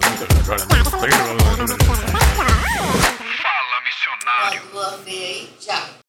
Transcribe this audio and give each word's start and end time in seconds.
Fala, 0.00 0.22
missionário. 3.84 4.62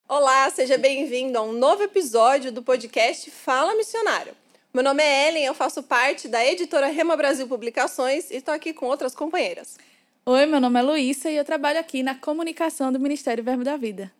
Olá, 0.08 0.48
seja 0.48 0.78
bem-vindo 0.78 1.36
a 1.36 1.42
um 1.42 1.52
novo 1.52 1.82
episódio 1.82 2.50
do 2.50 2.62
podcast 2.62 3.30
Fala 3.30 3.74
Missionário. 3.74 4.32
Meu 4.72 4.82
nome 4.82 5.02
é 5.02 5.28
Ellen, 5.28 5.44
eu 5.44 5.52
faço 5.52 5.82
parte 5.82 6.28
da 6.28 6.42
editora 6.46 6.86
Rema 6.86 7.14
Brasil 7.14 7.46
Publicações 7.46 8.30
e 8.30 8.36
estou 8.36 8.54
aqui 8.54 8.72
com 8.72 8.86
outras 8.86 9.14
companheiras. 9.14 9.76
Oi, 10.24 10.46
meu 10.46 10.60
nome 10.60 10.80
é 10.80 10.82
Luísa 10.82 11.30
e 11.30 11.36
eu 11.36 11.44
trabalho 11.44 11.78
aqui 11.78 12.02
na 12.02 12.14
comunicação 12.14 12.90
do 12.90 12.98
Ministério 12.98 13.44
Verbo 13.44 13.64
da 13.64 13.76
Vida. 13.76 14.10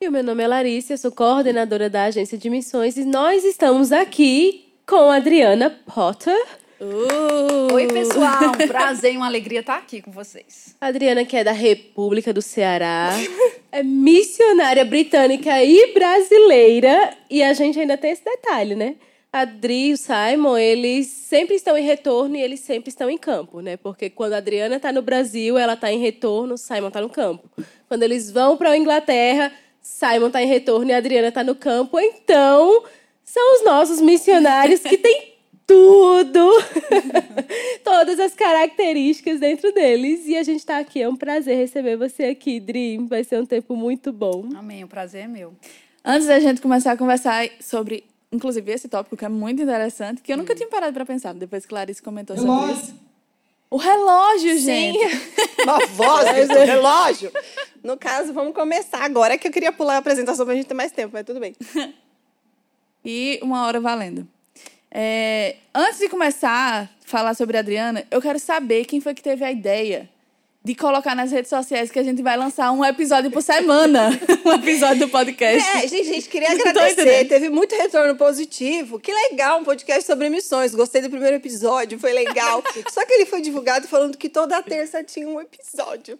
E 0.00 0.06
o 0.06 0.12
meu 0.12 0.22
nome 0.22 0.44
é 0.44 0.46
Larissa, 0.46 0.92
eu 0.92 0.98
sou 0.98 1.10
coordenadora 1.10 1.90
da 1.90 2.04
agência 2.04 2.38
de 2.38 2.48
missões 2.48 2.96
e 2.96 3.04
nós 3.04 3.44
estamos 3.44 3.90
aqui 3.90 4.72
com 4.86 5.10
a 5.10 5.16
Adriana 5.16 5.70
Potter. 5.92 6.61
Uh! 6.82 7.72
Oi, 7.74 7.86
pessoal. 7.86 8.50
Um 8.60 8.66
prazer 8.66 9.14
e 9.14 9.16
uma 9.16 9.26
alegria 9.26 9.60
estar 9.60 9.76
aqui 9.76 10.02
com 10.02 10.10
vocês. 10.10 10.74
A 10.80 10.88
Adriana, 10.88 11.24
que 11.24 11.36
é 11.36 11.44
da 11.44 11.52
República 11.52 12.32
do 12.32 12.42
Ceará, 12.42 13.10
é 13.70 13.84
missionária 13.84 14.84
britânica 14.84 15.62
e 15.62 15.94
brasileira. 15.94 17.16
E 17.30 17.40
a 17.40 17.52
gente 17.52 17.78
ainda 17.78 17.96
tem 17.96 18.10
esse 18.10 18.24
detalhe, 18.24 18.74
né? 18.74 18.96
A 19.32 19.42
Adri 19.42 19.90
e 19.90 19.92
o 19.92 19.96
Simon, 19.96 20.58
eles 20.58 21.06
sempre 21.06 21.54
estão 21.54 21.78
em 21.78 21.84
retorno 21.84 22.34
e 22.34 22.42
eles 22.42 22.58
sempre 22.58 22.88
estão 22.88 23.08
em 23.08 23.16
campo, 23.16 23.60
né? 23.60 23.76
Porque 23.76 24.10
quando 24.10 24.32
a 24.32 24.38
Adriana 24.38 24.74
está 24.74 24.92
no 24.92 25.02
Brasil, 25.02 25.56
ela 25.56 25.74
está 25.74 25.92
em 25.92 26.00
retorno, 26.00 26.54
o 26.54 26.58
Simon 26.58 26.88
está 26.88 27.00
no 27.00 27.08
campo. 27.08 27.48
Quando 27.86 28.02
eles 28.02 28.28
vão 28.28 28.56
para 28.56 28.72
a 28.72 28.76
Inglaterra, 28.76 29.52
Simon 29.80 30.26
está 30.26 30.42
em 30.42 30.48
retorno 30.48 30.90
e 30.90 30.92
a 30.92 30.96
Adriana 30.96 31.28
está 31.28 31.44
no 31.44 31.54
campo. 31.54 32.00
Então, 32.00 32.82
são 33.24 33.54
os 33.54 33.64
nossos 33.64 34.00
missionários 34.00 34.80
que 34.80 34.98
têm 34.98 35.31
tudo, 35.72 36.50
todas 37.82 38.20
as 38.20 38.34
características 38.34 39.40
dentro 39.40 39.72
deles. 39.72 40.26
E 40.26 40.36
a 40.36 40.42
gente 40.42 40.58
está 40.58 40.78
aqui. 40.78 41.00
É 41.00 41.08
um 41.08 41.16
prazer 41.16 41.56
receber 41.56 41.96
você 41.96 42.24
aqui, 42.24 42.60
Dream. 42.60 43.06
Vai 43.06 43.24
ser 43.24 43.40
um 43.40 43.46
tempo 43.46 43.74
muito 43.74 44.12
bom. 44.12 44.48
Amém. 44.54 44.84
O 44.84 44.88
prazer 44.88 45.24
é 45.24 45.28
meu. 45.28 45.54
Antes 46.04 46.28
da 46.28 46.38
gente 46.38 46.60
começar 46.60 46.92
a 46.92 46.96
conversar 46.96 47.48
sobre, 47.60 48.04
inclusive, 48.30 48.70
esse 48.70 48.88
tópico 48.88 49.16
que 49.16 49.24
é 49.24 49.28
muito 49.28 49.62
interessante, 49.62 50.20
que 50.20 50.32
eu 50.32 50.36
nunca 50.36 50.54
tinha 50.54 50.68
parado 50.68 50.92
para 50.92 51.06
pensar, 51.06 51.32
depois 51.32 51.62
que 51.62 51.70
Clarice 51.70 52.02
comentou 52.02 52.36
sobre 52.36 52.72
isso. 52.72 52.94
O 53.70 53.78
relógio, 53.78 54.58
gente. 54.58 54.98
Uma 55.64 55.86
voz 55.86 56.48
do 56.48 56.58
relógio. 56.58 57.32
No 57.82 57.96
caso, 57.96 58.32
vamos 58.34 58.52
começar 58.54 59.02
agora 59.04 59.38
que 59.38 59.48
eu 59.48 59.52
queria 59.52 59.72
pular 59.72 59.94
a 59.94 59.98
apresentação 59.98 60.44
para 60.44 60.52
a 60.52 60.56
gente 60.56 60.66
ter 60.66 60.74
mais 60.74 60.92
tempo, 60.92 61.10
mas 61.14 61.24
tudo 61.24 61.40
bem. 61.40 61.56
E 63.04 63.40
uma 63.42 63.66
hora 63.66 63.80
valendo. 63.80 64.28
É, 64.94 65.56
antes 65.74 65.98
de 65.98 66.08
começar 66.08 66.82
a 66.82 66.88
falar 67.06 67.34
sobre 67.34 67.56
a 67.56 67.60
Adriana, 67.60 68.04
eu 68.10 68.20
quero 68.20 68.38
saber 68.38 68.84
quem 68.84 69.00
foi 69.00 69.14
que 69.14 69.22
teve 69.22 69.42
a 69.42 69.50
ideia 69.50 70.08
de 70.64 70.74
colocar 70.74 71.14
nas 71.16 71.32
redes 71.32 71.48
sociais 71.48 71.90
que 71.90 71.98
a 71.98 72.02
gente 72.02 72.22
vai 72.22 72.36
lançar 72.36 72.70
um 72.70 72.84
episódio 72.84 73.30
por 73.30 73.42
semana. 73.42 74.10
um 74.44 74.52
episódio 74.52 75.06
do 75.06 75.08
podcast. 75.08 75.68
É, 75.78 75.88
gente, 75.88 76.04
gente, 76.04 76.28
queria 76.28 76.52
agradecer. 76.52 77.26
Teve 77.26 77.48
muito 77.48 77.74
retorno 77.74 78.14
positivo. 78.16 79.00
Que 79.00 79.12
legal, 79.12 79.60
um 79.60 79.64
podcast 79.64 80.04
sobre 80.04 80.28
missões. 80.28 80.74
Gostei 80.74 81.02
do 81.02 81.10
primeiro 81.10 81.36
episódio, 81.36 81.98
foi 81.98 82.12
legal. 82.12 82.62
Só 82.92 83.04
que 83.04 83.12
ele 83.14 83.26
foi 83.26 83.40
divulgado 83.40 83.88
falando 83.88 84.16
que 84.16 84.28
toda 84.28 84.62
terça 84.62 85.02
tinha 85.02 85.26
um 85.26 85.40
episódio. 85.40 86.18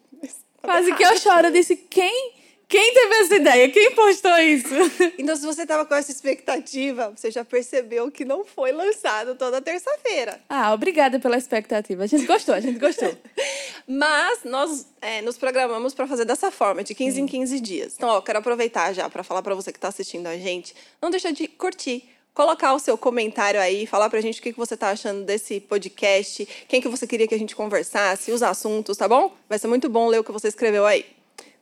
Quase 0.60 0.92
que 0.94 1.04
eu 1.04 1.16
choro. 1.18 1.48
Eu 1.48 1.52
disse, 1.52 1.76
quem, 1.76 2.32
quem 2.72 2.94
teve 2.94 3.14
essa 3.16 3.34
ideia? 3.36 3.68
Quem 3.68 3.94
postou 3.94 4.38
isso? 4.38 4.72
Então, 5.18 5.36
se 5.36 5.44
você 5.44 5.66
tava 5.66 5.84
com 5.84 5.94
essa 5.94 6.10
expectativa, 6.10 7.12
você 7.14 7.30
já 7.30 7.44
percebeu 7.44 8.10
que 8.10 8.24
não 8.24 8.44
foi 8.46 8.72
lançado 8.72 9.34
toda 9.34 9.60
terça-feira. 9.60 10.40
ah, 10.48 10.72
obrigada 10.72 11.20
pela 11.20 11.36
expectativa. 11.36 12.04
A 12.04 12.06
gente 12.06 12.24
gostou, 12.24 12.54
a 12.54 12.60
gente 12.60 12.78
gostou. 12.78 13.14
Mas 13.86 14.40
nós 14.44 14.86
é, 15.02 15.20
nos 15.20 15.36
programamos 15.36 15.92
para 15.92 16.06
fazer 16.06 16.24
dessa 16.24 16.50
forma, 16.50 16.82
de 16.82 16.94
15 16.94 17.20
em 17.20 17.26
15 17.26 17.60
dias. 17.60 17.94
Então, 17.96 18.08
ó, 18.08 18.16
eu 18.16 18.22
quero 18.22 18.38
aproveitar 18.38 18.92
já 18.94 19.08
para 19.10 19.22
falar 19.22 19.42
para 19.42 19.54
você 19.54 19.70
que 19.70 19.78
está 19.78 19.88
assistindo 19.88 20.26
a 20.26 20.36
gente, 20.38 20.74
não 21.00 21.10
deixa 21.10 21.30
de 21.30 21.46
curtir, 21.46 22.08
colocar 22.32 22.72
o 22.72 22.78
seu 22.78 22.96
comentário 22.96 23.60
aí, 23.60 23.86
falar 23.86 24.08
pra 24.08 24.20
gente 24.22 24.40
o 24.40 24.42
que 24.42 24.52
que 24.52 24.58
você 24.58 24.76
tá 24.78 24.90
achando 24.90 25.24
desse 25.24 25.60
podcast, 25.60 26.48
quem 26.66 26.80
que 26.80 26.88
você 26.88 27.06
queria 27.06 27.28
que 27.28 27.34
a 27.34 27.38
gente 27.38 27.54
conversasse, 27.54 28.32
os 28.32 28.42
assuntos, 28.42 28.96
tá 28.96 29.06
bom? 29.06 29.34
Vai 29.46 29.58
ser 29.58 29.68
muito 29.68 29.90
bom 29.90 30.08
ler 30.08 30.20
o 30.20 30.24
que 30.24 30.32
você 30.32 30.48
escreveu 30.48 30.86
aí. 30.86 31.04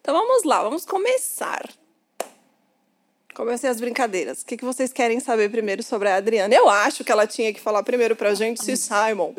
Então 0.01 0.15
vamos 0.15 0.45
lá, 0.45 0.63
vamos 0.63 0.85
começar. 0.85 1.69
Comecei 3.35 3.71
as 3.71 3.81
brincadeiras. 3.81 4.43
O 4.43 4.47
que, 4.47 4.57
que 4.57 4.65
vocês 4.65 4.93
querem 4.93 5.21
saber 5.21 5.51
primeiro 5.51 5.83
sobre 5.83 6.09
a 6.09 6.17
Adriana? 6.17 6.55
Eu 6.55 6.69
acho 6.69 7.05
que 7.05 7.13
ela 7.13 7.27
tinha 7.27 7.53
que 7.55 7.61
falar 7.61 7.83
primeiro 7.83 8.17
pra 8.17 8.35
gente 8.35 8.63
se 8.63 8.77
Simon. 8.77 9.33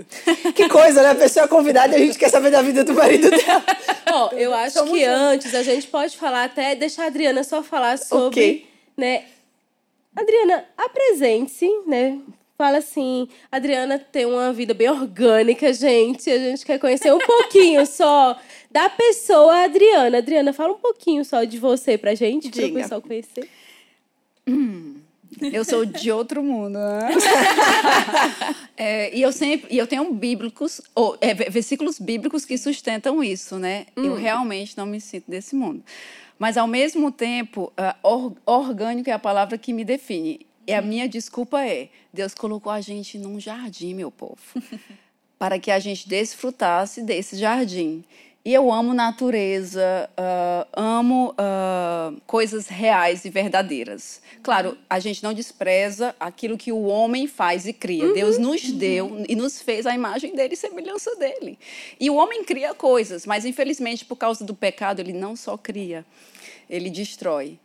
Que 0.55 0.69
coisa, 0.69 1.03
né? 1.03 1.11
A 1.11 1.16
pessoa 1.16 1.45
é 1.45 1.47
convidada 1.47 1.97
e 1.97 2.01
a 2.01 2.05
gente 2.05 2.17
quer 2.17 2.29
saber 2.29 2.51
da 2.51 2.61
vida 2.61 2.83
do 2.83 2.94
marido 2.94 3.29
dela. 3.29 3.63
Ó, 4.13 4.29
eu 4.31 4.53
acho 4.53 4.83
que 4.85 5.03
antes 5.03 5.53
a 5.53 5.61
gente 5.61 5.88
pode 5.88 6.17
falar 6.17 6.45
até 6.45 6.73
deixar 6.73 7.03
a 7.03 7.07
Adriana 7.07 7.44
só 7.44 7.61
falar 7.61 7.97
sobre, 7.97 8.27
Ok. 8.27 8.67
né? 8.97 9.25
Adriana, 10.16 10.66
apresente-se, 10.77 11.69
né? 11.85 12.17
Fala 12.57 12.77
assim, 12.77 13.27
Adriana 13.51 14.00
tem 14.00 14.25
uma 14.25 14.53
vida 14.53 14.73
bem 14.73 14.89
orgânica, 14.89 15.73
gente. 15.73 16.29
A 16.29 16.38
gente 16.38 16.66
quer 16.66 16.79
conhecer 16.79 17.11
um 17.13 17.19
pouquinho 17.19 17.85
só 17.85 18.39
da 18.71 18.89
pessoa 18.89 19.63
Adriana. 19.65 20.17
Adriana, 20.19 20.53
fala 20.53 20.73
um 20.73 20.77
pouquinho 20.79 21.23
só 21.25 21.43
de 21.43 21.57
você 21.59 21.97
pra 21.97 22.15
gente, 22.15 22.49
para 22.49 22.59
o 22.63 22.65
Diga. 22.67 22.79
pessoal 22.81 23.01
conhecer. 23.01 23.49
Eu 25.53 25.63
sou 25.63 25.85
de 25.85 26.11
outro 26.11 26.43
mundo, 26.43 26.77
né? 26.77 27.09
É, 28.83 29.15
e 29.15 29.21
eu 29.21 29.31
sempre, 29.31 29.67
e 29.73 29.77
eu 29.77 29.85
tenho 29.85 30.11
bíblicos, 30.11 30.81
ou, 30.95 31.15
é, 31.21 31.35
ve- 31.35 31.51
versículos 31.51 31.99
bíblicos 31.99 32.45
que 32.45 32.57
sustentam 32.57 33.23
isso, 33.23 33.59
né? 33.59 33.85
Eu 33.95 34.15
realmente 34.15 34.75
não 34.75 34.88
me 34.88 34.99
sinto 34.99 35.29
desse 35.29 35.55
mundo. 35.55 35.83
Mas 36.39 36.57
ao 36.57 36.65
mesmo 36.65 37.11
tempo, 37.11 37.71
ah, 37.77 37.95
or- 38.01 38.33
orgânico 38.43 39.07
é 39.07 39.13
a 39.13 39.19
palavra 39.19 39.55
que 39.57 39.71
me 39.71 39.85
define. 39.85 40.47
E 40.65 40.73
a 40.73 40.81
minha 40.81 41.07
desculpa 41.07 41.63
é: 41.63 41.89
Deus 42.11 42.33
colocou 42.33 42.71
a 42.71 42.81
gente 42.81 43.19
num 43.19 43.39
jardim, 43.39 43.93
meu 43.93 44.09
povo, 44.09 44.39
para 45.38 45.59
que 45.59 45.69
a 45.69 45.77
gente 45.77 46.09
desfrutasse 46.09 47.03
desse 47.03 47.35
jardim. 47.38 48.03
E 48.44 48.56
eu 48.56 48.72
amo 48.72 48.91
natureza, 48.91 50.09
ah, 50.18 50.68
amo 50.74 51.34
ah, 51.38 52.12
coisas 52.25 52.68
reais 52.68 53.24
e 53.24 53.29
verdadeiras. 53.29 54.19
Claro, 54.41 54.75
a 54.90 55.00
gente 55.00 55.24
não 55.24 55.31
despreza 55.31 56.16
aquilo 56.19 56.57
que 56.57 56.72
o 56.72 56.85
homem 56.85 57.28
faz 57.28 57.68
e 57.68 57.74
cria. 57.74 58.12
Deus 58.13 58.40
nos 58.40 58.63
deu 58.63 59.24
e 59.30 59.35
nos 59.35 59.62
fez 59.62 59.85
a 59.85 59.94
imagem 59.94 60.35
dele 60.35 60.56
e 60.56 60.57
semelhança 60.57 61.16
dele. 61.18 61.59
E 62.00 62.09
o 62.09 62.16
homem 62.16 62.44
cria 62.44 62.74
coisas, 62.74 63.28
mas 63.28 63.46
infelizmente, 63.46 64.03
por 64.03 64.16
causa 64.16 64.44
do 64.44 64.56
pecado, 64.56 65.00
ele 65.00 65.13
não 65.13 65.35
só 65.35 65.56
cria, 65.56 66.03
ele 66.68 66.90
destrói. 66.90 67.59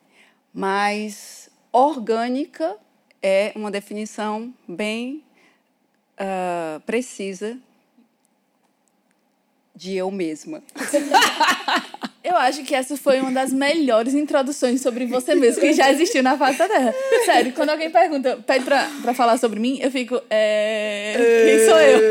Mas 0.52 1.48
orgânica 1.72 2.76
é 3.22 3.50
uma 3.56 3.70
definição 3.70 4.52
bem 4.68 5.24
ah, 6.18 6.80
precisa 6.84 7.58
de 9.76 9.94
eu 9.94 10.10
mesma. 10.10 10.62
Eu 12.24 12.36
acho 12.36 12.64
que 12.64 12.74
essa 12.74 12.96
foi 12.96 13.20
uma 13.20 13.30
das 13.30 13.52
melhores 13.52 14.12
introduções 14.12 14.80
sobre 14.80 15.06
você 15.06 15.36
mesmo 15.36 15.60
que 15.60 15.72
já 15.72 15.92
existiu 15.92 16.24
na 16.24 16.36
face 16.36 16.58
da 16.58 16.66
Terra. 16.66 16.92
Sério, 17.24 17.52
quando 17.52 17.70
alguém 17.70 17.88
pergunta, 17.88 18.42
pede 18.44 18.64
pra, 18.64 18.90
pra 19.00 19.14
falar 19.14 19.38
sobre 19.38 19.60
mim, 19.60 19.78
eu 19.80 19.92
fico, 19.92 20.20
é... 20.28 21.14
Quem 21.46 21.64
sou 21.68 21.78
eu? 21.78 22.10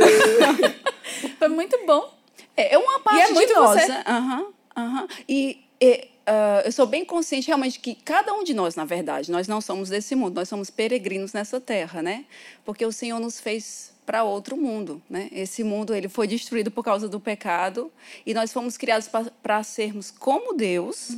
foi 1.38 1.48
muito 1.50 1.78
bom. 1.86 2.10
É 2.56 2.76
é 2.76 2.78
uma 2.78 2.98
parte 3.02 3.20
E 3.20 3.22
é 3.24 3.30
muito 3.34 3.48
de 3.50 3.54
nós. 3.56 3.82
você. 3.82 3.88
né? 3.90 4.04
Aham, 4.08 4.46
aham. 4.78 5.08
E, 5.28 5.60
e, 5.82 6.08
ah, 6.26 6.62
eu 6.64 6.72
sou 6.72 6.86
bem 6.88 7.04
consciente 7.04 7.48
realmente 7.48 7.78
que 7.80 7.94
cada 7.96 8.34
um 8.34 8.42
de 8.44 8.54
nós, 8.54 8.76
na 8.76 8.86
verdade, 8.86 9.30
nós 9.30 9.50
não 9.50 9.60
somos 9.60 9.90
desse 9.90 10.16
mundo, 10.16 10.36
nós 10.36 10.48
somos 10.48 10.70
peregrinos 10.70 11.34
nessa 11.34 11.60
terra, 11.60 12.02
né? 12.02 12.24
Porque 12.64 12.86
o 12.86 12.92
Senhor 12.94 13.20
nos 13.20 13.42
fez 13.42 13.92
para 14.06 14.24
outro 14.24 14.56
mundo, 14.56 15.02
né? 15.10 15.30
Esse 15.32 15.64
mundo 15.64 15.94
ele 15.94 16.08
foi 16.08 16.28
destruído 16.28 16.70
por 16.70 16.84
causa 16.84 17.10
do 17.10 17.20
pecado 17.20 17.92
e 18.26 18.34
nós 18.34 18.54
fomos 18.54 18.78
criados 18.78 19.10
para 19.42 19.64
sermos 19.64 20.12
como 20.12 20.54
Deus, 20.54 21.12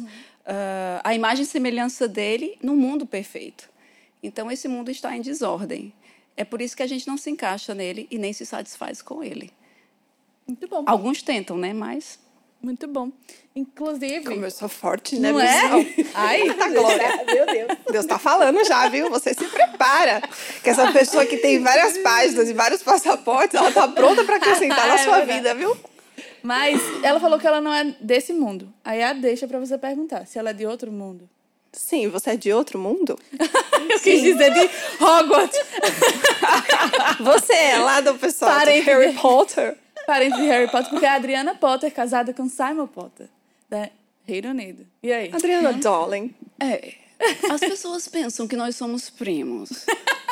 ah, 0.46 1.02
a 1.04 1.14
imagem 1.14 1.44
e 1.44 1.46
semelhança 1.46 2.08
dele 2.08 2.58
no 2.64 2.76
mundo 2.76 3.06
perfeito. 3.06 3.70
Então 4.24 4.50
esse 4.50 4.68
mundo 4.68 4.90
está 4.90 5.16
em 5.16 5.22
desordem. 5.22 5.94
É 6.36 6.46
por 6.46 6.62
isso 6.62 6.78
que 6.78 6.84
a 6.84 6.88
gente 6.88 7.08
não 7.08 7.18
se 7.18 7.30
encaixa 7.30 7.74
nele 7.74 8.08
e 8.10 8.18
nem 8.18 8.32
se 8.32 8.46
satisfaz 8.46 9.02
com 9.02 9.24
ele. 9.24 9.52
Muito 10.48 10.68
bom. 10.68 10.84
Alguns 10.86 11.22
tentam, 11.22 11.58
né? 11.58 11.74
Mas 11.74 12.20
Muito 12.62 12.88
bom. 12.88 13.12
Inclusive. 13.56 14.24
Começou 14.26 14.68
forte, 14.68 15.18
né, 15.20 15.32
Não 15.32 15.40
é? 15.40 15.62
Ai, 16.14 16.54
Tá 16.58 16.70
glória. 16.70 17.26
Meu 17.26 17.46
Deus. 17.46 17.78
Deus 17.92 18.06
tá 18.06 18.20
falando 18.20 18.64
já, 18.66 18.88
viu? 18.90 19.10
Você 19.10 19.34
se 19.34 19.46
prepara. 19.46 20.22
Que 20.64 20.70
essa 20.70 20.92
pessoa 20.92 21.26
que 21.26 21.38
tem 21.38 21.62
várias 21.62 21.98
páginas 22.00 22.50
e 22.50 22.54
vários 22.54 22.84
passaportes, 22.84 23.56
ela 23.56 23.72
tá 23.72 23.88
pronta 23.88 24.24
pra 24.24 24.36
acrescentar 24.38 24.86
na 24.88 24.96
É 24.96 25.04
sua 25.04 25.18
verdade. 25.18 25.34
vida, 25.38 25.56
viu? 25.56 25.78
Mas 26.44 26.80
ela 27.04 27.20
falou 27.20 27.40
que 27.40 27.48
ela 27.48 27.62
não 27.62 27.74
é 27.74 27.96
desse 28.02 28.34
mundo. 28.34 28.72
Aí 28.84 29.02
a 29.04 29.14
deixa 29.14 29.48
pra 29.48 29.60
você 29.60 29.78
perguntar 29.78 30.26
se 30.26 30.38
ela 30.40 30.50
é 30.50 30.54
de 30.54 30.66
outro 30.66 30.92
mundo. 30.92 31.30
Sim, 31.74 32.08
você 32.08 32.32
é 32.32 32.38
de 32.38 32.52
outro 32.52 32.80
mundo? 32.80 33.20
Eu 33.90 34.00
quis 34.00 34.22
dizer 34.24 34.52
de 34.54 34.70
Hogwarts. 35.04 35.60
Você 37.20 37.54
é 37.54 37.78
lá 37.78 38.02
do 38.02 38.16
pessoal 38.16 38.60
do 38.62 38.66
de 38.66 38.80
Harry. 38.82 39.14
Potter? 39.14 39.76
Parente 40.08 40.38
de 40.38 40.48
Harry 40.48 40.72
Potter, 40.72 40.90
porque 40.90 41.06
é 41.06 41.10
a 41.10 41.16
Adriana 41.16 41.54
Potter 41.54 41.94
casada 41.94 42.34
com 42.34 42.48
Simon 42.48 42.88
Potter, 42.88 43.28
da 43.70 43.90
Reino 44.26 44.50
Unido. 44.50 44.88
E 45.04 45.12
aí? 45.12 45.30
Adriana 45.34 45.74
Darling. 45.74 46.34
É. 46.60 46.94
As 47.52 47.60
pessoas 47.60 48.08
pensam 48.08 48.48
que 48.48 48.56
nós 48.56 48.78
somos 48.78 49.10
primos. 49.10 49.86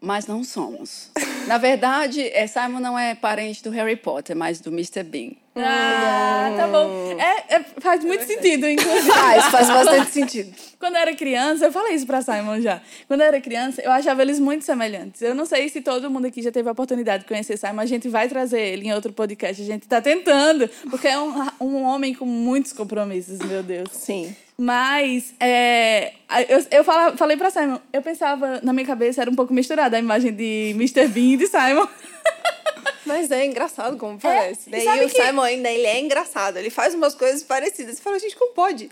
Mas 0.00 0.26
não 0.26 0.42
somos. 0.42 1.10
Na 1.46 1.58
verdade, 1.58 2.22
é, 2.32 2.46
Simon 2.46 2.80
não 2.80 2.98
é 2.98 3.14
parente 3.14 3.62
do 3.62 3.70
Harry 3.70 3.96
Potter, 3.96 4.34
mas 4.34 4.60
do 4.60 4.70
Mr. 4.70 5.02
Bean. 5.02 5.32
Ah, 5.56 6.54
tá 6.56 6.66
bom. 6.68 7.16
É, 7.18 7.56
é- 7.56 7.64
faz 7.80 8.02
muito 8.04 8.24
sentido, 8.24 8.66
inclusive. 8.68 9.10
Faz, 9.10 9.44
faz 9.46 9.68
bastante 9.68 10.10
sentido. 10.10 10.54
Quando 10.78 10.94
eu 10.94 11.00
era 11.02 11.14
criança, 11.14 11.66
eu 11.66 11.72
falei 11.72 11.94
isso 11.94 12.06
pra 12.06 12.22
Simon 12.22 12.60
já. 12.60 12.80
Quando 13.06 13.20
eu 13.20 13.26
era 13.26 13.40
criança, 13.40 13.82
eu 13.82 13.90
achava 13.90 14.22
eles 14.22 14.38
muito 14.38 14.64
semelhantes. 14.64 15.20
Eu 15.20 15.34
não 15.34 15.44
sei 15.44 15.68
se 15.68 15.80
todo 15.82 16.10
mundo 16.10 16.26
aqui 16.26 16.40
já 16.40 16.50
teve 16.52 16.68
a 16.68 16.72
oportunidade 16.72 17.24
de 17.24 17.28
conhecer 17.28 17.58
Simon. 17.58 17.80
A 17.80 17.86
gente 17.86 18.08
vai 18.08 18.28
trazer 18.28 18.60
ele 18.60 18.86
em 18.86 18.94
outro 18.94 19.12
podcast. 19.12 19.60
A 19.60 19.64
gente 19.66 19.86
tá 19.86 20.00
tentando, 20.00 20.68
porque 20.88 21.08
é 21.08 21.18
um, 21.18 21.46
um 21.60 21.82
homem 21.82 22.14
com 22.14 22.24
muitos 22.24 22.72
compromissos, 22.72 23.38
meu 23.40 23.62
Deus. 23.62 23.88
Sim. 23.92 24.34
Mas 24.62 25.32
é, 25.40 26.12
eu, 26.50 26.62
eu 26.70 26.84
fala- 26.84 27.16
falei 27.16 27.34
pra 27.34 27.50
Simon, 27.50 27.78
eu 27.94 28.02
pensava, 28.02 28.60
na 28.62 28.74
minha 28.74 28.84
cabeça 28.86 29.22
era 29.22 29.30
um 29.30 29.34
pouco 29.34 29.54
misturada 29.54 29.96
a 29.96 29.98
imagem 29.98 30.34
de 30.34 30.72
Mr. 30.74 31.08
Bean 31.08 31.32
e 31.32 31.36
de 31.38 31.46
Simon. 31.46 31.88
Mas 33.06 33.30
é 33.30 33.46
engraçado 33.46 33.96
como 33.96 34.18
parece. 34.20 34.68
e 34.68 34.72
Daí 34.72 34.84
sabe 34.84 35.04
o 35.06 35.08
que- 35.08 35.20
Simon 35.24 35.40
ainda 35.40 35.70
ele 35.70 35.86
é 35.86 35.98
engraçado. 35.98 36.58
Ele 36.58 36.68
faz 36.68 36.94
umas 36.94 37.14
coisas 37.14 37.42
parecidas. 37.42 37.96
Você 37.96 38.02
fala, 38.02 38.18
gente, 38.18 38.36
como 38.36 38.52
pode? 38.52 38.90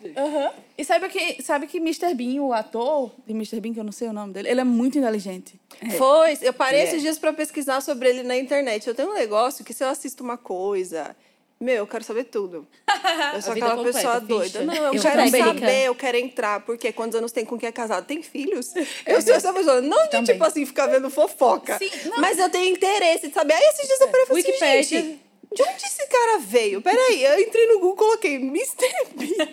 E 0.78 0.84
sabe 0.84 1.06
que, 1.10 1.42
sabe 1.42 1.66
que 1.66 1.76
Mr. 1.76 2.14
Bean, 2.14 2.40
o 2.42 2.54
ator 2.54 3.12
de 3.26 3.34
Mr. 3.34 3.60
Bean, 3.60 3.74
que 3.74 3.80
eu 3.80 3.84
não 3.84 3.92
sei 3.92 4.08
o 4.08 4.12
nome 4.12 4.32
dele, 4.32 4.48
ele 4.48 4.60
é 4.62 4.64
muito 4.64 4.96
inteligente. 4.98 5.60
Foi. 5.98 6.38
Eu 6.40 6.54
parei 6.54 6.80
É. 6.80 6.84
esses 6.84 7.02
dias 7.02 7.18
pra 7.18 7.32
pesquisar 7.34 7.82
sobre 7.82 8.08
ele 8.08 8.22
na 8.22 8.36
internet. 8.36 8.86
Eu 8.88 8.94
tenho 8.94 9.10
um 9.10 9.14
negócio 9.14 9.62
que 9.62 9.74
se 9.74 9.84
eu 9.84 9.88
assisto 9.88 10.24
uma 10.24 10.38
coisa. 10.38 11.14
Meu, 11.60 11.74
eu 11.74 11.86
quero 11.88 12.04
saber 12.04 12.24
tudo. 12.24 12.66
Eu 13.34 13.42
sou 13.42 13.52
aquela 13.52 13.74
completa, 13.74 13.98
pessoa 13.98 14.14
ficha. 14.20 14.26
doida. 14.26 14.62
Não, 14.64 14.74
eu, 14.74 14.94
Eu 14.94 15.02
quero 15.02 15.24
também. 15.24 15.44
saber, 15.44 15.86
eu 15.86 15.94
quero 15.94 16.16
entrar. 16.16 16.60
Porque 16.60 16.92
quantos 16.92 17.16
anos 17.18 17.32
tem 17.32 17.44
com 17.44 17.58
quem 17.58 17.68
é 17.68 17.72
casado? 17.72 18.04
Tem 18.06 18.22
filhos? 18.22 18.72
Eu 19.04 19.20
sou 19.20 19.34
essa 19.34 19.52
pessoa. 19.52 19.80
Não 19.80 20.04
de, 20.04 20.10
Também. 20.10 20.32
tipo 20.34 20.44
assim, 20.44 20.64
ficar 20.64 20.86
vendo 20.86 21.10
fofoca. 21.10 21.76
Sim, 21.78 21.90
mas 22.18 22.38
eu 22.38 22.48
tenho 22.48 22.74
interesse 22.74 23.28
de 23.28 23.34
saber. 23.34 23.54
Aí 23.54 23.62
esses 23.74 23.86
dias 23.86 24.00
eu 24.00 24.08
falei 24.08 24.22
assim, 24.22 24.34
Wikipédia. 24.34 24.82
gente... 24.82 25.20
De 25.54 25.62
onde 25.62 25.82
esse 25.84 26.06
cara 26.06 26.38
veio? 26.38 26.80
Peraí, 26.82 27.24
eu 27.24 27.40
entrei 27.40 27.66
no 27.68 27.78
Google, 27.80 27.96
coloquei 27.96 28.34
Mr. 28.36 28.86
Bean. 29.14 29.48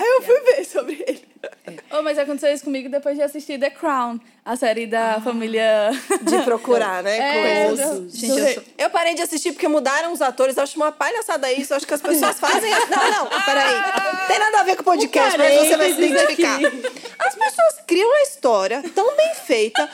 Aí 0.00 0.08
eu 0.08 0.22
fui 0.22 0.40
ver 0.40 0.64
sobre 0.64 1.04
ele. 1.06 1.28
Oh, 1.92 2.02
mas 2.02 2.18
aconteceu 2.18 2.52
isso 2.52 2.64
comigo 2.64 2.88
depois 2.88 3.14
de 3.16 3.22
assistir 3.22 3.60
The 3.60 3.68
Crown, 3.70 4.18
a 4.44 4.56
série 4.56 4.86
da 4.86 5.20
família. 5.20 5.90
De 6.22 6.42
procurar, 6.42 7.02
né? 7.02 7.18
É, 7.28 7.66
coisas. 7.66 8.12
Gente, 8.16 8.38
eu 8.40 8.54
sou- 8.54 8.62
Eu 8.78 8.90
parei 8.90 9.14
de 9.14 9.22
assistir 9.22 9.52
porque 9.52 9.68
mudaram 9.68 10.12
os 10.12 10.22
atores. 10.22 10.56
Eu 10.56 10.62
acho 10.62 10.76
uma 10.76 10.90
palhaçada 10.90 11.52
isso. 11.52 11.72
Eu 11.72 11.76
acho 11.76 11.86
que 11.86 11.94
as 11.94 12.00
pessoas 12.00 12.40
fazem. 12.40 12.70
Não, 12.70 13.24
não, 13.30 13.42
peraí. 13.44 13.74
Tem 14.28 14.38
nada 14.38 14.60
a 14.60 14.62
ver 14.62 14.76
com 14.76 14.82
o 14.82 14.84
podcast, 14.84 15.36
mas 15.36 15.54
você 15.58 15.76
vai 15.76 15.92
se 15.92 16.00
identificar. 16.02 16.58
As 17.18 17.34
pessoas 17.34 17.74
criam 17.86 18.10
a 18.14 18.22
história 18.22 18.82
tão 18.94 19.14
bem 19.16 19.34
feita. 19.34 19.88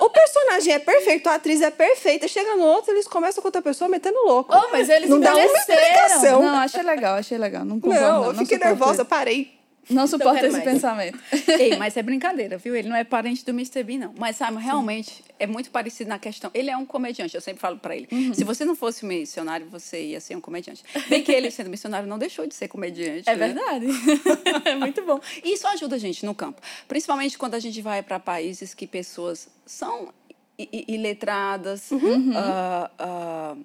O 0.00 0.10
personagem 0.10 0.72
é 0.74 0.78
perfeito, 0.78 1.28
a 1.28 1.34
atriz 1.34 1.60
é 1.60 1.70
perfeita. 1.70 2.28
Chega 2.28 2.54
no 2.56 2.64
outro, 2.64 2.92
eles 2.92 3.06
começam 3.08 3.42
com 3.42 3.48
outra 3.48 3.60
pessoa 3.62 3.88
metendo 3.88 4.18
louco. 4.24 4.54
Oh, 4.56 4.70
mas 4.70 4.88
eles 4.88 5.08
não 5.10 5.18
dá 5.20 5.30
uma 5.34 5.40
envelheceram. 5.44 5.80
explicação. 5.80 6.42
Não, 6.42 6.58
achei 6.58 6.82
legal, 6.82 7.14
achei 7.16 7.38
legal. 7.38 7.64
Não 7.64 7.80
concordo, 7.80 8.00
Não, 8.04 8.20
não. 8.22 8.26
eu 8.32 8.34
fiquei 8.34 8.58
nervosa, 8.58 9.04
parei. 9.04 9.57
Não 9.90 10.06
suporto 10.06 10.34
quero 10.34 10.46
esse 10.48 10.56
mais. 10.58 10.64
pensamento. 10.72 11.18
Ei, 11.58 11.76
mas 11.76 11.96
é 11.96 12.02
brincadeira, 12.02 12.58
viu? 12.58 12.74
Ele 12.76 12.88
não 12.88 12.96
é 12.96 13.04
parente 13.04 13.44
do 13.44 13.50
Mr. 13.50 13.82
Bean, 13.82 13.98
não. 13.98 14.14
Mas 14.18 14.36
Simon 14.36 14.58
realmente 14.58 15.24
é 15.38 15.46
muito 15.46 15.70
parecido 15.70 16.10
na 16.10 16.18
questão. 16.18 16.50
Ele 16.52 16.70
é 16.70 16.76
um 16.76 16.84
comediante, 16.84 17.34
eu 17.34 17.40
sempre 17.40 17.60
falo 17.60 17.78
pra 17.78 17.96
ele. 17.96 18.08
Uhum. 18.12 18.34
Se 18.34 18.44
você 18.44 18.64
não 18.64 18.76
fosse 18.76 19.04
missionário, 19.06 19.66
você 19.66 20.02
ia 20.02 20.20
ser 20.20 20.36
um 20.36 20.40
comediante. 20.40 20.82
Bem 21.08 21.22
que 21.22 21.32
ele, 21.32 21.50
sendo 21.50 21.70
missionário, 21.70 22.06
não 22.08 22.18
deixou 22.18 22.46
de 22.46 22.54
ser 22.54 22.68
comediante. 22.68 23.28
É 23.28 23.34
né? 23.36 23.46
verdade. 23.46 23.86
é 24.68 24.74
muito 24.74 25.02
bom. 25.04 25.20
E 25.42 25.52
Isso 25.54 25.66
ajuda 25.68 25.96
a 25.96 25.98
gente 25.98 26.24
no 26.26 26.34
campo. 26.34 26.60
Principalmente 26.86 27.38
quando 27.38 27.54
a 27.54 27.60
gente 27.60 27.80
vai 27.80 28.02
para 28.02 28.18
países 28.18 28.74
que 28.74 28.86
pessoas 28.86 29.48
são 29.64 30.12
iletradas 30.58 31.90
ah, 32.34 32.90
ah, 32.98 33.56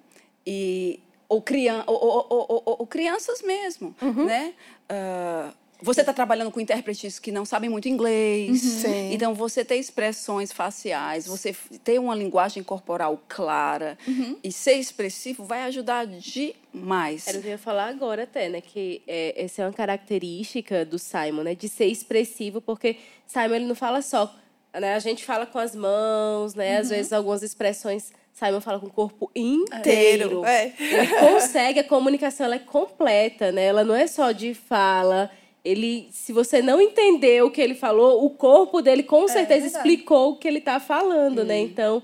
e, 0.46 1.00
ou, 1.28 1.42
crian 1.42 1.82
ou, 1.86 1.94
ou- 1.96 2.26
ou- 2.30 2.62
ou- 2.78 2.86
crianças 2.86 3.42
mesmo, 3.42 3.94
né? 4.26 4.54
Ah, 4.88 5.52
você 5.84 6.00
está 6.00 6.12
trabalhando 6.12 6.50
com 6.50 6.58
intérpretes 6.58 7.18
que 7.18 7.30
não 7.30 7.44
sabem 7.44 7.68
muito 7.68 7.88
inglês. 7.88 8.60
Sim. 8.60 9.12
Então, 9.12 9.34
você 9.34 9.64
ter 9.64 9.76
expressões 9.76 10.50
faciais, 10.50 11.26
você 11.26 11.54
ter 11.84 12.00
uma 12.00 12.14
linguagem 12.14 12.62
corporal 12.62 13.22
clara 13.28 13.98
e 14.42 14.50
ser 14.50 14.74
expressivo 14.74 15.44
vai 15.44 15.62
ajudar 15.64 16.06
demais. 16.06 17.28
Era 17.28 17.38
o 17.38 17.40
que 17.42 17.48
eu 17.48 17.52
ia 17.52 17.58
falar 17.58 17.88
agora 17.88 18.22
até, 18.22 18.48
né? 18.48 18.62
Que 18.62 19.02
é, 19.06 19.44
essa 19.44 19.62
é 19.62 19.66
uma 19.66 19.72
característica 19.72 20.84
do 20.84 20.98
Simon, 20.98 21.42
né? 21.42 21.54
De 21.54 21.68
ser 21.68 21.86
expressivo, 21.86 22.62
porque 22.62 22.96
Simon 23.26 23.54
ele 23.54 23.66
não 23.66 23.74
fala 23.74 24.00
só. 24.00 24.34
Né? 24.72 24.94
A 24.94 24.98
gente 24.98 25.22
fala 25.22 25.44
com 25.44 25.58
as 25.58 25.76
mãos, 25.76 26.54
né? 26.54 26.78
Às 26.78 26.88
vezes 26.88 27.12
algumas 27.12 27.42
expressões 27.42 28.10
Simon 28.32 28.60
fala 28.60 28.80
com 28.80 28.86
o 28.86 28.92
corpo 28.92 29.30
inteiro. 29.34 30.44
É. 30.44 30.72
Ele 30.78 31.06
consegue, 31.20 31.78
a 31.78 31.84
comunicação 31.84 32.46
ela 32.46 32.56
é 32.56 32.58
completa, 32.58 33.52
né? 33.52 33.66
Ela 33.66 33.84
não 33.84 33.94
é 33.94 34.08
só 34.08 34.32
de 34.32 34.54
fala. 34.54 35.30
Ele, 35.64 36.08
se 36.12 36.32
você 36.32 36.60
não 36.60 36.80
entendeu 36.80 37.46
o 37.46 37.50
que 37.50 37.60
ele 37.60 37.74
falou, 37.74 38.24
o 38.24 38.30
corpo 38.30 38.82
dele 38.82 39.02
com 39.02 39.26
certeza 39.26 39.62
verdade. 39.62 39.76
explicou 39.76 40.32
o 40.32 40.36
que 40.36 40.46
ele 40.46 40.58
está 40.58 40.78
falando, 40.78 41.42
né? 41.44 41.58
Então, 41.58 42.02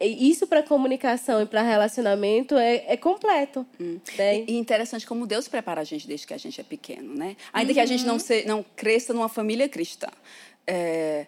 e 0.00 0.30
isso 0.30 0.46
para 0.46 0.62
comunicação 0.62 1.40
e 1.42 1.46
para 1.46 1.62
relacionamento 1.62 2.56
é, 2.56 2.84
é 2.86 2.96
completo. 2.96 3.66
Né? 4.16 4.44
E 4.46 4.56
interessante 4.58 5.06
como 5.06 5.26
Deus 5.26 5.48
prepara 5.48 5.80
a 5.80 5.84
gente 5.84 6.06
desde 6.06 6.26
que 6.26 6.34
a 6.34 6.38
gente 6.38 6.60
é 6.60 6.64
pequeno, 6.64 7.14
né? 7.14 7.34
Ainda 7.52 7.72
que 7.72 7.80
a 7.80 7.86
gente 7.86 8.04
não, 8.04 8.18
se, 8.18 8.44
não 8.46 8.64
cresça 8.76 9.12
numa 9.14 9.28
família 9.28 9.68
cristã. 9.68 10.08
É, 10.66 11.26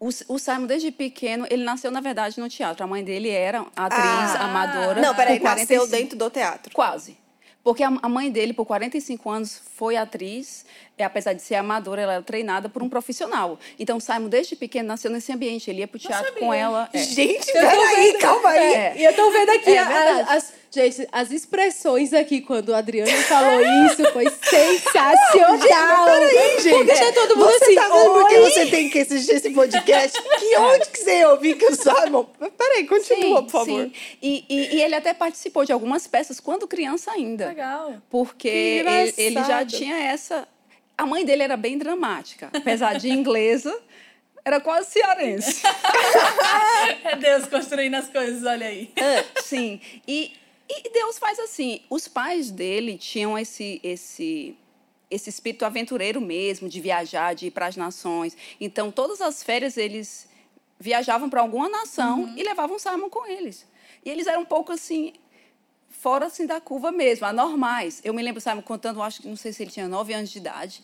o, 0.00 0.06
o 0.28 0.38
Simon, 0.38 0.66
desde 0.66 0.92
pequeno, 0.92 1.46
ele 1.50 1.64
nasceu, 1.64 1.90
na 1.90 2.00
verdade, 2.00 2.38
no 2.38 2.48
teatro. 2.48 2.84
A 2.84 2.86
mãe 2.86 3.02
dele 3.02 3.28
era 3.28 3.66
atriz 3.74 4.00
Ah. 4.04 4.44
amadora. 4.44 5.00
Não, 5.02 5.14
peraí, 5.14 5.40
nasceu 5.40 5.80
45 5.80 5.86
dentro 5.88 6.16
do 6.16 6.30
teatro. 6.30 6.72
Quase. 6.72 7.16
Porque 7.64 7.82
a, 7.82 7.88
a 8.02 8.08
mãe 8.08 8.30
dele, 8.30 8.52
por 8.54 8.64
45 8.64 9.28
anos, 9.30 9.60
foi 9.76 9.96
atriz. 9.96 10.64
E, 10.96 11.02
apesar 11.02 11.32
de 11.32 11.42
ser 11.42 11.54
amadora, 11.56 12.00
ela 12.02 12.12
era 12.14 12.22
treinada 12.22 12.68
por 12.68 12.82
um 12.82 12.88
profissional. 12.88 13.58
Então, 13.78 14.00
Simon, 14.00 14.28
desde 14.28 14.56
pequeno, 14.56 14.88
nasceu 14.88 15.10
nesse 15.10 15.30
ambiente. 15.32 15.68
Ele 15.70 15.80
ia 15.80 15.88
pro 15.88 15.98
teatro 15.98 16.32
com 16.38 16.52
ela. 16.52 16.88
é. 16.92 16.98
Gente, 16.98 17.46
peraí, 17.52 18.14
calma 18.20 18.48
aí. 18.48 18.74
É. 18.74 18.94
E 18.96 19.04
eu 19.04 19.14
tô 19.14 19.30
vendo 19.30 19.50
aqui 19.50 19.70
É 19.70 19.78
a- 19.78 20.26
as, 20.34 20.52
gente, 20.70 21.06
as 21.12 21.30
expressões 21.30 22.12
aqui 22.14 22.40
quando 22.40 22.70
o 22.70 22.74
Adriano 22.74 23.10
falou 23.24 23.60
isso 23.86 24.04
foi 24.12 24.28
sensacional. 24.30 26.04
Peraí, 26.06 26.30
gente. 26.30 26.47
Porque 26.86 27.00
tá 27.04 27.12
todo 27.12 27.36
mundo 27.36 27.50
você 27.50 27.64
assim, 27.64 27.74
tá 27.74 27.88
vendo 27.88 28.12
porque 28.12 28.40
você 28.40 28.66
tem 28.66 28.90
que 28.90 28.98
assistir 29.00 29.32
esse 29.32 29.50
podcast? 29.50 30.18
Que 30.38 30.56
onde 30.56 30.88
que 30.90 30.98
você 30.98 31.24
ouviu 31.26 31.56
que 31.58 31.64
o 31.66 31.74
Simon... 31.74 32.24
Peraí, 32.56 32.86
continua, 32.86 33.42
por 33.42 33.50
favor. 33.50 33.82
Sim. 33.84 33.92
E, 34.22 34.44
e- 34.48 34.76
e 34.76 34.82
ele 34.82 34.94
até 34.94 35.12
participou 35.12 35.64
de 35.64 35.72
algumas 35.72 36.06
peças 36.06 36.38
quando 36.40 36.66
criança 36.68 37.10
ainda. 37.12 37.48
Legal. 37.48 37.94
Porque 38.08 38.48
Que 38.50 38.56
ele, 38.88 39.14
ele 39.16 39.44
já 39.44 39.64
tinha 39.64 39.96
essa. 39.96 40.46
A 40.96 41.04
mãe 41.06 41.24
dele 41.24 41.42
era 41.42 41.56
bem 41.56 41.76
dramática. 41.78 42.50
Apesar 42.52 42.98
de 42.98 43.08
inglesa, 43.10 43.76
era 44.44 44.60
quase 44.60 44.90
cearense. 44.90 45.62
É 47.04 47.16
Deus 47.16 47.46
construindo 47.46 47.94
as 47.94 48.08
coisas, 48.08 48.44
olha 48.44 48.66
aí. 48.66 48.90
Sim. 49.42 49.80
E, 50.06 50.32
e 50.68 50.90
Deus 50.90 51.18
faz 51.18 51.38
assim. 51.38 51.80
Os 51.90 52.06
pais 52.08 52.50
dele 52.50 52.96
tinham 52.98 53.38
esse, 53.38 53.80
esse, 53.82 54.56
esse 55.10 55.28
espírito 55.30 55.64
aventureiro 55.64 56.20
mesmo, 56.20 56.68
de 56.68 56.80
viajar, 56.80 57.34
de 57.34 57.46
ir 57.46 57.50
para 57.50 57.66
as 57.66 57.76
nações. 57.76 58.36
Então, 58.60 58.90
todas 58.90 59.20
as 59.20 59.42
férias 59.42 59.76
eles 59.76 60.28
viajavam 60.78 61.28
para 61.28 61.40
alguma 61.40 61.68
nação 61.68 62.32
e 62.36 62.42
levavam 62.42 62.78
Simon 62.78 63.08
com 63.08 63.26
eles. 63.26 63.66
E 64.04 64.10
eles 64.10 64.26
eram 64.26 64.42
um 64.42 64.46
pouco 64.46 64.72
assim 64.72 65.14
fora 65.90 66.26
assim 66.26 66.46
da 66.46 66.60
curva 66.60 66.92
mesmo, 66.92 67.26
anormais. 67.26 68.00
Eu 68.04 68.14
me 68.14 68.22
lembro, 68.22 68.40
Simon 68.40 68.62
contando, 68.62 69.02
acho 69.02 69.20
que 69.22 69.28
não 69.28 69.36
sei 69.36 69.52
se 69.52 69.62
ele 69.62 69.70
tinha 69.70 69.88
nove 69.88 70.12
anos 70.12 70.30
de 70.30 70.38
idade. 70.38 70.82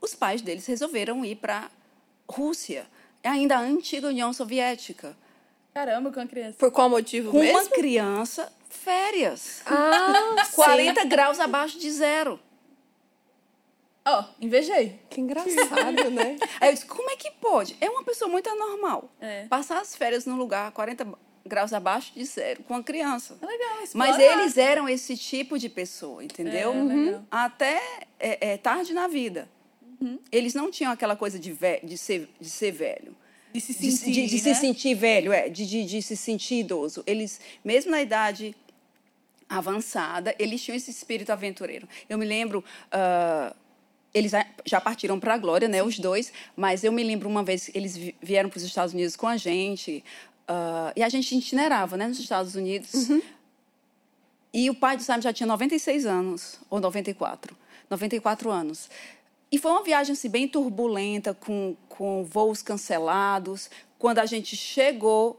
Os 0.00 0.14
pais 0.14 0.42
deles 0.42 0.66
resolveram 0.66 1.24
ir 1.24 1.36
para 1.36 1.70
Rússia, 2.28 2.86
ainda 3.22 3.56
a 3.56 3.60
antiga 3.60 4.08
União 4.08 4.32
Soviética, 4.32 5.16
Caramba, 5.76 6.10
com 6.10 6.18
a 6.18 6.26
criança. 6.26 6.56
Por 6.58 6.70
qual 6.70 6.88
motivo 6.88 7.30
com 7.30 7.38
mesmo? 7.38 7.58
uma 7.58 7.68
criança, 7.68 8.50
férias. 8.70 9.60
Ah, 9.66 10.34
40 10.56 11.04
graus 11.04 11.38
abaixo 11.38 11.78
de 11.78 11.90
zero. 11.90 12.40
Ó, 14.06 14.24
invejei. 14.40 15.00
Que 15.10 15.20
engraçado, 15.20 16.10
né? 16.10 16.36
Aí 16.60 16.68
eu 16.70 16.74
disse, 16.74 16.86
como 16.86 17.10
é 17.10 17.16
que 17.16 17.30
pode? 17.32 17.76
É 17.80 17.90
uma 17.90 18.04
pessoa 18.04 18.30
muito 18.30 18.48
anormal. 18.48 19.10
É. 19.20 19.46
Passar 19.46 19.80
as 19.80 19.96
férias 19.96 20.24
num 20.26 20.36
lugar 20.36 20.70
40 20.72 21.06
graus 21.44 21.72
abaixo 21.72 22.12
de 22.14 22.24
zero 22.24 22.62
com 22.64 22.74
uma 22.74 22.82
criança. 22.82 23.36
É 23.42 23.46
legal, 23.46 23.68
Mas 23.94 24.10
explorar. 24.16 24.40
eles 24.40 24.56
eram 24.56 24.88
esse 24.88 25.16
tipo 25.16 25.58
de 25.58 25.68
pessoa, 25.68 26.22
entendeu? 26.24 26.72
É, 26.72 26.82
legal. 26.82 27.24
Até 27.30 27.80
é, 28.18 28.52
é, 28.52 28.56
tarde 28.56 28.92
na 28.94 29.06
vida. 29.08 29.48
Uhum. 30.00 30.18
Eles 30.30 30.54
não 30.54 30.70
tinham 30.70 30.92
aquela 30.92 31.16
coisa 31.16 31.38
de, 31.38 31.52
ve 31.52 31.80
de, 31.82 31.96
ser, 31.98 32.28
de 32.40 32.50
ser 32.50 32.70
velho. 32.72 33.16
De 33.52 33.60
se 33.60 33.72
De, 33.72 33.90
sentir, 33.92 34.12
de- 34.12 34.26
de 34.26 34.34
né? 34.36 34.54
se 34.54 34.60
sentir 34.60 34.94
velho, 34.94 35.32
é, 35.32 35.48
de, 35.48 35.66
de, 35.66 35.84
de 35.84 36.02
se 36.02 36.16
sentir 36.16 36.56
idoso. 36.60 37.02
Eles, 37.06 37.40
mesmo 37.64 37.90
na 37.90 38.02
idade 38.02 38.54
avançada, 39.48 40.34
eles 40.38 40.62
tinham 40.62 40.76
esse 40.76 40.90
espírito 40.90 41.30
aventureiro. 41.30 41.88
Eu 42.08 42.18
me 42.18 42.24
lembro. 42.26 42.64
ah, 42.92 43.54
eles 44.16 44.32
já- 44.64 44.80
partiram 44.80 45.20
para 45.20 45.34
a 45.34 45.38
glória, 45.38 45.68
né, 45.68 45.82
os 45.82 45.98
dois, 45.98 46.32
mas 46.56 46.82
eu 46.84 46.90
me 46.90 47.02
lembro 47.04 47.28
uma 47.28 47.42
vez 47.42 47.66
que 47.66 47.76
eles 47.76 47.96
vi- 47.96 48.16
vieram 48.22 48.48
para 48.48 48.56
os 48.56 48.62
Estados 48.64 48.94
Unidos 48.94 49.14
com 49.16 49.26
a 49.26 49.36
gente, 49.36 50.02
ah, 50.48 50.92
e 50.96 51.02
a 51.02 51.08
gente 51.08 51.36
itinerava 51.36 51.96
né, 51.96 52.06
nos 52.08 52.18
Estados 52.18 52.54
Unidos. 52.54 52.92
E 54.54 54.70
o 54.70 54.74
pai 54.74 54.96
do 54.96 55.02
Simon 55.02 55.20
já 55.20 55.32
tinha 55.34 55.46
96 55.46 56.06
anos, 56.06 56.58
ou 56.70 56.80
94. 56.80 57.54
94 57.90 58.50
anos. 58.50 58.88
E 59.52 59.58
foi 59.58 59.70
uma 59.70 59.82
viagem 59.84 60.12
assim, 60.14 60.30
bem 60.30 60.48
turbulenta, 60.48 61.34
com, 61.34 61.76
com 61.88 62.24
voos 62.24 62.62
cancelados. 62.62 63.68
Quando 63.98 64.18
a 64.18 64.26
gente 64.26 64.56
chegou 64.56 65.38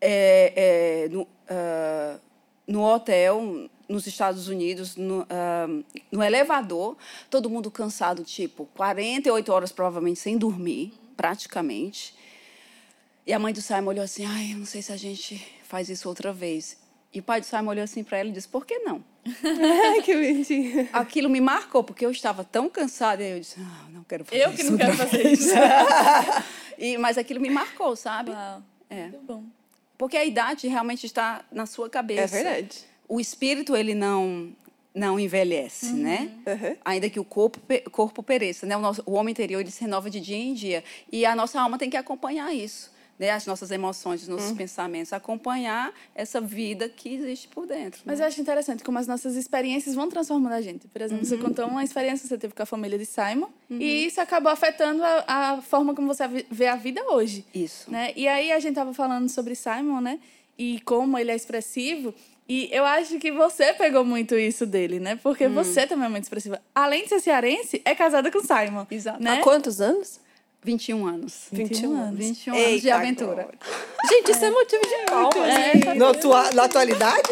é, 0.00 0.52
é, 0.54 1.08
no, 1.08 1.26
ah, 1.48 2.18
no 2.66 2.82
hotel, 2.82 3.68
nos 3.88 4.06
Estados 4.06 4.48
Unidos, 4.48 4.96
no, 4.96 5.26
ah, 5.28 5.66
no 6.10 6.22
elevador, 6.22 6.96
todo 7.30 7.50
mundo 7.50 7.70
cansado, 7.70 8.24
tipo, 8.24 8.66
48 8.74 9.52
horas 9.52 9.72
provavelmente 9.72 10.20
sem 10.20 10.36
dormir, 10.38 10.92
praticamente. 11.16 12.14
E 13.26 13.32
a 13.32 13.38
mãe 13.38 13.52
do 13.52 13.60
Simon 13.62 13.88
olhou 13.90 14.04
assim: 14.04 14.24
ai, 14.24 14.52
eu 14.52 14.58
não 14.58 14.66
sei 14.66 14.82
se 14.82 14.92
a 14.92 14.96
gente 14.96 15.46
faz 15.64 15.88
isso 15.88 16.08
outra 16.08 16.32
vez. 16.32 16.76
E 17.12 17.20
o 17.20 17.22
pai 17.22 17.40
do 17.40 17.46
Simon 17.46 17.70
olhou 17.70 17.84
assim 17.84 18.02
para 18.02 18.18
ela 18.18 18.28
e 18.28 18.32
disse: 18.32 18.48
por 18.48 18.66
que 18.66 18.78
não? 18.80 19.02
Que 20.04 20.14
bonitinho. 20.14 20.88
Aquilo 20.92 21.30
me 21.30 21.40
marcou, 21.40 21.82
porque 21.82 22.04
eu 22.04 22.10
estava 22.10 22.44
tão 22.44 22.68
cansada. 22.68 23.22
E 23.22 23.30
eu 23.30 23.40
disse: 23.40 23.56
ah, 23.60 23.88
não 23.90 24.04
quero 24.04 24.24
fazer 24.24 24.42
Eu 24.42 24.50
isso. 24.50 24.56
que 24.56 24.64
não 24.64 24.76
quero 24.76 24.96
fazer 24.96 25.22
vez." 25.22 25.40
isso. 25.40 25.54
e, 26.78 26.98
mas 26.98 27.16
aquilo 27.16 27.40
me 27.40 27.48
marcou, 27.50 27.96
sabe? 27.96 28.30
Uau. 28.30 28.62
É. 28.90 29.02
Muito 29.04 29.20
bom. 29.20 29.44
Porque 29.96 30.16
a 30.16 30.24
idade 30.24 30.68
realmente 30.68 31.06
está 31.06 31.44
na 31.50 31.66
sua 31.66 31.88
cabeça. 31.88 32.36
É 32.36 32.42
verdade. 32.42 32.84
O 33.08 33.20
espírito, 33.20 33.76
ele 33.76 33.94
não 33.94 34.52
não 34.94 35.18
envelhece, 35.18 35.92
né? 35.92 36.30
Uhum. 36.46 36.76
Ainda 36.84 37.10
que 37.10 37.18
o 37.18 37.24
corpo, 37.24 37.58
corpo 37.90 38.22
pereça, 38.22 38.64
né? 38.64 38.76
O, 38.76 38.80
nosso, 38.80 39.02
o 39.04 39.14
homem 39.14 39.32
interior, 39.32 39.60
ele 39.60 39.70
se 39.72 39.80
renova 39.80 40.08
de 40.08 40.20
dia 40.20 40.36
em 40.36 40.54
dia. 40.54 40.84
E 41.10 41.26
a 41.26 41.34
nossa 41.34 41.60
alma 41.60 41.76
tem 41.76 41.90
que 41.90 41.96
acompanhar 41.96 42.54
isso. 42.54 42.92
Né? 43.18 43.30
As 43.30 43.44
nossas 43.44 43.72
emoções, 43.72 44.22
os 44.22 44.28
nossos 44.28 44.52
pensamentos. 44.52 45.12
Acompanhar 45.12 45.92
essa 46.14 46.40
vida 46.40 46.88
que 46.88 47.12
existe 47.12 47.48
por 47.48 47.66
dentro. 47.66 48.02
Mas 48.04 48.20
né? 48.20 48.24
eu 48.24 48.28
acho 48.28 48.40
interessante 48.40 48.84
como 48.84 48.96
as 48.96 49.08
nossas 49.08 49.34
experiências 49.34 49.96
vão 49.96 50.08
transformando 50.08 50.52
a 50.52 50.60
gente. 50.60 50.86
Por 50.86 51.02
exemplo, 51.02 51.24
Uhum. 51.24 51.28
você 51.28 51.38
contou 51.38 51.66
uma 51.66 51.82
experiência 51.82 52.22
que 52.22 52.28
você 52.28 52.38
teve 52.38 52.54
com 52.54 52.62
a 52.62 52.66
família 52.66 52.96
de 52.96 53.06
Simon 53.06 53.48
e 53.68 54.06
isso 54.06 54.20
acabou 54.20 54.52
afetando 54.52 55.02
a, 55.02 55.24
a 55.26 55.62
forma 55.62 55.92
como 55.92 56.06
você 56.06 56.22
vê 56.28 56.68
a 56.68 56.76
vida 56.76 57.02
hoje. 57.10 57.44
Isso. 57.52 57.90
Né? 57.90 58.12
E 58.14 58.28
aí 58.28 58.52
a 58.52 58.60
gente 58.60 58.76
tava 58.76 58.94
falando 58.94 59.28
sobre 59.28 59.56
Simon, 59.56 60.00
né? 60.00 60.20
E 60.56 60.80
como 60.80 61.18
ele 61.18 61.32
é 61.32 61.34
expressivo. 61.34 62.14
E 62.48 62.68
eu 62.70 62.84
acho 62.84 63.18
que 63.18 63.32
você 63.32 63.72
pegou 63.72 64.04
muito 64.04 64.36
isso 64.36 64.66
dele, 64.66 65.00
né? 65.00 65.18
Porque 65.22 65.46
Hum. 65.46 65.54
você 65.54 65.86
também 65.86 66.06
é 66.06 66.08
muito 66.10 66.24
expressiva. 66.24 66.60
Além 66.74 67.04
de 67.04 67.08
ser 67.08 67.20
cearense, 67.20 67.80
é 67.84 67.94
casada 67.94 68.30
com 68.30 68.40
Simon. 68.40 68.86
Exato. 68.90 69.22
Né? 69.22 69.38
Há 69.38 69.42
quantos 69.42 69.80
anos? 69.80 70.20
21 70.62 71.06
anos. 71.06 71.46
21 71.52 71.94
anos. 71.94 72.18
21 72.18 72.54
anos 72.54 72.80
de 72.82 72.90
aventura. 72.90 73.34
glória. 73.34 73.58
Gente, 74.08 74.30
isso 74.32 74.44
é 74.44 74.50
motivo 74.50 74.82
de 74.82 75.06
palmas. 75.06 75.36
É, 75.36 75.94
Na, 75.94 76.10
atua- 76.10 76.52
na 76.52 76.64
atualidade? 76.64 77.28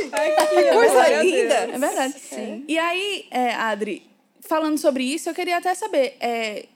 Coisa 0.73 1.07
É 1.09 1.23
linda. 1.23 1.79
verdade. 1.79 2.15
Sim. 2.19 2.65
E 2.69 2.79
aí, 2.79 3.27
é, 3.31 3.55
Adri, 3.55 4.03
falando 4.41 4.79
sobre 4.79 5.05
isso, 5.05 5.29
eu 5.31 5.35
queria 5.35 5.57
até 5.59 5.75
saber 5.75 6.17
é, 6.21 6.67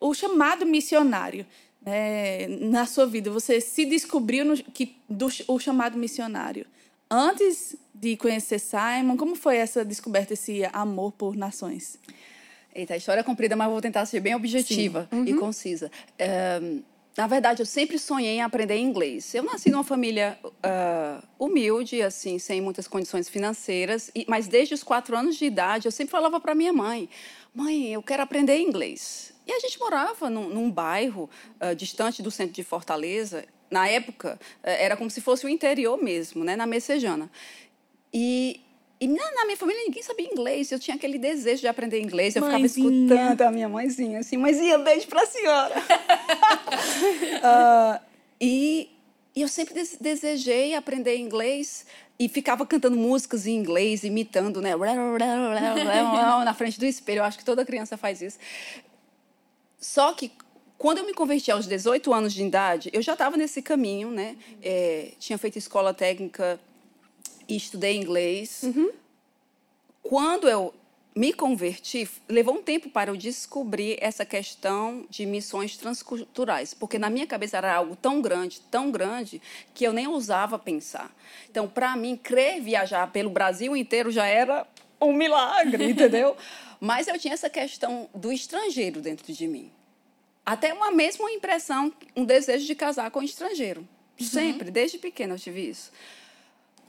o 0.00 0.12
chamado 0.14 0.64
missionário 0.66 1.44
né, 1.84 2.46
na 2.60 2.86
sua 2.86 3.06
vida. 3.06 3.30
Você 3.30 3.60
se 3.60 3.84
descobriu 3.84 4.44
no, 4.44 4.56
que, 4.56 4.96
do, 5.08 5.28
o 5.48 5.58
chamado 5.58 5.96
missionário 5.98 6.66
antes 7.10 7.76
de 7.94 8.16
conhecer 8.16 8.58
Simon? 8.58 9.16
Como 9.16 9.34
foi 9.36 9.56
essa 9.56 9.84
descoberta, 9.84 10.32
esse 10.34 10.62
amor 10.72 11.12
por 11.12 11.36
nações? 11.36 11.98
Eita, 12.74 12.94
a 12.94 12.96
história 12.96 13.20
é 13.20 13.24
comprida, 13.24 13.54
mas 13.54 13.70
vou 13.70 13.80
tentar 13.80 14.04
ser 14.06 14.20
bem 14.20 14.34
objetiva 14.34 15.08
e 15.26 15.34
concisa. 15.34 15.90
É, 16.18 16.60
na 17.16 17.28
verdade, 17.28 17.62
eu 17.62 17.66
sempre 17.66 17.96
sonhei 18.00 18.32
em 18.38 18.42
aprender 18.42 18.76
inglês. 18.76 19.32
Eu 19.32 19.44
nasci 19.44 19.70
numa 19.70 19.84
família 19.84 20.36
ah, 20.60 21.22
humilde, 21.38 22.02
assim, 22.02 22.40
sem 22.40 22.60
muitas 22.60 22.88
condições 22.88 23.28
financeiras, 23.28 24.10
e- 24.12 24.24
mas 24.28 24.48
desde 24.48 24.74
os 24.74 24.82
quatro 24.82 25.16
anos 25.16 25.36
de 25.36 25.44
idade, 25.44 25.86
eu 25.86 25.92
sempre 25.92 26.10
falava 26.10 26.40
para 26.40 26.52
minha 26.56 26.72
mãe: 26.72 27.08
mãe, 27.54 27.92
eu 27.92 28.02
quero 28.02 28.24
aprender 28.24 28.58
inglês. 28.58 29.32
E 29.46 29.52
a 29.52 29.60
gente 29.60 29.78
morava 29.78 30.28
num, 30.28 30.48
num 30.48 30.68
bairro 30.68 31.30
ah, 31.60 31.74
distante 31.74 32.20
do 32.20 32.30
centro 32.32 32.52
de 32.54 32.64
Fortaleza. 32.64 33.44
Na 33.74 33.88
época, 33.88 34.38
eh, 34.62 34.84
era 34.84 34.96
como 34.96 35.10
se 35.10 35.20
fosse 35.20 35.44
o 35.44 35.48
interior 35.48 35.96
mesmo, 36.00 36.44
né, 36.44 36.54
na 36.54 36.64
Messejana. 36.64 37.28
E, 38.12 38.60
e 39.00 39.08
na, 39.08 39.24
na 39.32 39.44
minha 39.46 39.56
família 39.56 39.82
ninguém 39.84 40.00
sabia 40.00 40.28
inglês. 40.32 40.70
Eu 40.70 40.78
tinha 40.78 40.94
aquele 40.96 41.18
desejo 41.18 41.60
de 41.62 41.66
aprender 41.66 42.00
inglês. 42.00 42.36
Eu 42.36 42.42
Mãezinha. 42.42 42.68
ficava 42.68 42.88
escutando 42.94 43.40
a 43.42 43.50
minha 43.50 43.68
mãezinha 43.68 44.20
assim, 44.20 44.36
mãezinha, 44.36 44.78
beijo 44.78 45.08
pra 45.08 45.26
senhora. 45.26 45.74
Ah, 47.42 48.00
e, 48.40 48.88
e 49.34 49.42
eu 49.42 49.48
sempre 49.48 49.74
des- 49.74 49.96
desejei 50.00 50.74
aprender 50.74 51.16
inglês 51.16 51.84
e 52.18 52.28
ficava 52.28 52.64
cantando 52.64 52.96
músicas 52.96 53.46
em 53.46 53.54
inglês, 53.56 54.04
imitando, 54.04 54.60
né? 54.62 54.70
Na 56.44 56.54
frente 56.54 56.78
do 56.78 56.86
espelho. 56.86 57.18
Eu 57.20 57.24
acho 57.24 57.38
que 57.38 57.44
toda 57.44 57.64
criança 57.64 57.96
faz 57.96 58.22
isso. 58.22 58.38
Só 59.78 60.12
que 60.12 60.30
quando 60.84 60.98
eu 60.98 61.06
me 61.06 61.14
converti 61.14 61.50
aos 61.50 61.66
18 61.66 62.12
anos 62.12 62.34
de 62.34 62.44
idade, 62.44 62.90
eu 62.92 63.00
já 63.00 63.14
estava 63.14 63.38
nesse 63.38 63.62
caminho, 63.62 64.10
né? 64.10 64.36
É, 64.62 65.12
tinha 65.18 65.38
feito 65.38 65.56
escola 65.56 65.94
técnica 65.94 66.60
e 67.48 67.56
estudei 67.56 67.96
inglês. 67.96 68.60
Quando 70.02 70.46
eu 70.46 70.74
me 71.16 71.32
converti, 71.32 72.06
levou 72.28 72.56
um 72.56 72.62
tempo 72.62 72.90
para 72.90 73.10
eu 73.10 73.16
descobrir 73.16 73.96
essa 73.98 74.26
questão 74.26 75.06
de 75.08 75.24
missões 75.24 75.74
transculturais, 75.78 76.74
porque 76.74 76.98
na 76.98 77.08
minha 77.08 77.26
cabeça 77.26 77.56
era 77.56 77.74
algo 77.74 77.96
tão 77.96 78.20
grande, 78.20 78.60
tão 78.70 78.90
grande, 78.90 79.40
que 79.72 79.84
eu 79.84 79.92
nem 79.94 80.06
ousava 80.06 80.58
pensar. 80.58 81.10
Então, 81.50 81.66
para 81.66 81.96
mim, 81.96 82.14
crer 82.14 82.60
viajar 82.60 83.10
pelo 83.10 83.30
Brasil 83.30 83.74
inteiro 83.74 84.10
já 84.10 84.26
era 84.26 84.66
um 85.00 85.14
milagre, 85.14 85.88
entendeu? 85.92 86.36
Mas 86.78 87.08
eu 87.08 87.18
tinha 87.18 87.32
essa 87.32 87.48
questão 87.48 88.06
do 88.14 88.30
estrangeiro 88.30 89.00
dentro 89.00 89.32
de 89.32 89.48
mim. 89.48 89.72
Até 90.44 90.72
uma 90.74 90.90
mesma 90.90 91.30
impressão, 91.30 91.92
um 92.14 92.24
desejo 92.24 92.66
de 92.66 92.74
casar 92.74 93.10
com 93.10 93.20
um 93.20 93.22
estrangeiro. 93.22 93.86
Sempre, 94.20 94.70
desde 94.70 94.98
pequena 94.98 95.34
eu 95.34 95.38
tive 95.38 95.68
isso. 95.68 95.90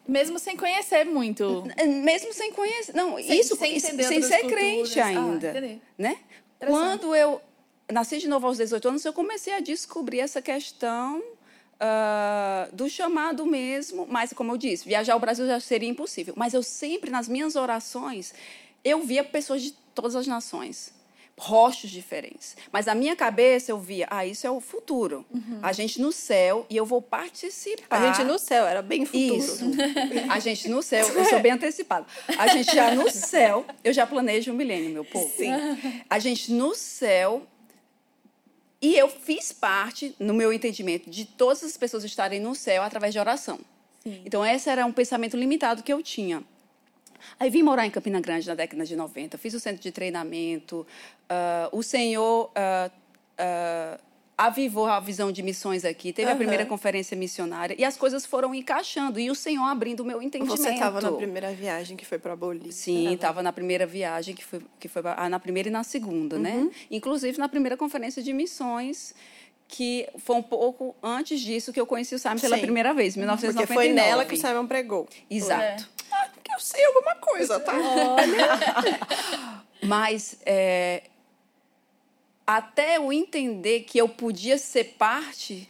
Mesmo 0.07 0.37
sem 0.37 0.55
conhecer 0.55 1.05
muito. 1.05 1.63
Mesmo 2.03 2.31
sem 2.33 2.51
conhecer. 2.51 2.93
Não, 2.93 3.15
Sem- 3.17 3.39
isso 3.39 3.55
sem 3.55 3.79
sem 3.79 4.21
ser 4.21 4.45
crente 4.45 4.93
culturas. 4.93 4.97
Ah, 4.97 5.05
ainda. 5.05 5.49
entendi. 5.49 5.81
né? 5.97 6.17
Quando 6.59 7.15
eu 7.15 7.41
nasci 7.91 8.17
de 8.19 8.27
novo 8.27 8.45
aos 8.45 8.57
18 8.57 8.87
anos, 8.87 9.05
eu 9.05 9.13
comecei 9.13 9.53
a 9.53 9.59
descobrir 9.59 10.19
essa 10.19 10.41
questão 10.41 11.23
ah, 11.79 12.69
do 12.71 12.87
chamado 12.87 13.45
mesmo. 13.47 14.05
Mas, 14.07 14.31
como 14.33 14.51
eu 14.51 14.57
disse, 14.57 14.87
viajar 14.87 15.13
ao 15.13 15.19
Brasil 15.19 15.47
já 15.47 15.59
seria 15.59 15.89
impossível. 15.89 16.33
Mas 16.37 16.53
eu 16.53 16.61
sempre, 16.61 17.09
nas 17.09 17.27
minhas 17.27 17.55
orações, 17.55 18.31
eu 18.83 19.01
via 19.01 19.23
pessoas 19.23 19.63
de 19.63 19.71
todas 19.95 20.15
as 20.15 20.27
nações. 20.27 20.93
Rostos 21.37 21.89
diferentes. 21.89 22.55
Mas 22.71 22.85
na 22.85 22.95
minha 22.95 23.15
cabeça 23.15 23.71
eu 23.71 23.77
via, 23.77 24.07
ah, 24.09 24.25
isso 24.25 24.47
é 24.47 24.51
o 24.51 24.61
futuro. 24.61 25.25
A 25.61 25.73
gente 25.73 26.01
no 26.01 26.11
céu 26.11 26.65
e 26.69 26.77
eu 26.77 26.85
vou 26.85 27.01
participar. 27.01 27.97
A 27.97 28.07
gente 28.07 28.23
no 28.23 28.39
céu, 28.39 28.65
era 28.65 28.81
bem 28.81 29.05
futuro. 29.05 29.35
Isso. 29.35 29.65
A 30.29 30.39
gente 30.39 30.69
no 30.69 30.81
céu, 30.81 31.07
eu 31.07 31.25
sou 31.25 31.39
bem 31.39 31.51
antecipada. 31.51 32.05
A 32.37 32.47
gente 32.47 32.73
já 32.73 32.95
no 32.95 33.09
céu, 33.09 33.65
eu 33.83 33.91
já 33.91 34.07
planejo 34.07 34.51
um 34.51 34.55
milênio, 34.55 34.89
meu 34.91 35.05
povo. 35.05 35.29
Sim. 35.35 35.51
A 36.09 36.19
gente 36.19 36.51
no 36.51 36.73
céu. 36.73 37.45
E 38.81 38.95
eu 38.95 39.09
fiz 39.09 39.51
parte, 39.51 40.15
no 40.19 40.33
meu 40.33 40.53
entendimento, 40.53 41.09
de 41.09 41.25
todas 41.25 41.63
as 41.63 41.75
pessoas 41.75 42.03
estarem 42.03 42.39
no 42.39 42.53
céu 42.53 42.83
através 42.83 43.13
de 43.13 43.19
oração. 43.19 43.59
Então, 44.23 44.45
esse 44.45 44.69
era 44.69 44.85
um 44.85 44.91
pensamento 44.91 45.35
limitado 45.35 45.81
que 45.81 45.91
eu 45.91 46.03
tinha. 46.03 46.43
Aí 47.39 47.49
vim 47.49 47.63
morar 47.63 47.85
em 47.85 47.91
Campina 47.91 48.19
Grande 48.21 48.47
na 48.47 48.55
década 48.55 48.85
de 48.85 48.95
90, 48.95 49.37
fiz 49.37 49.53
o 49.53 49.59
centro 49.59 49.81
de 49.81 49.91
treinamento. 49.91 50.85
ah, 51.29 51.69
o 51.71 51.81
Senhor 51.83 52.51
ah, 52.55 52.91
ah, 53.37 53.99
avivou 54.37 54.85
a 54.85 54.99
visão 54.99 55.31
de 55.31 55.41
missões 55.41 55.85
aqui, 55.85 56.11
teve 56.11 56.27
a 56.27 56.31
Aham. 56.31 56.37
primeira 56.39 56.65
conferência 56.65 57.15
missionária 57.15 57.73
e 57.79 57.85
as 57.85 57.95
coisas 57.95 58.25
foram 58.25 58.53
encaixando 58.53 59.17
e 59.17 59.31
o 59.31 59.35
Senhor 59.35 59.63
abrindo 59.63 60.01
o 60.01 60.05
meu 60.05 60.21
entendimento. 60.21 60.57
Você 60.57 60.71
estava 60.71 60.99
na 60.99 61.11
primeira 61.13 61.53
viagem 61.53 61.95
que 61.95 62.05
foi 62.05 62.19
para 62.19 62.35
Bolívia. 62.35 62.71
Sim, 62.73 63.13
estava 63.13 63.41
na 63.41 63.53
primeira 63.53 63.85
viagem, 63.85 64.35
que 64.35 64.43
foi, 64.43 64.61
que 64.77 64.89
foi 64.89 65.01
ah, 65.05 65.29
na 65.29 65.39
primeira 65.39 65.69
e 65.69 65.71
na 65.71 65.83
segunda, 65.85 66.35
Uhum. 66.35 66.41
né? 66.41 66.69
Inclusive 66.91 67.37
na 67.37 67.47
primeira 67.47 67.77
conferência 67.77 68.21
de 68.21 68.33
missões, 68.33 69.15
que 69.67 70.07
foi 70.19 70.35
um 70.35 70.43
pouco 70.43 70.95
antes 71.01 71.41
disso 71.41 71.73
que 71.73 71.79
eu 71.79 71.87
conheci 71.87 72.13
o 72.15 72.19
Simon 72.19 72.39
pela 72.39 72.55
Sim. 72.55 72.61
primeira 72.61 72.93
vez, 72.93 73.17
em 73.17 73.21
Porque 73.21 73.47
1999. 73.47 73.73
foi 73.73 73.93
nela 73.93 74.25
que 74.25 74.35
o 74.35 74.37
Simon 74.37 74.67
pregou. 74.67 75.07
Exato. 75.29 75.89
Ah, 76.11 76.29
porque 76.33 76.53
eu 76.53 76.59
sei 76.59 76.85
alguma 76.85 77.15
coisa, 77.15 77.59
tá? 77.59 77.73
Mas 79.83 80.37
é, 80.45 81.03
até 82.45 82.97
eu 82.97 83.11
entender 83.11 83.81
que 83.81 83.97
eu 83.97 84.07
podia 84.07 84.57
ser 84.57 84.95
parte 84.97 85.69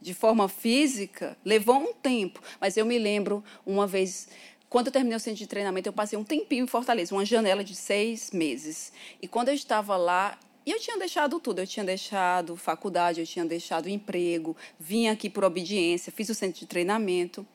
de 0.00 0.14
forma 0.14 0.48
física, 0.48 1.36
levou 1.44 1.76
um 1.76 1.92
tempo. 1.92 2.40
Mas 2.60 2.76
eu 2.76 2.86
me 2.86 2.98
lembro 2.98 3.44
uma 3.66 3.86
vez 3.86 4.28
Quando 4.68 4.86
eu 4.88 4.92
terminei 4.92 5.16
o 5.16 5.20
centro 5.20 5.38
de 5.38 5.46
treinamento, 5.46 5.88
eu 5.88 5.92
passei 5.92 6.18
um 6.18 6.24
tempinho 6.24 6.64
em 6.64 6.66
Fortaleza, 6.66 7.14
uma 7.14 7.24
janela 7.24 7.62
de 7.62 7.74
seis 7.74 8.30
meses. 8.30 8.92
E 9.22 9.28
quando 9.28 9.48
eu 9.48 9.54
estava 9.54 9.96
lá, 9.96 10.38
e 10.66 10.72
eu 10.72 10.80
tinha 10.80 10.98
deixado 10.98 11.38
tudo. 11.38 11.60
Eu 11.60 11.66
tinha 11.66 11.86
deixado 11.86 12.56
faculdade, 12.56 13.20
eu 13.20 13.26
tinha 13.26 13.44
deixado 13.44 13.88
emprego, 13.88 14.56
vim 14.78 15.06
aqui 15.06 15.30
por 15.30 15.44
obediência, 15.44 16.12
fiz 16.12 16.28
o 16.28 16.34
centro 16.34 16.58
de 16.58 16.66
treinamento. 16.66 17.46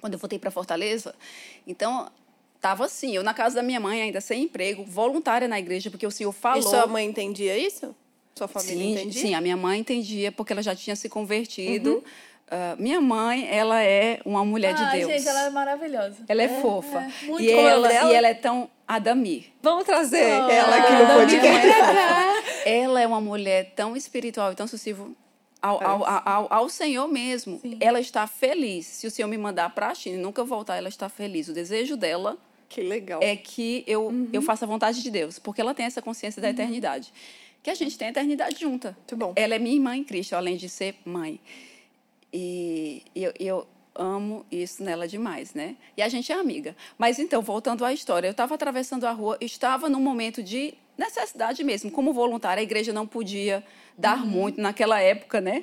Quando 0.00 0.12
eu 0.12 0.18
voltei 0.18 0.38
para 0.38 0.50
Fortaleza, 0.52 1.12
então 1.66 2.08
estava 2.54 2.84
assim, 2.84 3.16
eu 3.16 3.24
na 3.24 3.34
casa 3.34 3.56
da 3.56 3.62
minha 3.62 3.80
mãe, 3.80 4.00
ainda 4.02 4.20
sem 4.20 4.44
emprego, 4.44 4.84
voluntária 4.84 5.48
na 5.48 5.58
igreja, 5.58 5.90
porque 5.90 6.06
o 6.06 6.10
senhor 6.10 6.30
falou. 6.30 6.60
E 6.60 6.62
sua 6.62 6.86
mãe 6.86 7.04
entendia 7.04 7.58
isso? 7.58 7.94
Sua 8.36 8.46
família 8.46 8.76
sim, 8.76 8.92
entendia? 8.92 9.22
sim, 9.22 9.34
a 9.34 9.40
minha 9.40 9.56
mãe 9.56 9.80
entendia, 9.80 10.30
porque 10.30 10.52
ela 10.52 10.62
já 10.62 10.74
tinha 10.76 10.94
se 10.94 11.08
convertido. 11.08 11.94
Uhum. 11.94 12.02
Ah, 12.48 12.76
minha 12.78 13.00
mãe, 13.00 13.48
ela 13.50 13.82
é 13.82 14.20
uma 14.24 14.44
mulher 14.44 14.72
de 14.74 14.82
Ai, 14.82 14.98
Deus. 15.00 15.10
gente, 15.12 15.28
ela 15.28 15.46
é 15.46 15.50
maravilhosa. 15.50 16.16
Ela 16.28 16.42
é, 16.44 16.48
fofa. 16.60 17.00
muito 17.24 17.42
e, 17.42 17.48
como 17.52 17.60
é 17.60 17.64
o 17.64 17.68
ela, 17.68 17.80
nome 17.80 17.92
dela? 17.94 18.12
e 18.12 18.14
ela 18.14 18.28
é 18.28 18.34
tão 18.34 18.70
Adamir. 18.86 19.46
Vamos 19.60 19.84
trazer 19.84 20.24
Oh, 20.44 20.48
ela 20.48 20.76
aqui 20.76 20.92
no 20.92 21.06
podcast. 21.20 21.66
Ela 22.64 23.00
é 23.00 23.06
uma 23.06 23.20
mulher 23.20 23.72
tão 23.74 23.96
espiritual 23.96 24.52
e 24.52 24.54
tão 24.54 24.66
sensível 24.68 25.10
ao, 25.60 25.82
ao, 25.84 26.04
ao, 26.28 26.46
ao 26.52 26.68
Senhor 26.68 27.08
mesmo. 27.08 27.60
Ela 27.80 27.98
está 27.98 28.26
feliz. 28.28 28.86
Se 28.86 29.06
o 29.06 29.10
Senhor 29.10 29.26
me 29.28 29.36
mandar 29.36 29.70
para 29.74 29.88
a 29.88 29.94
China 29.94 30.16
e 30.16 30.20
nunca 30.20 30.44
voltar, 30.44 30.76
ela 30.76 30.88
está 30.88 31.08
feliz. 31.08 31.48
O 31.48 31.52
desejo 31.52 31.96
dela 31.96 32.36
Que 32.68 32.80
legal. 32.80 33.20
é 33.22 33.34
que 33.34 33.82
eu, 33.88 34.06
Uhum. 34.06 34.28
eu 34.32 34.40
faça 34.42 34.64
a 34.64 34.68
vontade 34.68 35.02
de 35.02 35.10
Deus, 35.10 35.38
porque 35.38 35.60
ela 35.60 35.74
tem 35.74 35.86
essa 35.86 36.00
consciência 36.00 36.40
da 36.40 36.48
eternidade. 36.50 37.12
Que 37.62 37.70
a 37.70 37.74
gente 37.74 37.98
tem 37.98 38.06
a 38.06 38.10
eternidade 38.12 38.60
junta. 38.60 38.96
Muito 38.98 39.16
bom. 39.16 39.32
Ela 39.34 39.56
é 39.56 39.58
minha 39.58 39.74
irmã 39.74 39.96
em 39.96 40.04
Cristo, 40.04 40.34
além 40.36 40.56
de 40.56 40.68
ser 40.68 40.94
mãe. 41.04 41.40
E 42.38 43.02
eu, 43.14 43.32
eu 43.40 43.66
amo 43.94 44.44
isso 44.52 44.82
nela 44.84 45.08
demais, 45.08 45.54
né? 45.54 45.74
E 45.96 46.02
a 46.02 46.08
gente 46.08 46.30
é 46.30 46.34
amiga. 46.34 46.76
Mas 46.98 47.18
então, 47.18 47.40
voltando 47.40 47.82
à 47.82 47.94
história, 47.94 48.28
eu 48.28 48.32
estava 48.32 48.54
atravessando 48.54 49.04
a 49.06 49.10
rua, 49.10 49.38
estava 49.40 49.88
num 49.88 50.00
momento 50.00 50.42
de 50.42 50.74
necessidade 50.98 51.64
mesmo. 51.64 51.90
Como 51.90 52.12
voluntária, 52.12 52.60
a 52.60 52.62
igreja 52.62 52.92
não 52.92 53.06
podia 53.06 53.64
dar 53.96 54.20
Uhum. 54.20 54.26
muito 54.26 54.60
naquela 54.60 55.00
época, 55.00 55.40
né? 55.40 55.62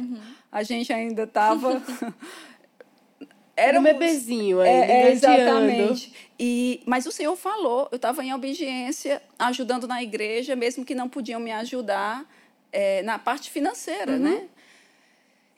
A 0.52 0.64
gente 0.64 0.92
ainda 0.92 1.24
estava. 1.24 1.80
Era 3.56 3.80
um 3.80 3.84
bebezinho 3.84 4.60
ainda, 4.62 4.86
É, 4.88 5.02
é, 5.04 5.12
exatamente. 5.12 6.12
E, 6.40 6.82
mas 6.88 7.06
o 7.06 7.12
Senhor 7.12 7.36
falou, 7.36 7.88
eu 7.92 7.98
estava 7.98 8.24
em 8.26 8.34
obediência, 8.34 9.22
ajudando 9.38 9.88
na 9.88 10.02
igreja, 10.02 10.56
mesmo 10.56 10.84
que 10.84 10.96
não 10.96 11.08
podiam 11.08 11.40
me 11.40 11.52
ajudar 11.52 12.26
é, 12.72 13.04
na 13.04 13.20
parte 13.20 13.52
financeira, 13.52 14.18
né? 14.18 14.48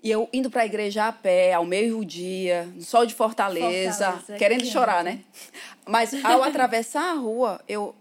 E 0.05 0.11
eu 0.11 0.29
indo 0.31 0.51
para 0.51 0.61
a 0.61 0.65
igreja 0.67 1.07
a 1.07 1.11
pé, 1.11 1.53
ao 1.53 1.65
meio-dia, 1.65 2.65
no 2.75 2.83
sol 2.83 3.07
de 3.07 3.15
Fortaleza, 3.15 4.11
Fortaleza, 4.11 4.37
querendo 4.37 4.61
que 4.61 4.67
chorar, 4.67 5.03
né? 5.03 5.23
Mas 5.83 6.13
ao 6.23 6.43
atravessar 6.43 7.09
a 7.09 7.13
rua, 7.13 7.59
eu, 7.67 7.95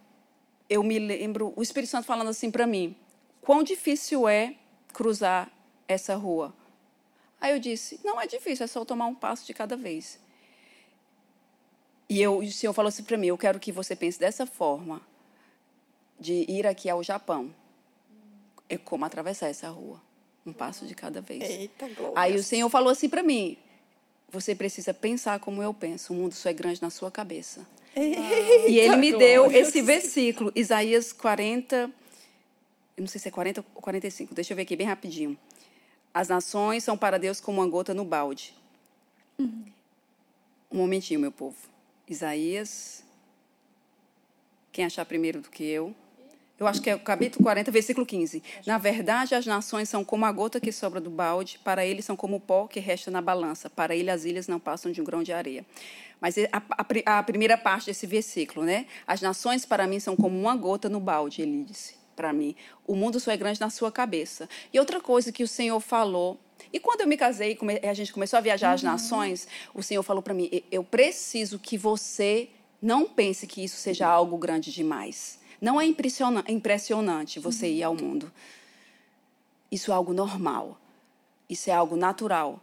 eu 0.68 0.82
me 0.82 0.98
lembro, 0.98 1.54
o 1.56 1.62
Espírito 1.62 1.88
Santo 1.88 2.04
falando 2.04 2.28
assim 2.28 2.50
para 2.50 2.66
mim: 2.66 2.94
quão 3.40 3.62
difícil 3.62 4.28
é 4.28 4.54
cruzar 4.92 5.50
essa 5.88 6.14
rua. 6.14 6.54
Aí 7.40 7.52
eu 7.52 7.58
disse: 7.58 7.98
não 8.04 8.20
é 8.20 8.26
difícil, 8.26 8.64
é 8.64 8.66
só 8.66 8.84
tomar 8.84 9.06
um 9.06 9.14
passo 9.14 9.46
de 9.46 9.54
cada 9.54 9.74
vez. 9.74 10.20
E 12.06 12.20
eu, 12.20 12.36
o 12.36 12.52
Senhor 12.52 12.74
falou 12.74 12.90
assim 12.90 13.02
para 13.02 13.16
mim: 13.16 13.28
eu 13.28 13.38
quero 13.38 13.58
que 13.58 13.72
você 13.72 13.96
pense 13.96 14.20
dessa 14.20 14.44
forma, 14.44 15.00
de 16.20 16.44
ir 16.50 16.66
aqui 16.66 16.90
ao 16.90 17.02
Japão. 17.02 17.50
É 18.68 18.76
como 18.76 19.06
atravessar 19.06 19.48
essa 19.48 19.70
rua, 19.70 20.02
um 20.46 20.52
passo 20.52 20.86
de 20.86 20.94
cada 20.94 21.20
vez. 21.20 21.42
Eita, 21.42 21.88
glória. 21.88 22.14
Aí 22.16 22.34
o 22.36 22.42
Senhor 22.42 22.68
falou 22.68 22.90
assim 22.90 23.08
para 23.08 23.22
mim: 23.22 23.56
você 24.30 24.54
precisa 24.54 24.92
pensar 24.92 25.40
como 25.40 25.62
eu 25.62 25.72
penso, 25.72 26.12
o 26.12 26.16
mundo 26.16 26.34
só 26.34 26.48
é 26.48 26.52
grande 26.52 26.82
na 26.82 26.90
sua 26.90 27.10
cabeça. 27.10 27.66
E 27.96 28.78
ele 28.78 28.96
me 28.96 29.16
deu 29.16 29.50
esse 29.50 29.80
versículo, 29.80 30.52
Isaías 30.54 31.12
40, 31.12 31.76
eu 32.96 33.00
não 33.00 33.06
sei 33.06 33.20
se 33.20 33.28
é 33.28 33.30
40 33.30 33.64
ou 33.74 33.82
45, 33.82 34.34
deixa 34.34 34.52
eu 34.52 34.56
ver 34.56 34.62
aqui 34.62 34.74
bem 34.74 34.86
rapidinho. 34.86 35.38
As 36.12 36.28
nações 36.28 36.84
são 36.84 36.96
para 36.96 37.18
Deus 37.18 37.40
como 37.40 37.60
uma 37.60 37.68
gota 37.68 37.94
no 37.94 38.04
balde. 38.04 38.54
Um 39.38 40.78
momentinho, 40.78 41.20
meu 41.20 41.32
povo. 41.32 41.56
Isaías. 42.08 43.04
Quem 44.72 44.84
achar 44.84 45.04
primeiro 45.04 45.40
do 45.40 45.48
que 45.48 45.64
eu? 45.64 45.94
Eu 46.58 46.68
acho 46.68 46.80
que 46.80 46.88
é 46.88 46.94
o 46.94 47.00
capítulo 47.00 47.42
40, 47.42 47.70
versículo 47.72 48.06
15. 48.06 48.42
Na 48.64 48.78
verdade, 48.78 49.34
as 49.34 49.44
nações 49.44 49.88
são 49.88 50.04
como 50.04 50.24
a 50.24 50.30
gota 50.30 50.60
que 50.60 50.70
sobra 50.70 51.00
do 51.00 51.10
balde, 51.10 51.58
para 51.64 51.84
eles 51.84 52.04
são 52.04 52.14
como 52.14 52.36
o 52.36 52.40
pó 52.40 52.68
que 52.68 52.78
resta 52.78 53.10
na 53.10 53.20
balança, 53.20 53.68
para 53.68 53.96
ele 53.96 54.08
as 54.08 54.24
ilhas 54.24 54.46
não 54.46 54.60
passam 54.60 54.92
de 54.92 55.00
um 55.00 55.04
grão 55.04 55.24
de 55.24 55.32
areia. 55.32 55.66
Mas 56.20 56.36
a, 56.38 56.62
a, 56.70 57.18
a 57.18 57.22
primeira 57.24 57.58
parte 57.58 57.86
desse 57.86 58.06
versículo, 58.06 58.64
né? 58.64 58.86
As 59.04 59.20
nações 59.20 59.66
para 59.66 59.86
mim 59.86 59.98
são 59.98 60.14
como 60.14 60.38
uma 60.38 60.54
gota 60.54 60.88
no 60.88 61.00
balde, 61.00 61.42
ele 61.42 61.64
disse 61.64 61.96
para 62.14 62.32
mim. 62.32 62.54
O 62.86 62.94
mundo 62.94 63.18
só 63.18 63.32
é 63.32 63.36
grande 63.36 63.60
na 63.60 63.68
sua 63.68 63.90
cabeça. 63.90 64.48
E 64.72 64.78
outra 64.78 65.00
coisa 65.00 65.32
que 65.32 65.42
o 65.42 65.48
Senhor 65.48 65.80
falou 65.80 66.38
e 66.72 66.78
quando 66.78 67.00
eu 67.00 67.06
me 67.06 67.16
casei 67.16 67.58
e 67.82 67.86
a 67.86 67.94
gente 67.94 68.12
começou 68.12 68.36
a 68.36 68.40
viajar 68.40 68.72
às 68.72 68.82
nações, 68.82 69.46
o 69.74 69.82
Senhor 69.82 70.02
falou 70.02 70.22
para 70.22 70.34
mim: 70.34 70.48
eu 70.70 70.84
preciso 70.84 71.58
que 71.58 71.76
você 71.76 72.48
não 72.80 73.06
pense 73.06 73.46
que 73.46 73.62
isso 73.62 73.76
seja 73.76 74.06
algo 74.06 74.36
grande 74.36 74.72
demais. 74.72 75.38
Não 75.64 75.80
é 75.80 75.86
impressionante 75.86 77.40
você 77.40 77.72
ir 77.72 77.82
ao 77.82 77.94
mundo. 77.94 78.30
Isso 79.72 79.90
é 79.90 79.94
algo 79.94 80.12
normal. 80.12 80.78
Isso 81.48 81.70
é 81.70 81.72
algo 81.72 81.96
natural. 81.96 82.62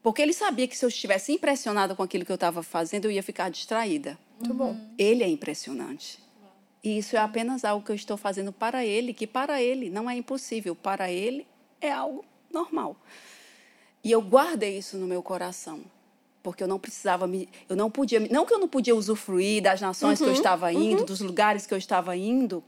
Porque 0.00 0.22
ele 0.22 0.32
sabia 0.32 0.68
que 0.68 0.78
se 0.78 0.84
eu 0.84 0.88
estivesse 0.88 1.32
impressionada 1.32 1.96
com 1.96 2.04
aquilo 2.04 2.24
que 2.24 2.30
eu 2.30 2.36
estava 2.36 2.62
fazendo, 2.62 3.06
eu 3.06 3.10
ia 3.10 3.22
ficar 3.24 3.50
distraída. 3.50 4.16
Muito 4.38 4.54
bom. 4.54 4.80
Ele 4.96 5.24
é 5.24 5.28
impressionante. 5.28 6.20
E 6.84 6.98
isso 6.98 7.16
é 7.16 7.18
apenas 7.18 7.64
algo 7.64 7.84
que 7.84 7.90
eu 7.90 7.96
estou 7.96 8.16
fazendo 8.16 8.52
para 8.52 8.86
ele, 8.86 9.12
que 9.12 9.26
para 9.26 9.60
ele 9.60 9.90
não 9.90 10.08
é 10.08 10.14
impossível, 10.14 10.76
para 10.76 11.10
ele 11.10 11.44
é 11.80 11.90
algo 11.90 12.24
normal. 12.48 12.96
E 14.04 14.12
eu 14.12 14.22
guardei 14.22 14.78
isso 14.78 14.96
no 14.96 15.08
meu 15.08 15.20
coração, 15.20 15.80
porque 16.46 16.62
eu 16.62 16.68
não 16.68 16.78
precisava 16.78 17.26
me, 17.26 17.48
eu 17.68 17.74
não 17.74 17.90
podia, 17.90 18.20
não 18.20 18.46
que 18.46 18.54
eu 18.54 18.58
não 18.60 18.68
podia 18.68 18.94
usufruir 18.94 19.60
das 19.60 19.80
nações 19.80 20.20
Uhum, 20.20 20.26
que 20.26 20.30
eu 20.30 20.34
estava 20.34 20.72
indo, 20.72 21.04
dos 21.04 21.18
lugares 21.20 21.66
que 21.66 21.74
eu 21.74 21.78
estava 21.78 22.16
indo, 22.16 22.62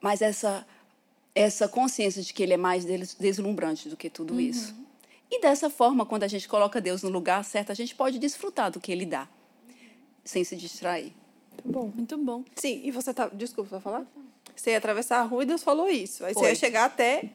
mas 0.00 0.20
essa 0.20 0.66
essa 1.32 1.68
consciência 1.68 2.22
de 2.22 2.32
que 2.34 2.42
ele 2.42 2.54
é 2.54 2.56
mais 2.56 2.84
des- 2.84 3.14
deslumbrante 3.14 3.88
do 3.88 3.96
que 3.96 4.08
tudo 4.10 4.34
Uhum. 4.34 4.40
isso. 4.40 4.74
E 5.30 5.40
dessa 5.40 5.68
forma, 5.70 6.04
quando 6.04 6.22
a 6.24 6.28
gente 6.28 6.48
coloca 6.48 6.80
Deus 6.80 7.02
no 7.04 7.10
lugar 7.10 7.44
certo, 7.44 7.70
a 7.70 7.74
gente 7.74 7.94
pode 7.94 8.18
desfrutar 8.18 8.70
do 8.72 8.80
que 8.80 8.90
ele 8.90 9.04
dá, 9.06 9.28
sem 10.24 10.42
se 10.42 10.56
distrair. 10.56 11.12
Muito 11.52 11.68
bom. 11.68 11.92
Muito 11.94 12.18
bom. 12.18 12.42
Sim, 12.56 12.80
e 12.82 12.90
você 12.90 13.14
tá. 13.14 13.28
Desculpa, 13.28 13.70
vai 13.70 13.80
falar? 13.80 14.06
Você 14.56 14.70
ia 14.70 14.78
atravessar 14.78 15.18
a 15.20 15.22
rua 15.22 15.44
e 15.44 15.46
Deus 15.46 15.62
falou 15.62 15.88
isso. 15.88 16.24
Aí 16.24 16.32
você 16.34 16.40
Foi. 16.40 16.48
ia 16.48 16.54
chegar 16.56 16.84
até 16.86 17.30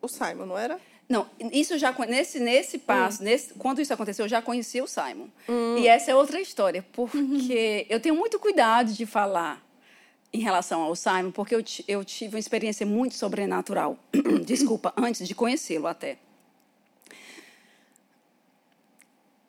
o 0.00 0.06
Simon, 0.06 0.46
não 0.46 0.56
era? 0.58 0.78
Não, 1.08 1.26
isso 1.52 1.78
já 1.78 1.94
nesse 2.08 2.40
nesse 2.40 2.78
Hum. 2.78 2.80
passo, 2.84 3.22
nesse, 3.22 3.54
quando 3.54 3.80
isso 3.80 3.92
aconteceu, 3.94 4.24
eu 4.24 4.28
já 4.28 4.42
conhecia 4.42 4.82
o 4.82 4.88
Simon. 4.88 5.28
E 5.78 5.86
essa 5.86 6.10
é 6.10 6.14
outra 6.14 6.40
história, 6.40 6.84
porque 6.92 7.86
eu 7.88 8.00
tenho 8.00 8.16
muito 8.16 8.38
cuidado 8.40 8.92
de 8.92 9.06
falar 9.06 9.64
em 10.32 10.40
relação 10.40 10.82
ao 10.82 10.96
Simon, 10.96 11.30
porque 11.30 11.54
eu, 11.54 11.62
eu 11.86 12.04
tive 12.04 12.34
uma 12.34 12.40
experiência 12.40 12.84
muito 12.84 13.14
sobrenatural. 13.14 13.96
Desculpa, 14.44 14.92
antes 14.96 15.26
de 15.26 15.34
conhecê-lo 15.34 15.86
até. 15.86 16.18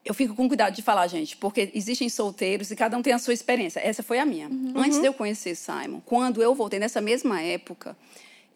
Eu 0.06 0.14
fico 0.14 0.34
com 0.36 0.48
cuidado 0.48 0.74
de 0.74 0.82
falar, 0.82 1.06
gente, 1.08 1.36
porque 1.36 1.70
existem 1.74 2.08
solteiros 2.08 2.72
e 2.72 2.76
cada 2.78 2.96
um 2.98 3.02
tem 3.02 3.12
a 3.12 3.20
sua 3.20 3.34
experiência. 3.34 3.82
Essa 3.82 4.02
foi 4.02 4.20
a 4.20 4.26
minha. 4.26 4.48
Antes 4.74 5.02
de 5.02 5.06
eu 5.06 5.14
conhecer 5.14 5.54
Simon, 5.56 6.00
quando 6.06 6.42
eu 6.42 6.56
voltei 6.56 6.80
nessa 6.80 7.02
mesma 7.02 7.42
época, 7.42 7.98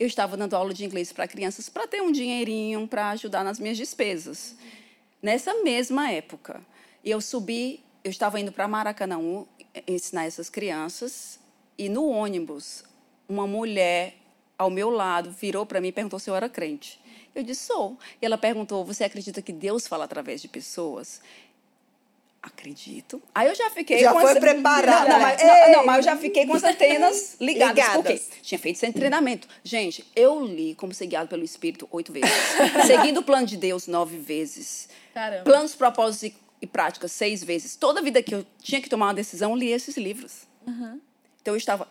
eu 0.01 0.07
estava 0.07 0.35
dando 0.35 0.55
aula 0.55 0.73
de 0.73 0.83
inglês 0.83 1.11
para 1.11 1.27
crianças 1.27 1.69
para 1.69 1.85
ter 1.85 2.01
um 2.01 2.11
dinheirinho 2.11 2.87
para 2.87 3.11
ajudar 3.11 3.43
nas 3.43 3.59
minhas 3.59 3.77
despesas. 3.77 4.55
Nessa 5.21 5.53
mesma 5.61 6.11
época, 6.11 6.59
eu 7.05 7.21
subi, 7.21 7.83
eu 8.03 8.09
estava 8.09 8.39
indo 8.39 8.51
para 8.51 8.67
Maracanã 8.67 9.19
ensinar 9.87 10.25
essas 10.25 10.49
crianças 10.49 11.39
e 11.77 11.87
no 11.87 12.07
ônibus, 12.07 12.83
uma 13.29 13.45
mulher 13.45 14.15
ao 14.57 14.71
meu 14.71 14.89
lado 14.89 15.29
virou 15.29 15.67
para 15.67 15.79
mim 15.79 15.89
e 15.89 15.91
perguntou 15.91 16.17
se 16.17 16.31
eu 16.31 16.35
era 16.35 16.49
crente. 16.49 16.99
Eu 17.35 17.43
disse, 17.43 17.67
sou. 17.67 17.95
E 18.19 18.25
ela 18.25 18.39
perguntou, 18.39 18.83
você 18.83 19.03
acredita 19.03 19.39
que 19.39 19.53
Deus 19.53 19.85
fala 19.85 20.05
através 20.05 20.41
de 20.41 20.47
pessoas? 20.47 21.21
Acredito. 22.43 23.21
Aí 23.35 23.47
eu 23.47 23.53
já 23.55 23.69
fiquei 23.69 23.99
Já 23.99 24.11
com 24.13 24.19
foi 24.21 24.31
as- 24.31 24.39
preparada. 24.39 25.03
Não, 25.09 25.09
não, 25.09 25.19
mas, 25.19 25.41
Ei! 25.41 25.47
não, 25.47 25.71
não, 25.77 25.85
mas 25.85 25.97
eu 25.97 26.03
já 26.03 26.17
fiquei 26.17 26.45
com 26.47 26.55
as 26.55 26.63
antenas 26.63 27.35
ligadas. 27.41 27.75
Ligadas. 27.77 27.93
Por 27.95 28.05
quê? 28.05 28.21
Tinha 28.41 28.57
feito 28.57 28.79
sem 28.79 28.91
treinamento. 28.91 29.47
Gente, 29.63 30.03
eu 30.15 30.43
li 30.43 30.73
como 30.73 30.91
ser 30.91 31.05
guiado 31.05 31.29
pelo 31.29 31.43
Espírito 31.43 31.87
oito 31.91 32.11
vezes. 32.11 32.31
Seguindo 32.87 33.19
o 33.19 33.23
plano 33.23 33.45
de 33.45 33.57
Deus 33.57 33.85
nove 33.87 34.17
vezes. 34.17 34.89
Caramba. 35.13 35.43
Planos, 35.43 35.75
propósitos 35.75 36.35
e, 36.61 36.65
práticas 36.67 37.11
seis 37.11 37.43
vezes. 37.43 37.75
Toda 37.75 38.01
vida 38.01 38.23
que 38.23 38.33
eu 38.33 38.43
tinha 38.59 38.81
que 38.81 38.89
tomar 38.89 39.07
uma 39.07 39.13
decisão, 39.13 39.51
eu 39.51 39.57
li 39.57 39.71
esses 39.71 39.95
livros. 39.97 40.47
Então 41.41 41.53
eu 41.53 41.57
estava. 41.57 41.87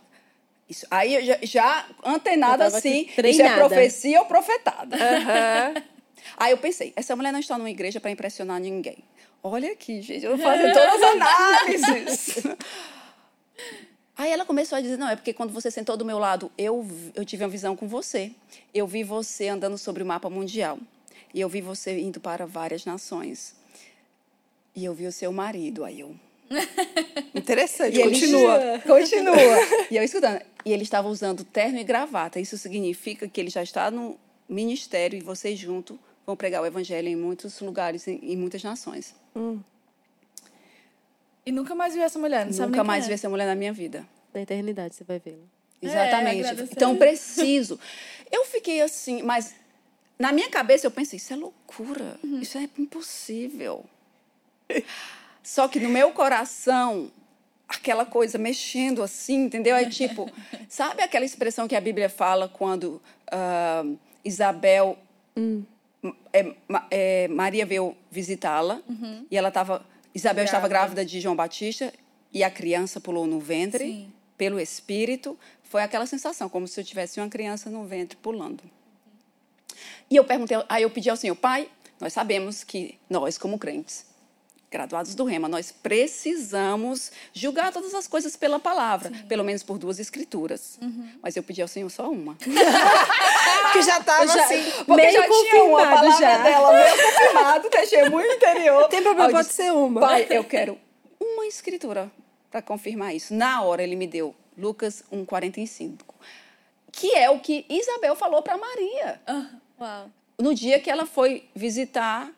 Isso, 0.68 0.86
aí 0.90 1.14
eu 1.14 1.22
já, 1.24 1.38
já 1.42 1.86
antenada 2.04 2.64
Eu 2.64 2.76
assim, 2.76 3.08
isso 3.24 3.42
é 3.42 3.54
profecia 3.56 4.18
ou 4.20 4.26
profetada. 4.26 4.96
Aí 6.36 6.52
eu 6.52 6.58
pensei, 6.58 6.92
essa 6.96 7.16
mulher 7.16 7.32
não 7.32 7.40
está 7.40 7.58
numa 7.58 7.68
igreja 7.70 7.98
para 8.00 8.10
impressionar 8.10 8.60
ninguém. 8.60 8.98
Olha 9.42 9.72
aqui, 9.72 10.02
gente, 10.02 10.24
eu 10.24 10.36
vou 10.36 10.44
fazer 10.46 10.72
todas 10.72 10.94
as 10.94 11.10
análises. 11.12 12.36
Aí 14.16 14.30
ela 14.30 14.44
começou 14.44 14.76
a 14.76 14.80
dizer: 14.82 14.98
não, 14.98 15.08
é 15.08 15.16
porque 15.16 15.32
quando 15.32 15.50
você 15.52 15.70
sentou 15.70 15.96
do 15.96 16.04
meu 16.04 16.18
lado, 16.18 16.52
eu, 16.58 16.86
eu 17.14 17.24
tive 17.24 17.42
uma 17.42 17.48
visão 17.48 17.74
com 17.74 17.88
você. 17.88 18.32
Eu 18.74 18.86
vi 18.86 19.02
você 19.02 19.48
andando 19.48 19.78
sobre 19.78 20.02
o 20.02 20.06
mapa 20.06 20.28
mundial. 20.28 20.78
E 21.32 21.40
eu 21.40 21.48
vi 21.48 21.60
você 21.62 21.98
indo 21.98 22.20
para 22.20 22.44
várias 22.44 22.84
nações. 22.84 23.54
E 24.76 24.84
eu 24.84 24.92
vi 24.92 25.06
o 25.06 25.12
seu 25.12 25.32
marido. 25.32 25.84
Aí 25.84 26.00
eu. 26.00 26.14
Interessante, 27.34 27.96
E 27.96 28.02
ele- 28.02 28.10
continua. 28.10 28.78
Continua. 28.86 29.36
e 29.90 29.96
eu 29.96 30.02
escutando. 30.02 30.42
E 30.66 30.72
ele 30.72 30.82
estava 30.82 31.08
usando 31.08 31.42
terno 31.44 31.78
e 31.78 31.84
gravata. 31.84 32.38
Isso 32.38 32.58
significa 32.58 33.26
que 33.26 33.40
ele 33.40 33.48
já 33.48 33.62
está 33.62 33.90
no 33.90 34.18
ministério 34.46 35.16
e 35.16 35.22
vocês 35.22 35.58
juntos 35.58 35.96
vão 36.30 36.36
pregar 36.36 36.62
o 36.62 36.66
evangelho 36.66 37.08
em 37.08 37.16
muitos 37.16 37.60
lugares, 37.60 38.06
em, 38.06 38.18
em 38.22 38.36
muitas 38.36 38.62
nações. 38.62 39.14
E 41.44 41.52
nunca 41.52 41.74
mais 41.74 41.94
viu 41.94 42.02
essa 42.02 42.18
mulher, 42.18 42.46
não 42.46 42.66
Nunca 42.66 42.84
mais 42.84 43.04
quem 43.04 43.08
vi 43.08 43.12
é. 43.12 43.14
essa 43.14 43.28
mulher 43.28 43.46
na 43.46 43.54
minha 43.54 43.72
vida. 43.72 44.06
Na 44.32 44.40
eternidade 44.40 44.94
você 44.94 45.04
vai 45.04 45.18
vê-la. 45.18 45.38
Exatamente. 45.82 46.40
agradecer. 46.40 46.72
então, 46.72 46.96
preciso. 46.96 47.80
Eu 48.30 48.44
fiquei 48.44 48.80
assim, 48.80 49.22
mas 49.22 49.54
na 50.18 50.30
minha 50.30 50.48
cabeça 50.48 50.86
eu 50.86 50.90
pensei, 50.90 51.16
isso 51.16 51.32
é 51.32 51.36
loucura, 51.36 52.18
isso 52.40 52.58
é 52.58 52.68
impossível. 52.78 53.84
Só 55.42 55.66
que 55.66 55.80
no 55.80 55.88
meu 55.88 56.12
coração, 56.12 57.10
aquela 57.66 58.04
coisa 58.04 58.38
mexendo 58.38 59.02
assim, 59.02 59.46
entendeu? 59.46 59.74
É 59.74 59.88
tipo, 59.88 60.30
sabe 60.68 61.02
aquela 61.02 61.24
expressão 61.24 61.66
que 61.66 61.74
a 61.74 61.80
Bíblia 61.80 62.10
fala 62.10 62.46
quando 62.46 63.02
ah, 63.32 63.84
Isabel, 64.24 64.98
é, 66.32 66.54
é, 66.90 67.28
Maria 67.28 67.66
veio 67.66 67.96
visitá-la 68.10 68.80
e 69.30 69.36
ela 69.36 69.48
estava, 69.48 69.84
Isabel 70.14 70.44
estava 70.44 70.68
grávida 70.68 71.04
de 71.04 71.20
João 71.20 71.36
Batista 71.36 71.92
e 72.32 72.42
a 72.42 72.50
criança 72.50 73.00
pulou 73.00 73.26
no 73.26 73.40
ventre 73.40 73.84
Sim. 73.84 74.12
pelo 74.36 74.58
Espírito. 74.58 75.38
Foi 75.62 75.82
aquela 75.82 76.06
sensação, 76.06 76.48
como 76.48 76.66
se 76.66 76.80
eu 76.80 76.84
tivesse 76.84 77.20
uma 77.20 77.28
criança 77.28 77.70
no 77.70 77.84
ventre 77.84 78.16
pulando. 78.16 78.62
E 80.10 80.16
eu 80.16 80.24
perguntei, 80.24 80.56
aí 80.68 80.82
eu 80.82 80.90
pedi 80.90 81.08
ao 81.08 81.16
Senhor, 81.16 81.36
Pai, 81.36 81.68
nós 82.00 82.12
sabemos 82.12 82.64
que 82.64 82.98
nós, 83.08 83.38
como 83.38 83.58
crentes, 83.58 84.06
graduados 84.70 85.14
do 85.14 85.24
Rema, 85.24 85.48
nós 85.48 85.72
precisamos 85.72 87.10
julgar 87.32 87.72
todas 87.72 87.92
as 87.94 88.06
coisas 88.06 88.36
pela 88.36 88.58
palavra, 88.58 89.10
pelo 89.28 89.44
menos 89.44 89.62
por 89.62 89.78
duas 89.78 89.98
escrituras. 89.98 90.78
Mas 91.22 91.36
eu 91.36 91.42
pedi 91.42 91.60
ao 91.60 91.68
Senhor 91.68 91.90
só 91.90 92.10
uma. 92.10 92.36
Que 93.72 93.82
já 93.82 94.00
tava 94.02 94.26
Já- 94.26 94.44
assim. 94.44 94.62
Porque 94.84 94.92
Meio 95.02 95.12
já 95.12 95.22
tinha 95.22 95.64
uma 95.64 95.78
confirmado 95.78 95.94
palavra 95.96 96.18
já. 96.20 96.38
dela, 96.42 96.72
meio 96.72 96.96
confirmado, 97.02 97.70
testemunho 97.70 98.32
interior. 98.32 98.88
Tem 98.88 99.02
problema, 99.02 99.26
Aí 99.28 99.32
pode 99.32 99.48
disse, 99.48 99.62
ser 99.62 99.72
uma. 99.72 100.00
Pai, 100.00 100.26
eu 100.30 100.44
quero 100.44 100.78
uma 101.20 101.46
escritura 101.46 102.10
para 102.50 102.60
confirmar 102.62 103.14
isso. 103.14 103.32
Na 103.34 103.62
hora 103.62 103.82
ele 103.82 103.96
me 103.96 104.06
deu 104.06 104.34
Lucas 104.58 105.04
1,45, 105.12 105.98
que 106.92 107.14
é 107.14 107.30
o 107.30 107.38
que 107.38 107.64
Isabel 107.68 108.16
falou 108.16 108.42
para 108.42 108.56
Maria. 108.58 109.20
Ah, 109.26 109.46
uau. 109.80 110.10
No 110.38 110.54
dia 110.54 110.80
que 110.80 110.90
ela 110.90 111.06
foi 111.06 111.44
visitar 111.54 112.30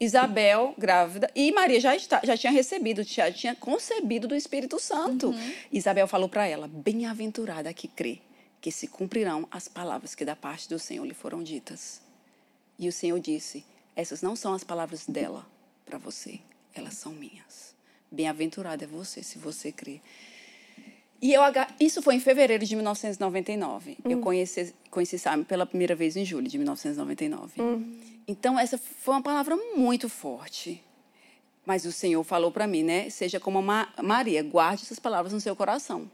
Isabel, 0.00 0.74
grávida, 0.76 1.30
e 1.34 1.52
Maria 1.52 1.78
já, 1.78 1.94
está, 1.94 2.20
já 2.24 2.36
tinha 2.36 2.52
recebido, 2.52 3.04
já 3.04 3.30
tinha 3.30 3.54
concebido 3.54 4.26
do 4.26 4.34
Espírito 4.34 4.80
Santo. 4.80 5.32
Isabel 5.70 6.08
falou 6.08 6.28
para 6.28 6.46
ela: 6.46 6.66
Bem-aventurada 6.68 7.72
que 7.72 7.86
crê, 7.86 8.18
que 8.62 8.70
se 8.70 8.86
cumprirão 8.86 9.46
as 9.50 9.66
palavras 9.66 10.14
que 10.14 10.24
da 10.24 10.36
parte 10.36 10.68
do 10.68 10.78
Senhor 10.78 11.04
lhe 11.04 11.12
foram 11.12 11.42
ditas. 11.42 12.00
E 12.78 12.88
o 12.88 12.92
Senhor 12.92 13.18
disse: 13.18 13.66
Essas 13.94 14.22
não 14.22 14.36
são 14.36 14.54
as 14.54 14.62
palavras 14.62 15.04
dela 15.06 15.44
para 15.84 15.98
você, 15.98 16.40
elas 16.72 16.94
são 16.94 17.12
minhas. 17.12 17.74
Bem-aventurada 18.10 18.84
é 18.84 18.86
você 18.86 19.22
se 19.22 19.36
você 19.36 19.72
crê. 19.72 20.00
E 21.20 21.32
eu, 21.32 21.42
isso 21.78 22.02
foi 22.02 22.14
em 22.14 22.20
fevereiro 22.20 22.64
de 22.64 22.74
1999. 22.74 23.98
Eu 24.04 24.20
conheci, 24.20 24.74
conheci 24.90 25.18
Simon 25.18 25.44
pela 25.44 25.66
primeira 25.66 25.94
vez 25.94 26.16
em 26.16 26.24
julho 26.24 26.48
de 26.48 26.58
1999. 26.58 27.60
Então, 28.26 28.58
essa 28.58 28.78
foi 28.78 29.14
uma 29.14 29.22
palavra 29.22 29.56
muito 29.76 30.08
forte. 30.08 30.82
Mas 31.64 31.84
o 31.84 31.92
Senhor 31.92 32.22
falou 32.24 32.50
para 32.50 32.66
mim, 32.66 32.82
né? 32.82 33.08
Seja 33.08 33.38
como 33.38 33.62
Ma 33.62 33.88
Maria, 34.02 34.42
guarde 34.42 34.82
essas 34.82 34.98
palavras 34.98 35.32
no 35.32 35.40
seu 35.40 35.54
coração. 35.54 36.10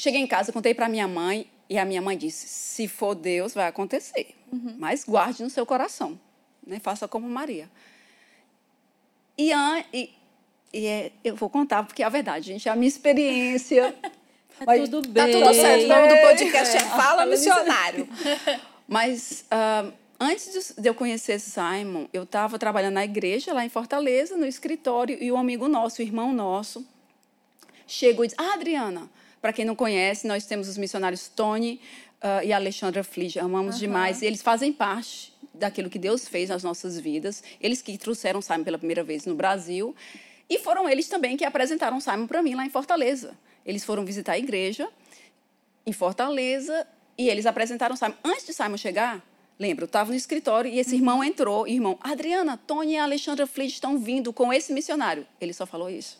Cheguei 0.00 0.20
em 0.20 0.26
casa, 0.26 0.52
contei 0.52 0.72
para 0.74 0.88
minha 0.88 1.06
mãe 1.06 1.46
e 1.68 1.78
a 1.78 1.84
minha 1.84 2.00
mãe 2.02 2.16
disse: 2.16 2.48
se 2.48 2.88
for 2.88 3.14
Deus, 3.14 3.54
vai 3.54 3.66
acontecer. 3.68 4.34
Mas 4.78 5.04
guarde 5.04 5.42
no 5.42 5.50
seu 5.50 5.64
coração. 5.66 6.18
Né? 6.66 6.78
Faça 6.80 7.06
como 7.06 7.28
Maria. 7.28 7.68
E, 9.38 9.52
e, 9.92 10.10
e 10.72 10.86
é- 10.86 11.12
eu 11.24 11.34
vou 11.36 11.48
contar, 11.48 11.82
porque 11.84 12.02
é 12.02 12.06
a 12.06 12.08
verdade, 12.10 12.46
gente, 12.48 12.68
é 12.68 12.72
a 12.72 12.76
minha 12.76 12.88
experiência. 12.88 13.94
Tá 14.60 14.66
Mas 14.66 14.90
tudo 14.90 15.08
Tá 15.08 15.24
bem. 15.24 15.32
tudo 15.40 15.54
certo. 15.54 15.84
O 15.84 15.88
nome 15.88 16.08
do 16.08 16.16
podcast 16.20 16.76
é 16.76 16.80
Fala 16.80 17.24
Missionário. 17.32 18.06
Mas 18.86 19.46
ah, 19.50 19.90
antes 20.18 20.74
de- 20.74 20.82
de 20.82 20.86
eu 20.86 20.94
conhecer 20.94 21.38
Simon, 21.40 22.06
eu 22.12 22.24
estava 22.24 22.58
trabalhando 22.58 22.92
na 22.94 23.04
igreja 23.04 23.54
lá 23.54 23.64
em 23.64 23.70
Fortaleza, 23.70 24.36
no 24.36 24.44
escritório, 24.44 25.16
e 25.18 25.32
um 25.32 25.38
amigo 25.38 25.66
nosso, 25.66 26.02
um 26.02 26.04
irmão 26.04 26.30
nosso, 26.34 26.86
chegou 27.86 28.22
e 28.22 28.28
disse: 28.28 28.36
Ah, 28.38 28.52
Adriana, 28.52 29.08
para 29.40 29.52
quem 29.52 29.64
não 29.64 29.74
conhece, 29.74 30.26
nós 30.26 30.46
temos 30.46 30.68
os 30.68 30.76
missionários 30.76 31.28
Tony 31.28 31.80
ah, 32.20 32.44
e 32.44 32.52
Alexandra 32.52 33.02
Flige, 33.02 33.38
amamos 33.38 33.78
demais, 33.78 34.20
e 34.20 34.26
eles 34.26 34.42
fazem 34.42 34.72
parte 34.72 35.32
daquilo 35.54 35.88
que 35.88 35.98
Deus 35.98 36.28
fez 36.28 36.50
nas 36.50 36.62
nossas 36.62 36.98
vidas. 36.98 37.42
Eles 37.60 37.80
que 37.80 37.96
trouxeram 37.96 38.42
Simon 38.42 38.64
pela 38.64 38.78
primeira 38.78 39.02
vez 39.02 39.24
no 39.24 39.34
Brasil, 39.34 39.94
e 40.48 40.58
foram 40.58 40.88
eles 40.88 41.08
também 41.08 41.36
que 41.36 41.44
apresentaram 41.44 42.00
Simon 42.00 42.26
para 42.26 42.42
mim 42.42 42.54
lá 42.54 42.66
em 42.66 42.70
Fortaleza. 42.70 43.38
Eles 43.64 43.84
foram 43.84 44.04
visitar 44.04 44.32
a 44.32 44.38
igreja 44.38 44.88
em 45.86 45.92
Fortaleza 45.92 46.86
e 47.16 47.28
eles 47.28 47.46
apresentaram 47.46 47.94
Simon. 47.94 48.14
Antes 48.24 48.46
de 48.46 48.52
Simon 48.52 48.76
chegar, 48.76 49.24
lembra, 49.58 49.84
eu 49.84 49.86
estava 49.86 50.10
no 50.10 50.16
escritório 50.16 50.70
e 50.70 50.78
esse 50.80 50.96
irmão 50.96 51.22
entrou. 51.22 51.68
E 51.68 51.74
irmão, 51.74 51.96
Adriana, 52.00 52.56
Tony 52.56 52.94
e 52.94 52.98
Alexandra 52.98 53.46
Fleet 53.46 53.72
estão 53.72 53.96
vindo 53.96 54.32
com 54.32 54.52
esse 54.52 54.72
missionário. 54.72 55.24
Ele 55.40 55.52
só 55.52 55.64
falou 55.64 55.88
isso. 55.88 56.18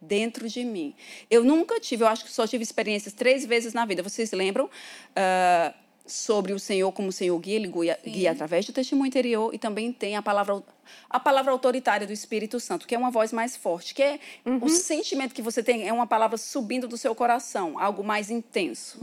Dentro 0.00 0.48
de 0.48 0.64
mim. 0.64 0.94
Eu 1.30 1.42
nunca 1.42 1.80
tive, 1.80 2.04
eu 2.04 2.08
acho 2.08 2.24
que 2.24 2.32
só 2.32 2.46
tive 2.46 2.62
experiências 2.62 3.12
três 3.12 3.44
vezes 3.44 3.72
na 3.72 3.84
vida. 3.84 4.02
Vocês 4.02 4.30
lembram 4.32 4.70
ah, 5.16 5.74
sobre 6.06 6.52
o 6.52 6.58
Senhor 6.58 6.90
como 6.92 7.08
o 7.08 7.12
Senhor 7.12 7.38
guia? 7.38 7.56
Ele 7.56 7.68
guia, 7.68 7.98
guia 8.04 8.32
através 8.32 8.64
do 8.64 8.72
testemunho 8.72 9.08
interior 9.08 9.54
e 9.54 9.58
também 9.58 9.92
tem 9.92 10.16
a 10.16 10.22
palavra, 10.22 10.62
a 11.08 11.20
palavra 11.20 11.52
autoritária 11.52 12.06
do 12.06 12.12
Espírito 12.12 12.58
Santo, 12.58 12.86
que 12.86 12.94
é 12.94 12.98
uma 12.98 13.10
voz 13.10 13.32
mais 13.32 13.56
forte, 13.56 13.94
que 13.94 14.02
é 14.02 14.18
o 14.60 14.68
sentimento 14.68 15.34
que 15.34 15.42
você 15.42 15.62
tem, 15.62 15.86
é 15.86 15.92
uma 15.92 16.06
palavra 16.06 16.38
subindo 16.38 16.88
do 16.88 16.96
seu 16.96 17.14
coração, 17.14 17.78
algo 17.78 18.02
mais 18.02 18.30
intenso. 18.30 18.98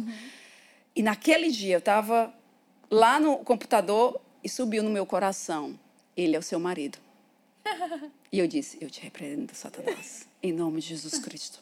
E 0.96 1.04
naquele 1.04 1.52
dia 1.52 1.76
eu 1.76 1.80
estava 1.80 2.34
lá 2.90 3.20
no 3.20 3.38
computador 3.40 4.20
e 4.44 4.50
subiu 4.50 4.82
no 4.82 4.90
meu 4.90 5.06
coração: 5.06 5.78
Ele 6.16 6.36
é 6.36 6.40
o 6.40 6.44
seu 6.44 6.60
marido. 6.60 7.05
E 8.32 8.40
eu 8.40 8.48
disse: 8.48 8.78
Eu 8.82 8.90
te 8.90 9.02
repreendo, 9.02 9.54
Satanás, 9.56 10.28
em 10.44 10.52
nome 10.52 10.82
de 10.82 10.88
Jesus 10.88 11.18
Cristo. 11.20 11.60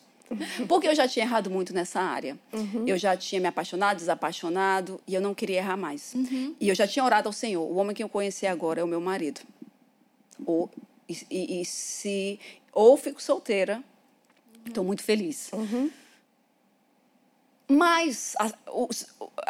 Porque 0.68 0.88
eu 0.88 0.96
já 0.96 1.08
tinha 1.08 1.26
errado 1.26 1.50
muito 1.50 1.74
nessa 1.74 2.00
área. 2.02 2.38
Eu 2.88 2.98
já 2.98 3.16
tinha 3.16 3.40
me 3.40 3.48
apaixonado, 3.48 3.98
desapaixonado, 3.98 5.00
e 5.06 5.14
eu 5.14 5.22
não 5.22 5.36
queria 5.36 5.58
errar 5.58 5.78
mais. 5.78 6.14
E 6.60 6.68
eu 6.70 6.74
já 6.74 6.88
tinha 6.88 7.06
orado 7.06 7.30
ao 7.30 7.34
Senhor: 7.34 7.62
O 7.64 7.76
homem 7.76 7.96
que 7.96 8.04
eu 8.04 8.10
conheci 8.10 8.48
agora 8.48 8.82
é 8.82 8.84
o 8.84 8.88
meu 8.88 9.00
marido. 9.02 9.42
Ou, 10.46 10.70
e, 11.08 11.18
e- 11.30 11.62
e 11.62 11.66
se 11.66 12.40
ou 12.72 12.98
fico 12.98 13.22
solteira, 13.22 13.84
estou 14.66 14.84
muito 14.84 15.04
feliz. 15.04 15.52
Mas 17.68 18.36
a, 18.40 18.52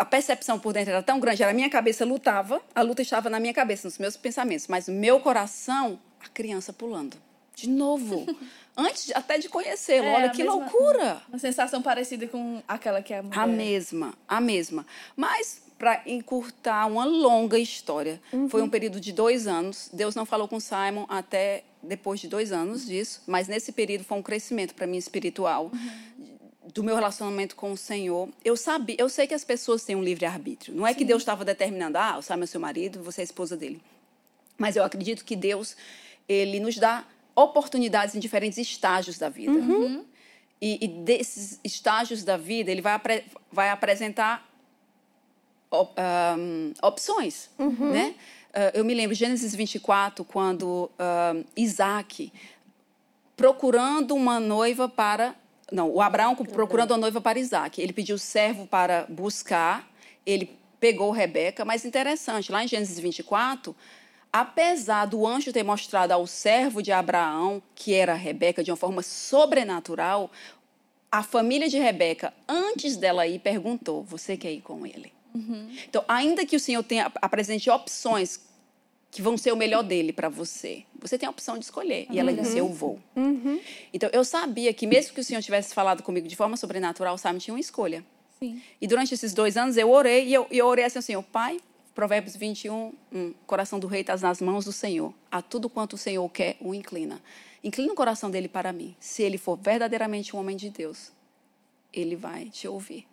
a 0.01 0.05
percepção 0.05 0.59
por 0.59 0.73
dentro 0.73 0.91
era 0.91 1.01
tão 1.03 1.19
grande, 1.19 1.43
a 1.43 1.53
minha 1.53 1.69
cabeça 1.69 2.05
lutava, 2.05 2.61
a 2.75 2.81
luta 2.81 3.01
estava 3.01 3.29
na 3.29 3.39
minha 3.39 3.53
cabeça, 3.53 3.87
nos 3.87 3.97
meus 3.97 4.15
pensamentos, 4.15 4.67
mas 4.67 4.87
o 4.87 4.91
meu 4.91 5.19
coração, 5.19 5.99
a 6.25 6.29
criança 6.29 6.71
pulando. 6.73 7.17
De 7.55 7.69
novo. 7.69 8.25
Antes 8.75 9.11
até 9.13 9.37
de 9.37 9.47
conhecê-lo. 9.49 10.07
É, 10.07 10.15
Olha 10.15 10.29
que 10.29 10.43
mesma- 10.43 10.55
loucura. 10.55 11.21
Uma 11.29 11.37
sensação 11.37 11.81
parecida 11.81 12.27
com 12.27 12.61
aquela 12.67 13.01
que 13.01 13.13
é 13.13 13.19
a 13.19 13.23
mulher. 13.23 13.39
A 13.39 13.45
mesma, 13.47 14.13
a 14.27 14.41
mesma. 14.41 14.85
Mas, 15.15 15.61
para 15.77 16.01
encurtar 16.07 16.87
uma 16.87 17.05
longa 17.05 17.59
história, 17.59 18.19
foi 18.49 18.63
um 18.63 18.69
período 18.69 18.99
de 18.99 19.11
dois 19.13 19.45
anos. 19.45 19.89
Deus 19.93 20.15
não 20.15 20.25
falou 20.25 20.47
com 20.47 20.59
Simon 20.59 21.05
até 21.07 21.63
depois 21.83 22.19
de 22.19 22.27
dois 22.27 22.51
anos 22.51 22.87
disso, 22.87 23.21
mas 23.27 23.47
nesse 23.47 23.71
período 23.71 24.03
foi 24.05 24.17
um 24.17 24.23
crescimento 24.23 24.73
para 24.73 24.87
mim 24.87 24.97
espiritual. 24.97 25.69
Do 26.73 26.81
meu 26.83 26.95
relacionamento 26.95 27.55
com 27.55 27.73
o 27.73 27.77
Senhor, 27.77 28.29
eu 28.43 28.55
sabia, 28.55 28.95
eu 28.97 29.09
sei 29.09 29.27
que 29.27 29.33
as 29.33 29.43
pessoas 29.43 29.83
têm 29.83 29.95
um 29.95 30.03
livre 30.03 30.25
arbítrio. 30.25 30.73
Não 30.73 30.87
é 30.87 30.93
que 30.93 31.03
Deus 31.05 31.21
estava 31.21 31.43
determinando, 31.45 31.97
ah, 31.99 32.17
o 32.17 32.21
Simon 32.23 32.43
é 32.43 32.45
seu 32.47 32.59
marido, 32.59 33.03
você 33.03 33.21
é 33.21 33.23
a 33.23 33.25
esposa 33.25 33.55
dele. 33.57 33.79
Mas 34.57 34.75
eu 34.77 34.83
acredito 34.83 35.25
que 35.25 35.35
Deus, 35.35 35.75
ele 36.27 36.59
nos 36.59 36.77
dá 36.77 37.03
oportunidades 37.35 38.15
em 38.15 38.19
diferentes 38.19 38.57
estágios 38.57 39.17
da 39.17 39.29
vida. 39.29 39.51
E, 40.61 40.77
e 40.85 40.87
desses 40.87 41.59
estágios 41.63 42.23
da 42.23 42.37
vida, 42.37 42.71
ele 42.71 42.81
vai, 42.81 42.93
apre- 42.93 43.25
vai 43.51 43.69
apresentar 43.69 44.47
op- 45.69 45.93
ahm, 45.99 46.71
opções, 46.81 47.49
né? 47.57 48.15
ah, 48.53 48.71
eu 48.73 48.85
me 48.85 48.93
lembro, 48.93 49.13
Gênesis 49.15 49.53
24, 49.53 50.23
quando 50.23 50.89
ah, 50.97 51.35
Isaac, 51.57 52.31
procurando 53.35 54.15
uma 54.15 54.39
noiva 54.39 54.87
para. 54.87 55.35
Não, 55.71 55.89
o 55.89 56.01
Abraão 56.01 56.35
procurando 56.35 56.91
uma 56.91 56.97
noiva 56.97 57.19
para 57.19 57.39
Isaac. 57.39 57.81
Ele 57.81 57.91
pediu 57.93 58.17
servo 58.17 58.67
para 58.67 59.05
buscar, 59.09 59.89
ele 60.25 60.55
pegou 60.79 61.09
Rebeca, 61.11 61.65
mas 61.65 61.83
interessante, 61.83 62.51
lá 62.51 62.63
em 62.63 62.67
Gênesis 62.67 62.99
24, 62.99 63.75
apesar 64.33 65.05
do 65.05 65.27
anjo 65.27 65.53
ter 65.53 65.61
mostrado 65.61 66.11
ao 66.11 66.25
servo 66.25 66.81
de 66.81 66.91
Abraão, 66.91 67.61
que 67.75 67.93
era 67.93 68.15
Rebeca, 68.15 68.63
de 68.63 68.71
uma 68.71 68.77
forma 68.77 69.03
sobrenatural, 69.03 70.31
a 71.11 71.21
família 71.21 71.69
de 71.69 71.77
Rebeca, 71.77 72.33
antes 72.49 72.97
dela 72.97 73.27
ir, 73.27 73.37
perguntou: 73.37 74.03
Você 74.05 74.35
quer 74.35 74.51
ir 74.51 74.61
com 74.61 74.87
ele? 74.87 75.13
Então, 75.87 76.03
ainda 76.07 76.45
que 76.45 76.55
o 76.55 76.59
Senhor 76.59 76.83
tenha 76.83 77.11
apresente 77.21 77.69
opções 77.69 78.41
que 79.11 79.21
vão 79.21 79.37
ser 79.37 79.51
o 79.51 79.55
melhor 79.55 79.83
dele 79.83 80.11
para 80.11 80.27
você, 80.27 80.83
você 80.99 81.19
tem 81.19 81.27
a 81.27 81.29
opção 81.29 81.57
de 81.59 81.65
escolher. 81.65 82.07
E 82.09 82.17
ela 82.19 82.33
disse: 82.33 82.57
Eu 82.57 82.67
vou. 82.67 82.99
Então, 83.93 84.09
eu 84.11 84.23
sabia 84.25 84.73
que, 84.73 84.87
mesmo 84.87 85.13
que 85.13 85.21
o 85.21 85.23
Senhor 85.23 85.41
tivesse 85.43 85.73
falado 85.75 86.01
comigo 86.01 86.27
de 86.27 86.35
forma 86.35 86.57
sobrenatural, 86.57 87.15
Simon 87.19 87.37
tinha 87.37 87.53
uma 87.53 87.59
escolha. 87.59 88.03
Sim. 88.39 88.59
E 88.81 88.87
durante 88.87 89.13
esses 89.13 89.33
dois 89.33 89.55
anos 89.55 89.77
eu 89.77 89.91
orei 89.91 90.27
e 90.27 90.33
eu, 90.33 90.47
eu 90.49 90.65
orei 90.65 90.85
assim, 90.85 90.99
Senhor, 90.99 91.21
Pai, 91.21 91.59
Provérbios 91.93 92.35
21, 92.35 92.93
um, 93.11 93.33
coração 93.45 93.79
do 93.79 93.87
rei 93.87 94.01
está 94.01 94.17
nas 94.17 94.41
mãos 94.41 94.65
do 94.65 94.71
Senhor. 94.71 95.13
A 95.31 95.41
tudo 95.41 95.69
quanto 95.69 95.93
o 95.93 95.97
Senhor 95.97 96.27
quer, 96.29 96.57
o 96.59 96.73
inclina. 96.73 97.21
Inclina 97.63 97.91
o 97.93 97.95
coração 97.95 98.31
dele 98.31 98.47
para 98.47 98.73
mim. 98.73 98.95
Se 98.99 99.21
ele 99.21 99.37
for 99.37 99.57
verdadeiramente 99.57 100.35
um 100.35 100.39
homem 100.39 100.57
de 100.57 100.69
Deus, 100.69 101.11
ele 101.93 102.15
vai 102.15 102.45
te 102.45 102.67
ouvir. 102.67 103.05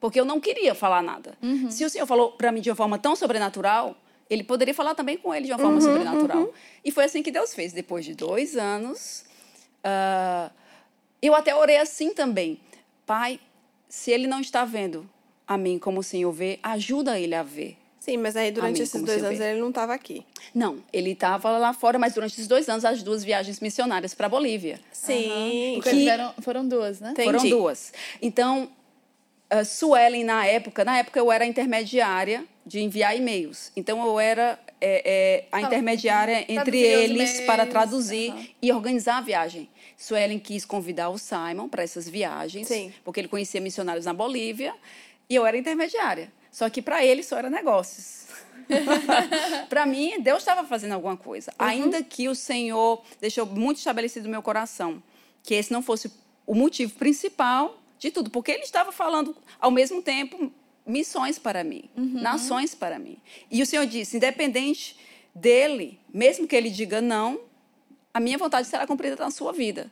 Porque 0.00 0.18
eu 0.18 0.24
não 0.24 0.40
queria 0.40 0.74
falar 0.74 1.02
nada. 1.02 1.36
Se 1.70 1.84
o 1.84 1.90
Senhor 1.90 2.06
falou 2.06 2.32
para 2.32 2.50
mim 2.50 2.60
de 2.60 2.70
uma 2.70 2.76
forma 2.76 2.98
tão 2.98 3.14
sobrenatural, 3.14 3.96
ele 4.28 4.42
poderia 4.42 4.74
falar 4.74 4.94
também 4.94 5.16
com 5.16 5.34
ele 5.34 5.46
de 5.46 5.52
uma 5.52 5.58
forma 5.58 5.80
sobrenatural. 5.80 6.52
E 6.84 6.90
foi 6.90 7.04
assim 7.04 7.22
que 7.22 7.30
Deus 7.30 7.54
fez. 7.54 7.72
Depois 7.72 8.04
de 8.04 8.14
dois 8.14 8.56
anos, 8.56 9.24
ah, 9.84 10.50
eu 11.22 11.34
até 11.34 11.54
orei 11.54 11.76
assim 11.78 12.12
também. 12.14 12.60
Pai, 13.06 13.38
se 13.88 14.10
ele 14.10 14.26
não 14.26 14.40
está 14.40 14.64
vendo 14.64 15.08
a 15.46 15.58
mim 15.58 15.78
como 15.78 16.00
o 16.00 16.02
Senhor 16.02 16.32
vê, 16.32 16.58
ajuda 16.62 17.18
ele 17.18 17.34
a 17.34 17.42
ver. 17.42 17.76
Sim, 18.00 18.16
mas 18.16 18.34
aí 18.34 18.50
durante 18.50 18.76
Amém, 18.76 18.82
esses 18.82 19.02
dois 19.02 19.22
anos 19.22 19.38
ele 19.38 19.60
não 19.60 19.68
estava 19.68 19.92
aqui. 19.92 20.24
Não, 20.54 20.82
ele 20.90 21.10
estava 21.10 21.50
lá 21.58 21.74
fora, 21.74 21.98
mas 21.98 22.14
durante 22.14 22.32
esses 22.32 22.48
dois 22.48 22.66
anos, 22.66 22.82
as 22.82 23.02
duas 23.02 23.22
viagens 23.22 23.60
missionárias 23.60 24.14
para 24.14 24.24
a 24.26 24.28
Bolívia. 24.30 24.80
Sim. 24.90 25.72
Porque 25.74 25.90
eles 25.90 26.08
eram, 26.08 26.32
foram 26.40 26.66
duas, 26.66 26.98
né? 26.98 27.12
Tem- 27.14 27.26
Foram 27.26 27.38
Entendi. 27.40 27.54
duas. 27.54 27.92
Então, 28.22 28.70
a 29.50 29.64
Suelen, 29.64 30.24
na 30.24 30.46
época, 30.46 30.82
na 30.82 30.96
época 30.96 31.18
eu 31.18 31.30
era 31.30 31.44
intermediária 31.44 32.44
de 32.64 32.80
enviar 32.80 33.14
e-mails. 33.14 33.70
Então, 33.76 34.02
eu 34.06 34.18
era 34.18 34.58
é, 34.80 35.02
é, 35.04 35.44
a 35.52 35.60
intermediária 35.60 36.46
entre 36.48 36.78
eles 36.78 37.42
para 37.42 37.66
traduzir 37.66 38.30
aham. 38.30 38.46
e 38.62 38.72
organizar 38.72 39.18
a 39.18 39.20
viagem. 39.20 39.68
Suelen 39.98 40.38
quis 40.38 40.64
convidar 40.64 41.10
o 41.10 41.18
Simon 41.18 41.68
para 41.68 41.82
essas 41.82 42.08
viagens, 42.08 42.66
Sim. 42.66 42.90
porque 43.04 43.20
ele 43.20 43.28
conhecia 43.28 43.60
missionários 43.60 44.06
na 44.06 44.14
Bolívia, 44.14 44.74
e 45.28 45.34
eu 45.34 45.44
era 45.44 45.58
intermediária. 45.58 46.32
Só 46.50 46.68
que 46.68 46.82
para 46.82 47.04
ele 47.04 47.22
só 47.22 47.38
era 47.38 47.48
negócios. 47.50 48.26
para 49.68 49.86
mim, 49.86 50.20
Deus 50.20 50.38
estava 50.38 50.66
fazendo 50.66 50.92
alguma 50.92 51.16
coisa. 51.16 51.52
Ainda 51.58 52.02
que 52.02 52.28
o 52.28 52.34
Senhor 52.34 53.02
deixou 53.20 53.46
muito 53.46 53.78
estabelecido 53.78 54.24
no 54.24 54.30
meu 54.30 54.42
coração 54.42 55.02
que 55.42 55.54
esse 55.54 55.72
não 55.72 55.82
fosse 55.82 56.10
o 56.46 56.54
motivo 56.54 56.94
principal 56.94 57.80
de 57.98 58.10
tudo, 58.10 58.30
porque 58.30 58.50
ele 58.50 58.62
estava 58.62 58.92
falando 58.92 59.36
ao 59.60 59.70
mesmo 59.70 60.02
tempo 60.02 60.52
missões 60.86 61.38
para 61.38 61.62
mim, 61.62 61.84
nações 61.96 62.74
para 62.74 62.98
mim. 62.98 63.18
E 63.50 63.62
o 63.62 63.66
Senhor 63.66 63.86
disse, 63.86 64.16
independente 64.16 64.96
dele, 65.34 65.98
mesmo 66.12 66.46
que 66.46 66.56
ele 66.56 66.70
diga 66.70 67.00
não, 67.00 67.40
a 68.12 68.18
minha 68.18 68.38
vontade 68.38 68.66
será 68.66 68.86
cumprida 68.86 69.16
na 69.16 69.30
sua 69.30 69.52
vida. 69.52 69.90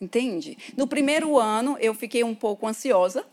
Entende? 0.00 0.56
No 0.76 0.86
primeiro 0.86 1.38
ano, 1.38 1.76
eu 1.78 1.94
fiquei 1.94 2.24
um 2.24 2.34
pouco 2.34 2.66
ansiosa, 2.66 3.24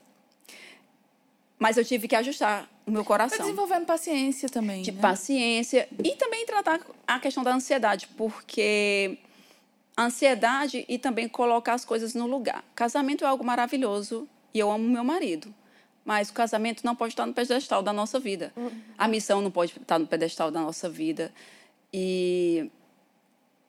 mas 1.60 1.78
eu 1.78 1.84
tive 1.84 2.08
que 2.08 2.16
ajustar 2.16 2.68
o 2.88 2.92
meu 2.92 3.04
Foi 3.04 3.08
coração 3.08 3.38
desenvolvendo 3.38 3.86
paciência 3.86 4.48
também. 4.50 4.82
de 4.82 4.92
né? 4.92 5.02
paciência 5.02 5.88
e 6.04 6.16
também 6.16 6.46
tratar 6.46 6.80
a 7.06 7.20
questão 7.20 7.44
da 7.44 7.54
ansiedade, 7.54 8.08
porque 8.16 9.20
a 9.96 10.06
ansiedade 10.06 10.86
e 10.88 10.98
também 10.98 11.28
colocar 11.28 11.74
as 11.74 11.84
coisas 11.84 12.16
no 12.16 12.26
lugar. 12.26 12.64
Casamento 12.74 13.26
é 13.26 13.28
algo 13.28 13.44
maravilhoso 13.44 14.28
e 14.54 14.60
eu 14.60 14.72
amo 14.72 14.88
meu 14.88 15.04
marido, 15.04 15.54
mas 16.06 16.30
o 16.30 16.34
casamento 16.34 16.86
não 16.86 16.96
pode 16.96 17.14
estar 17.14 17.26
no 17.26 17.34
pedestal 17.34 17.84
da 17.84 17.92
nossa 17.92 18.20
vida. 18.20 18.54
A 18.98 19.08
missão 19.08 19.42
não 19.42 19.52
pode 19.52 19.74
estar 19.80 20.00
no 20.00 20.08
pedestal 20.08 20.50
da 20.50 20.62
nossa 20.62 20.90
vida. 20.90 21.34
E, 21.94 22.72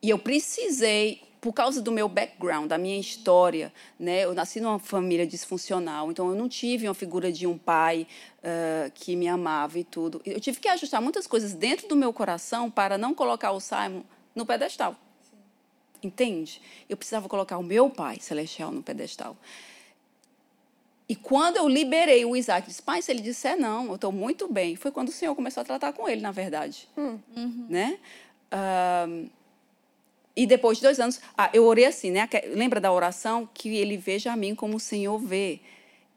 e 0.01 0.09
eu 0.09 0.19
precisei, 0.19 1.21
por 1.41 1.53
causa 1.53 1.81
do 1.81 1.91
meu 1.91 2.09
background, 2.09 2.69
da 2.69 2.77
minha 2.77 2.99
história, 2.99 3.73
né? 3.99 4.25
Eu 4.25 4.35
nasci 4.35 4.61
numa 4.61 4.79
família 4.79 5.27
disfuncional, 5.27 6.11
então 6.11 6.29
eu 6.29 6.35
não 6.35 6.49
tive 6.49 6.87
uma 6.87 6.95
figura 6.95 7.33
de 7.33 7.47
um 7.47 7.57
pai 7.57 8.07
ah, 8.43 8.91
que 8.95 9.17
me 9.17 9.27
amava 9.27 9.79
e 9.79 9.85
tudo. 9.85 10.21
Eu 10.25 10.41
tive 10.41 10.61
que 10.61 10.69
ajustar 10.69 11.01
muitas 11.01 11.27
coisas 11.27 11.55
dentro 11.55 11.89
do 11.89 11.97
meu 11.97 12.13
coração 12.13 12.71
para 12.71 12.99
não 12.99 13.15
colocar 13.15 13.53
o 13.53 13.61
Simon 13.61 14.03
no 14.35 14.45
pedestal. 14.45 14.97
Entende? 16.03 16.61
Eu 16.89 16.97
precisava 16.97 17.29
colocar 17.29 17.59
o 17.59 17.63
meu 17.63 17.91
pai 17.91 18.19
celestial 18.21 18.71
no 18.71 18.83
pedestal. 18.83 19.37
E 21.09 21.17
quando 21.17 21.57
eu 21.57 21.69
liberei 21.69 22.25
o 22.25 22.37
Isaac, 22.37 22.69
disse, 22.69 22.81
pai, 22.81 23.03
se 23.03 23.11
ele 23.11 23.21
disser 23.21 23.59
não, 23.59 23.87
eu 23.87 23.97
estou 23.97 24.13
muito 24.13 24.47
bem. 24.47 24.77
Foi 24.77 24.93
quando 24.93 25.09
o 25.09 25.13
Senhor 25.13 25.35
começou 25.35 25.61
a 25.61 25.65
tratar 25.65 25.93
com 25.93 26.09
ele, 26.09 26.21
na 26.21 26.31
verdade. 26.31 26.89
Né? 27.69 27.99
Ahn, 28.51 29.27
e 30.37 30.47
depois 30.47 30.79
de 30.79 30.85
dois 30.85 31.01
anos, 31.01 31.21
ah, 31.37 31.51
eu 31.53 31.65
orei 31.65 31.85
assim, 31.85 32.11
né? 32.11 32.29
Lembra 32.55 32.81
da 32.81 32.93
oração? 32.93 33.49
Que 33.53 33.77
ele 33.77 33.97
veja 33.97 34.33
a 34.33 34.37
mim 34.37 34.55
como 34.55 34.77
o 34.77 34.81
Senhor 34.81 35.19
vê. 35.19 35.61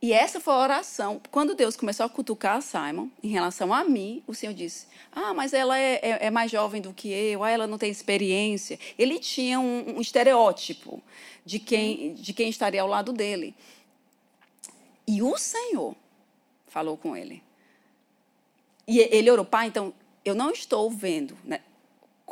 E 0.02 0.12
essa 0.12 0.40
foi 0.40 0.54
a 0.54 0.58
oração. 0.60 1.22
Quando 1.32 1.56
Deus 1.56 1.76
começou 1.76 2.06
a 2.06 2.10
cutucar 2.10 2.62
Simon 2.62 3.08
em 3.24 3.30
relação 3.30 3.74
a 3.74 3.84
mim, 3.86 4.22
o 4.28 4.34
Senhor 4.34 4.54
disse: 4.54 4.86
Ah, 5.12 5.34
mas 5.34 5.54
ela 5.54 5.80
é, 5.80 5.94
é- 6.04 6.26
é 6.28 6.30
mais 6.30 6.52
jovem 6.52 6.82
do 6.82 6.94
que 6.94 7.10
eu, 7.10 7.44
ah, 7.44 7.50
ela 7.50 7.66
não 7.66 7.78
tem 7.78 7.90
experiência. 7.90 8.78
Ele 9.00 9.18
tinha 9.18 9.60
um, 9.60 9.98
um 9.98 10.02
estereótipo 10.02 11.02
de 11.46 11.58
quem, 11.58 12.14
de 12.16 12.34
quem 12.34 12.50
estaria 12.50 12.82
ao 12.82 12.88
lado 12.88 13.14
dele. 13.14 13.56
E 15.08 15.22
o 15.22 15.38
Senhor 15.38 15.96
falou 16.68 16.98
com 16.98 17.16
ele. 17.16 17.42
E 18.88 19.00
ele 19.00 19.32
orou, 19.32 19.46
pai, 19.46 19.68
então, 19.68 19.94
eu 20.26 20.36
não 20.36 20.52
estou 20.52 20.90
vendo, 20.90 21.38
né? 21.44 21.62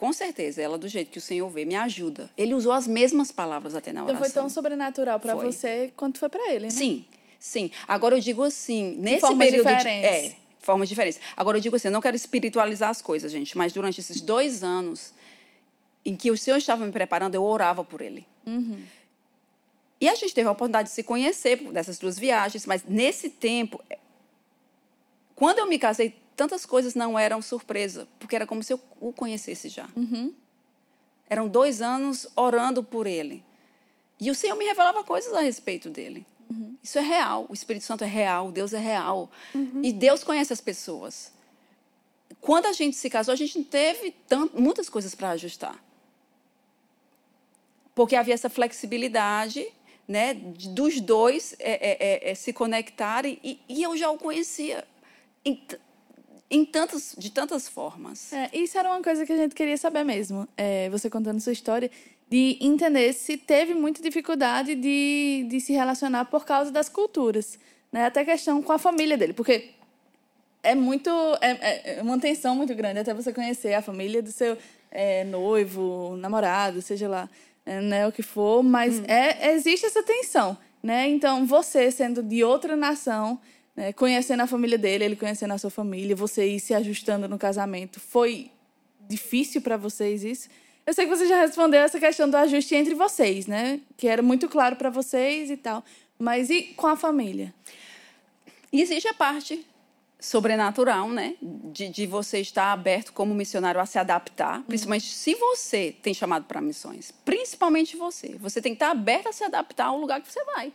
Com 0.01 0.11
certeza, 0.11 0.59
ela 0.59 0.79
do 0.79 0.87
jeito 0.87 1.11
que 1.11 1.19
o 1.19 1.21
Senhor 1.21 1.47
vê, 1.47 1.63
me 1.63 1.75
ajuda. 1.75 2.27
Ele 2.35 2.55
usou 2.55 2.71
as 2.71 2.87
mesmas 2.87 3.31
palavras 3.31 3.75
até 3.75 3.93
na 3.93 4.01
Então 4.01 4.15
oração. 4.15 4.25
foi 4.31 4.33
tão 4.33 4.49
sobrenatural 4.49 5.19
para 5.19 5.35
você 5.35 5.93
quanto 5.95 6.17
foi 6.17 6.27
para 6.27 6.51
ele, 6.51 6.65
né? 6.65 6.69
Sim, 6.71 7.05
sim. 7.39 7.69
Agora 7.87 8.15
eu 8.15 8.19
digo 8.19 8.41
assim, 8.41 8.95
nesse 8.97 9.21
formas 9.21 9.47
período 9.47 9.67
diferentes. 9.67 10.21
de 10.21 10.33
é, 10.33 10.35
formas 10.59 10.89
diferentes. 10.89 11.21
Agora 11.37 11.59
eu 11.59 11.61
digo 11.61 11.75
assim, 11.75 11.89
eu 11.89 11.91
não 11.91 12.01
quero 12.01 12.15
espiritualizar 12.15 12.89
as 12.89 12.99
coisas, 12.99 13.31
gente, 13.31 13.55
mas 13.55 13.73
durante 13.73 13.99
esses 13.99 14.19
dois 14.21 14.63
anos 14.63 15.13
em 16.03 16.15
que 16.15 16.31
o 16.31 16.37
Senhor 16.37 16.57
estava 16.57 16.83
me 16.83 16.91
preparando, 16.91 17.35
eu 17.35 17.43
orava 17.43 17.83
por 17.83 18.01
ele. 18.01 18.25
E 20.01 20.09
a 20.09 20.15
gente 20.15 20.33
teve 20.33 20.47
a 20.47 20.51
oportunidade 20.51 20.89
de 20.89 20.95
se 20.95 21.03
conhecer 21.03 21.57
dessas 21.71 21.99
duas 21.99 22.17
viagens, 22.17 22.65
mas 22.65 22.83
nesse 22.87 23.29
tempo, 23.29 23.79
quando 25.35 25.59
eu 25.59 25.67
me 25.67 25.77
casei, 25.77 26.15
tantas 26.36 26.65
coisas 26.65 26.96
não 26.96 27.17
eram 27.17 27.41
surpresa, 27.41 28.08
porque 28.20 28.36
era 28.36 28.46
como 28.48 28.63
se 28.63 28.74
eu 28.74 28.80
o 29.00 29.12
conhecesse 29.13 29.70
já. 29.70 29.88
Eram 31.30 31.48
dois 31.48 31.82
anos 31.82 32.28
orando 32.36 32.84
por 32.84 33.08
ele. 33.08 33.44
E 34.20 34.30
o 34.30 34.36
Senhor 34.36 34.56
me 34.56 34.65
revelava 34.65 35.04
coisas 35.04 35.34
a 35.34 35.39
respeito 35.41 35.89
dele. 35.89 36.26
Isso 36.84 37.00
é 37.00 37.02
real. 37.02 37.46
O 37.50 37.54
Espírito 37.54 37.86
Santo 37.86 38.04
é 38.04 38.08
real. 38.08 38.52
Deus 38.52 38.74
é 38.74 38.80
real. 38.80 39.32
E 39.82 39.94
Deus 39.94 40.24
conhece 40.24 40.52
as 40.52 40.60
pessoas. 40.62 41.32
Quando 42.41 42.65
a 42.65 42.74
gente 42.74 42.96
se 42.98 43.10
casou, 43.10 43.32
a 43.34 43.38
gente 43.38 43.63
teve 43.63 44.12
tant- 44.28 44.52
muitas 44.54 44.89
coisas 44.89 45.15
para 45.15 45.30
ajustar. 45.32 45.82
Porque 47.96 48.15
havia 48.15 48.34
essa 48.34 48.50
flexibilidade 48.50 49.65
né, 50.08 50.34
dos 50.34 51.00
dois 51.00 51.56
é, 51.60 51.72
é, 51.72 51.98
é, 52.00 52.32
é, 52.32 52.36
se 52.36 52.52
conectarem. 52.52 53.39
E, 53.44 53.60
e 53.70 53.84
eu 53.84 53.96
já 53.96 54.10
o 54.12 54.17
conhecia 54.17 54.86
t- 55.56 55.80
em 56.51 56.65
tantas, 56.65 57.15
de 57.17 57.31
tantas 57.31 57.69
formas. 57.69 58.33
É, 58.33 58.49
isso 58.53 58.77
era 58.77 58.89
uma 58.89 59.01
coisa 59.01 59.25
que 59.25 59.31
a 59.31 59.37
gente 59.37 59.55
queria 59.55 59.77
saber 59.77 60.03
mesmo. 60.03 60.47
É, 60.57 60.89
você 60.89 61.09
contando 61.09 61.39
sua 61.39 61.53
história, 61.53 61.89
de 62.29 62.57
entender 62.61 63.13
se 63.13 63.37
teve 63.37 63.73
muita 63.73 64.01
dificuldade 64.01 64.75
de, 64.75 65.47
de 65.49 65.59
se 65.61 65.71
relacionar 65.71 66.25
por 66.25 66.45
causa 66.45 66.69
das 66.69 66.89
culturas. 66.89 67.57
Né? 67.91 68.05
Até 68.05 68.25
questão 68.25 68.61
com 68.61 68.73
a 68.73 68.77
família 68.77 69.17
dele, 69.17 69.33
porque 69.33 69.71
é 70.61 70.75
muito. 70.75 71.09
É, 71.41 71.97
é 71.97 72.01
uma 72.01 72.19
tensão 72.19 72.55
muito 72.55 72.75
grande 72.75 72.99
até 72.99 73.13
você 73.13 73.33
conhecer 73.33 73.73
a 73.73 73.81
família 73.81 74.21
do 74.21 74.31
seu 74.31 74.57
é, 74.91 75.23
noivo, 75.23 76.15
namorado, 76.17 76.81
seja 76.81 77.07
lá 77.07 77.29
é, 77.65 77.79
né, 77.79 78.07
o 78.07 78.11
que 78.11 78.21
for, 78.21 78.61
mas 78.61 79.01
é, 79.07 79.53
existe 79.53 79.85
essa 79.85 80.03
tensão. 80.03 80.57
Né? 80.83 81.07
Então, 81.09 81.45
você 81.45 81.91
sendo 81.91 82.21
de 82.21 82.43
outra 82.43 82.75
nação, 82.75 83.39
né? 83.75 83.93
conhecendo 83.93 84.41
a 84.41 84.47
família 84.47 84.77
dele, 84.77 85.05
ele 85.05 85.15
conhecendo 85.15 85.53
a 85.53 85.57
sua 85.57 85.69
família, 85.69 86.15
você 86.15 86.47
ir 86.47 86.60
se 86.60 86.73
ajustando 86.73 87.27
no 87.27 87.38
casamento. 87.38 87.99
Foi 87.99 88.51
difícil 89.07 89.62
para 89.62 89.77
vocês 89.77 90.23
isso? 90.23 90.49
Eu 90.86 90.93
sei 90.93 91.05
que 91.05 91.15
você 91.15 91.27
já 91.27 91.39
respondeu 91.39 91.81
essa 91.81 91.99
questão 91.99 92.29
do 92.29 92.36
ajuste 92.36 92.75
entre 92.75 92.95
vocês, 92.95 93.45
né? 93.45 93.79
Que 93.97 94.07
era 94.07 94.21
muito 94.21 94.49
claro 94.49 94.75
para 94.75 94.89
vocês 94.89 95.49
e 95.51 95.57
tal. 95.57 95.84
Mas 96.17 96.49
e 96.49 96.63
com 96.75 96.88
a 96.88 96.95
família? 96.95 97.53
Existe 98.73 99.07
a 99.07 99.13
parte 99.13 99.65
sobrenatural, 100.19 101.10
né? 101.10 101.36
De, 101.41 101.89
de 101.89 102.05
você 102.05 102.39
estar 102.39 102.71
aberto 102.71 103.12
como 103.12 103.34
missionário 103.34 103.81
a 103.81 103.86
se 103.86 103.97
adaptar, 103.97 104.62
principalmente 104.63 105.05
se 105.05 105.36
você 105.36 105.95
tem 106.01 106.13
chamado 106.13 106.45
para 106.45 106.62
missões. 106.62 107.12
Principalmente 107.25 107.97
você. 107.97 108.38
Você 108.39 108.62
tem 108.62 108.73
que 108.73 108.77
estar 108.77 108.91
aberto 108.91 109.27
a 109.27 109.31
se 109.31 109.43
adaptar 109.43 109.86
ao 109.86 109.97
lugar 109.97 110.21
que 110.21 110.31
você 110.31 110.43
vai. 110.45 110.71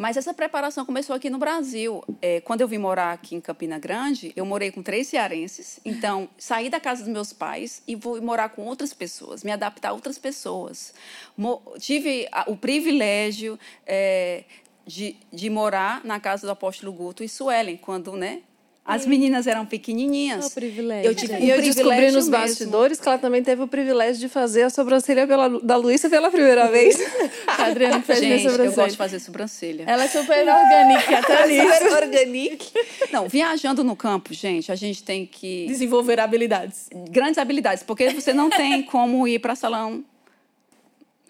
Mas 0.00 0.16
essa 0.16 0.32
preparação 0.32 0.86
começou 0.86 1.14
aqui 1.14 1.28
no 1.28 1.36
Brasil. 1.36 2.02
É, 2.22 2.40
quando 2.40 2.62
eu 2.62 2.68
vim 2.68 2.78
morar 2.78 3.12
aqui 3.12 3.34
em 3.34 3.40
Campina 3.40 3.78
Grande, 3.78 4.32
eu 4.34 4.46
morei 4.46 4.72
com 4.72 4.82
três 4.82 5.08
cearenses. 5.08 5.78
Então, 5.84 6.26
saí 6.38 6.70
da 6.70 6.80
casa 6.80 7.02
dos 7.02 7.12
meus 7.12 7.34
pais 7.34 7.82
e 7.86 7.94
vou 7.94 8.18
morar 8.22 8.48
com 8.48 8.62
outras 8.62 8.94
pessoas, 8.94 9.44
me 9.44 9.52
adaptar 9.52 9.90
a 9.90 9.92
outras 9.92 10.16
pessoas. 10.16 10.94
Mo 11.36 11.60
tive 11.78 12.26
o 12.46 12.56
privilégio 12.56 13.58
é, 13.86 14.44
de, 14.86 15.18
de 15.30 15.50
morar 15.50 16.02
na 16.02 16.18
casa 16.18 16.46
do 16.46 16.50
apóstolo 16.50 16.94
Guto 16.94 17.22
e 17.22 17.28
Suelen, 17.28 17.76
quando, 17.76 18.16
né? 18.16 18.40
As 18.82 19.06
meninas 19.06 19.46
eram 19.46 19.64
pequenininhas. 19.66 20.46
Oh, 20.46 20.50
privilégio. 20.50 21.10
Eu 21.10 21.14
tive 21.14 21.34
E 21.38 21.50
eu 21.50 21.58
um 21.58 21.60
descobri 21.60 21.82
privilégio 21.90 22.16
nos 22.16 22.28
mesmo. 22.28 22.44
bastidores 22.46 22.98
que 22.98 23.06
ela 23.06 23.18
também 23.18 23.42
teve 23.42 23.62
o 23.62 23.68
privilégio 23.68 24.18
de 24.20 24.28
fazer 24.28 24.62
a 24.62 24.70
sobrancelha 24.70 25.26
pela, 25.28 25.48
da 25.60 25.76
Luísa 25.76 26.08
pela 26.10 26.30
primeira 26.30 26.66
vez. 26.68 26.98
A 27.46 27.66
Adriana 27.66 28.00
fez 28.02 28.20
minha 28.20 28.32
Gente, 28.38 28.46
eu 28.46 28.50
sobrancelha. 28.52 28.76
gosto 28.82 28.90
de 28.92 28.96
fazer 28.96 29.18
sobrancelha. 29.20 29.84
Ela 29.86 30.04
é 30.04 30.08
super 30.08 30.40
orgânica, 30.40 31.18
até 31.18 31.46
nisso. 31.46 31.72
Super 31.78 32.02
organique. 32.02 32.72
Não, 33.12 33.28
viajando 33.28 33.84
no 33.84 33.94
campo, 33.94 34.32
gente, 34.34 34.72
a 34.72 34.74
gente 34.74 35.04
tem 35.04 35.24
que 35.26 35.66
Desenvolver 35.66 36.18
habilidades. 36.18 36.88
grandes 37.10 37.38
habilidades, 37.38 37.82
porque 37.84 38.10
você 38.10 38.32
não 38.32 38.48
tem 38.50 38.82
como 38.82 39.28
ir 39.28 39.38
para 39.40 39.54
salão 39.54 40.02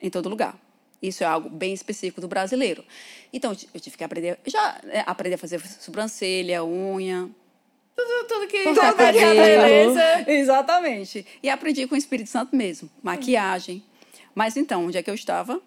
em 0.01 0.09
todo 0.09 0.29
lugar. 0.29 0.57
Isso 1.03 1.25
é 1.25 1.27
algo 1.27 1.49
bem 1.51 1.73
específico 1.75 2.21
do 2.21 2.29
brasileiro. 2.29 2.85
Então, 3.33 3.57
eu 3.75 3.81
tive 3.81 3.97
que 3.97 4.05
aprender, 4.05 4.39
já 4.47 4.79
né, 4.85 5.03
aprender 5.07 5.35
a 5.35 5.39
fazer 5.39 5.61
sobrancelha, 5.81 6.63
unha. 6.65 7.29
Tudo, 7.97 8.25
tudo 8.29 8.47
que 8.47 8.65
tá 8.75 8.93
cabelo. 8.95 9.35
beleza. 9.35 10.31
Exatamente. 10.31 11.27
E 11.43 11.51
aprendi 11.51 11.87
com 11.87 11.95
o 11.95 11.99
Espírito 11.99 12.31
Santo 12.31 12.55
mesmo, 12.57 12.89
maquiagem. 13.03 13.85
Mas 14.35 14.57
então, 14.57 14.87
onde 14.87 14.97
é 14.99 15.03
que 15.03 15.11
eu 15.11 15.15
estava? 15.15 15.61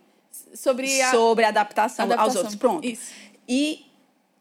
Sobre 0.55 1.01
a 1.01 1.11
Sobre 1.11 1.45
a 1.45 1.49
adaptação, 1.49 2.05
aos 2.05 2.13
adaptação. 2.13 2.41
outros. 2.41 2.55
Pronto. 2.55 2.85
Isso. 2.87 3.11
E 3.47 3.85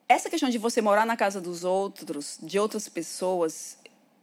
essa 0.09 0.31
questão 0.31 0.49
de 0.49 0.59
você 0.59 0.81
morar 0.81 1.05
na 1.07 1.17
casa 1.17 1.41
dos 1.41 1.65
outros, 1.65 2.39
de 2.43 2.59
outras 2.59 2.89
pessoas, 2.89 3.77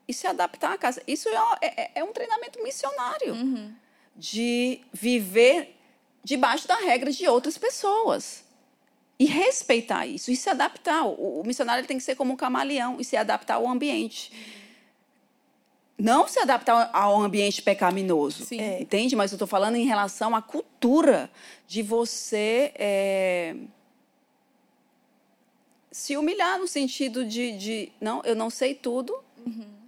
e 0.08 0.14
se 0.14 0.26
adaptar 0.26 0.74
à 0.74 0.78
casa, 0.78 1.02
isso 1.08 1.30
é, 1.30 1.34
é- 1.62 1.92
é 1.96 2.04
um 2.04 2.12
treinamento 2.14 2.62
missionário. 2.64 3.36
De 4.16 4.82
viver 4.92 5.76
debaixo 6.24 6.68
da 6.68 6.76
regra 6.76 7.12
de 7.12 7.28
outras 7.28 7.58
pessoas. 7.58 8.44
E 9.20 9.26
respeitar 9.26 10.08
isso, 10.08 10.32
e 10.32 10.36
se 10.36 10.50
adaptar. 10.50 11.06
O, 11.06 11.44
missionário 11.46 11.86
tem 11.86 11.98
que 11.98 12.04
ser 12.04 12.16
como 12.16 12.34
um 12.34 12.38
camaleão 12.38 13.02
e 13.02 13.04
se 13.04 13.18
adaptar 13.18 13.56
ao 13.56 13.68
ambiente. 13.68 14.32
Não 15.98 16.26
se 16.26 16.40
adaptar 16.40 16.90
ao 16.94 17.22
ambiente 17.22 17.62
pecaminoso. 17.62 18.46
Sim. 18.46 18.62
É, 18.62 18.82
Entende? 18.82 19.18
Mas 19.18 19.32
eu 19.32 19.36
estou 19.36 19.48
falando 19.48 19.76
em 19.76 19.86
relação 19.86 20.34
à 20.34 20.42
cultura 20.42 21.30
de 21.68 21.84
você 21.84 22.72
é, 22.76 23.56
se 25.92 26.16
humilhar 26.16 26.58
no 26.58 26.68
sentido 26.68 27.26
de, 27.26 27.58
de 27.58 27.92
não, 28.00 28.22
eu 28.24 28.36
não 28.36 28.50
sei 28.50 28.74
tudo. 28.74 29.14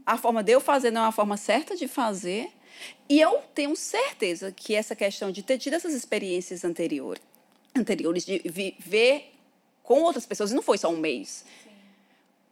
A 0.06 0.18
forma 0.18 0.44
de 0.44 0.52
eu 0.52 0.60
fazer 0.60 0.92
não 0.92 1.04
é 1.06 1.08
a 1.08 1.12
forma 1.12 1.38
certa 1.38 1.76
de 1.76 1.88
fazer. 1.88 2.50
E 3.08 3.20
eu 3.20 3.42
tenho 3.54 3.76
certeza 3.76 4.52
que 4.52 4.76
essa 4.76 4.96
questão 4.96 5.32
de 5.32 5.44
ter 5.44 5.58
tido 5.58 5.76
essas 5.76 5.94
experiências 5.94 6.66
anteriores, 6.66 7.22
anteriores 7.76 8.26
de 8.26 8.40
viver 8.40 9.34
com 9.84 10.02
outras 10.02 10.26
pessoas, 10.26 10.52
e 10.52 10.56
não 10.56 10.62
foi 10.62 10.78
só 10.78 10.90
um 10.90 10.98
mês, 10.98 11.46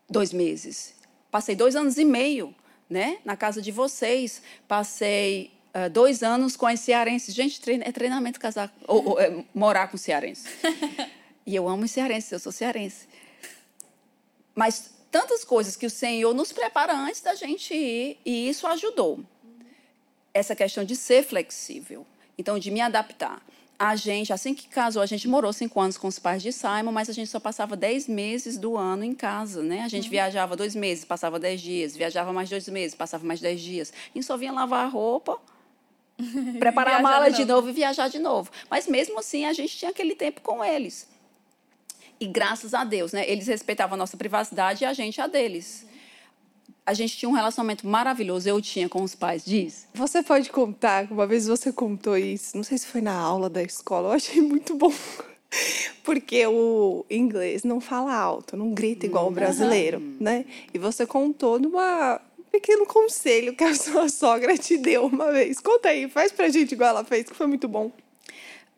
dois 0.09 0.33
meses. 0.33 0.93
Passei 1.31 1.55
dois 1.55 1.75
anos 1.75 1.97
e 1.97 2.05
meio 2.05 2.53
né, 2.89 3.19
na 3.23 3.37
casa 3.37 3.61
de 3.61 3.71
vocês. 3.71 4.41
Passei 4.67 5.51
ah, 5.73 5.87
dois 5.87 6.23
anos 6.23 6.55
com 6.55 6.65
as 6.65 6.79
cearenses. 6.79 7.33
Gente, 7.33 7.61
é 7.83 7.91
treinamento 7.91 8.39
casar, 8.39 8.73
ou, 8.87 9.09
ou, 9.09 9.19
é, 9.19 9.45
morar 9.53 9.87
com 9.87 9.97
cearense. 9.97 10.47
e 11.45 11.55
eu 11.55 11.67
amo 11.67 11.85
os 11.85 11.91
cearenses, 11.91 12.31
eu 12.31 12.39
sou 12.39 12.51
cearense. 12.51 13.07
Mas 14.55 14.91
tantas 15.11 15.43
coisas 15.43 15.75
que 15.75 15.85
o 15.85 15.89
Senhor 15.89 16.33
nos 16.33 16.51
prepara 16.51 16.93
antes 16.93 17.21
da 17.21 17.35
gente 17.35 17.73
ir, 17.73 18.19
e 18.25 18.49
isso 18.49 18.65
ajudou. 18.67 19.19
Essa 20.33 20.55
questão 20.55 20.83
de 20.83 20.95
ser 20.95 21.23
flexível, 21.23 22.05
então 22.37 22.57
de 22.57 22.71
me 22.71 22.81
adaptar. 22.81 23.41
A 23.79 23.95
gente, 23.95 24.33
assim 24.33 24.53
que 24.53 24.67
casou, 24.67 25.01
a 25.01 25.05
gente 25.05 25.25
morou 25.25 25.53
cinco 25.53 25.79
anos 25.79 25.97
com 25.97 26.09
os 26.09 26.19
pais 26.19 26.43
de 26.43 26.51
Simon, 26.51 26.91
mas 26.91 27.09
a 27.09 27.13
gente 27.13 27.29
só 27.29 27.39
passava 27.39 27.77
dez 27.77 28.09
meses 28.09 28.57
do 28.57 28.75
ano 28.75 29.05
em 29.05 29.15
casa, 29.15 29.63
né? 29.63 29.83
A 29.83 29.87
gente 29.87 30.09
viajava 30.09 30.53
dois 30.53 30.75
meses, 30.75 31.05
passava 31.05 31.39
dez 31.39 31.61
dias, 31.61 31.95
viajava 31.95 32.33
mais 32.33 32.49
dois 32.49 32.67
meses, 32.67 32.93
passava 32.93 33.25
mais 33.25 33.39
dez 33.39 33.61
dias. 33.61 33.93
E 34.13 34.21
só 34.21 34.35
vinha 34.35 34.51
lavar 34.51 34.85
a 34.85 34.89
roupa, 34.89 35.39
preparar 36.59 36.99
a 36.99 37.01
mala 37.01 37.29
de 37.29 37.37
de 37.37 37.45
novo 37.45 37.69
e 37.69 37.71
viajar 37.71 38.09
de 38.09 38.19
novo. 38.19 38.51
Mas 38.69 38.85
mesmo 38.85 39.17
assim, 39.17 39.45
a 39.45 39.53
gente 39.53 39.77
tinha 39.77 39.91
aquele 39.91 40.13
tempo 40.13 40.41
com 40.41 40.61
eles. 40.61 41.07
E 42.19 42.27
graças 42.27 42.73
a 42.73 42.83
Deus, 42.83 43.13
né? 43.13 43.23
Eles 43.29 43.47
respeitavam 43.47 43.95
a 43.95 43.97
nossa 43.97 44.17
privacidade 44.17 44.83
e 44.83 44.85
a 44.85 44.91
gente 44.91 45.21
a 45.21 45.27
deles. 45.27 45.87
A 46.89 46.93
gente 46.95 47.15
tinha 47.15 47.29
um 47.29 47.33
relacionamento 47.33 47.85
maravilhoso, 47.85 48.49
eu 48.49 48.59
tinha 48.59 48.89
com 48.89 49.03
os 49.03 49.13
pais, 49.13 49.45
diz. 49.45 49.87
Você 49.93 50.23
pode 50.23 50.49
contar, 50.49 51.05
uma 51.11 51.27
vez 51.27 51.45
você 51.45 51.71
contou 51.71 52.17
isso, 52.17 52.57
não 52.57 52.63
sei 52.63 52.79
se 52.79 52.87
foi 52.87 52.99
na 52.99 53.13
aula 53.13 53.47
da 53.47 53.61
escola, 53.61 54.07
eu 54.09 54.13
achei 54.13 54.41
muito 54.41 54.73
bom. 54.73 54.91
Porque 56.03 56.43
o 56.47 57.05
inglês 57.07 57.63
não 57.63 57.79
fala 57.79 58.15
alto, 58.15 58.57
não 58.57 58.73
grita 58.73 59.05
igual 59.05 59.27
o 59.27 59.31
brasileiro, 59.31 59.99
né? 60.19 60.45
E 60.73 60.79
você 60.79 61.05
contou 61.05 61.59
numa 61.59 62.19
um 62.39 62.43
pequeno 62.51 62.87
conselho 62.87 63.55
que 63.55 63.63
a 63.63 63.75
sua 63.77 64.09
sogra 64.09 64.57
te 64.57 64.75
deu 64.75 65.05
uma 65.05 65.31
vez. 65.31 65.59
Conta 65.59 65.89
aí, 65.89 66.09
faz 66.09 66.31
pra 66.31 66.49
gente 66.49 66.71
igual 66.71 66.89
ela 66.89 67.03
fez, 67.03 67.29
que 67.29 67.35
foi 67.35 67.45
muito 67.45 67.67
bom. 67.67 67.91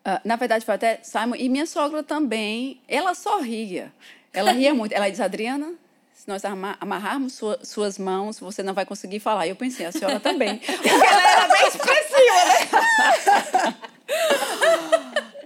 Ah, 0.04 0.20
na 0.22 0.36
verdade, 0.36 0.66
foi 0.66 0.74
até 0.74 1.00
Simon. 1.02 1.36
E 1.36 1.48
minha 1.48 1.64
sogra 1.64 2.02
também, 2.02 2.78
ela 2.86 3.14
só 3.14 3.40
ria. 3.40 3.90
Ela 4.34 4.52
ria 4.52 4.74
muito. 4.74 4.92
Ela 4.92 5.08
diz, 5.08 5.20
Adriana, 5.20 5.72
se 6.22 6.28
nós 6.28 6.44
ama- 6.44 6.76
amarrarmos 6.80 7.32
sua- 7.32 7.58
suas 7.64 7.98
mãos, 7.98 8.38
você 8.38 8.62
não 8.62 8.72
vai 8.74 8.86
conseguir 8.86 9.18
falar. 9.18 9.44
E 9.46 9.50
eu 9.50 9.56
pensei, 9.56 9.84
a 9.86 9.90
senhora 9.90 10.20
também. 10.20 10.58
Porque 10.64 10.88
ela 10.88 11.30
era 11.32 11.48
bem 11.48 11.66
expressiva, 11.66 12.44
né? 12.46 13.74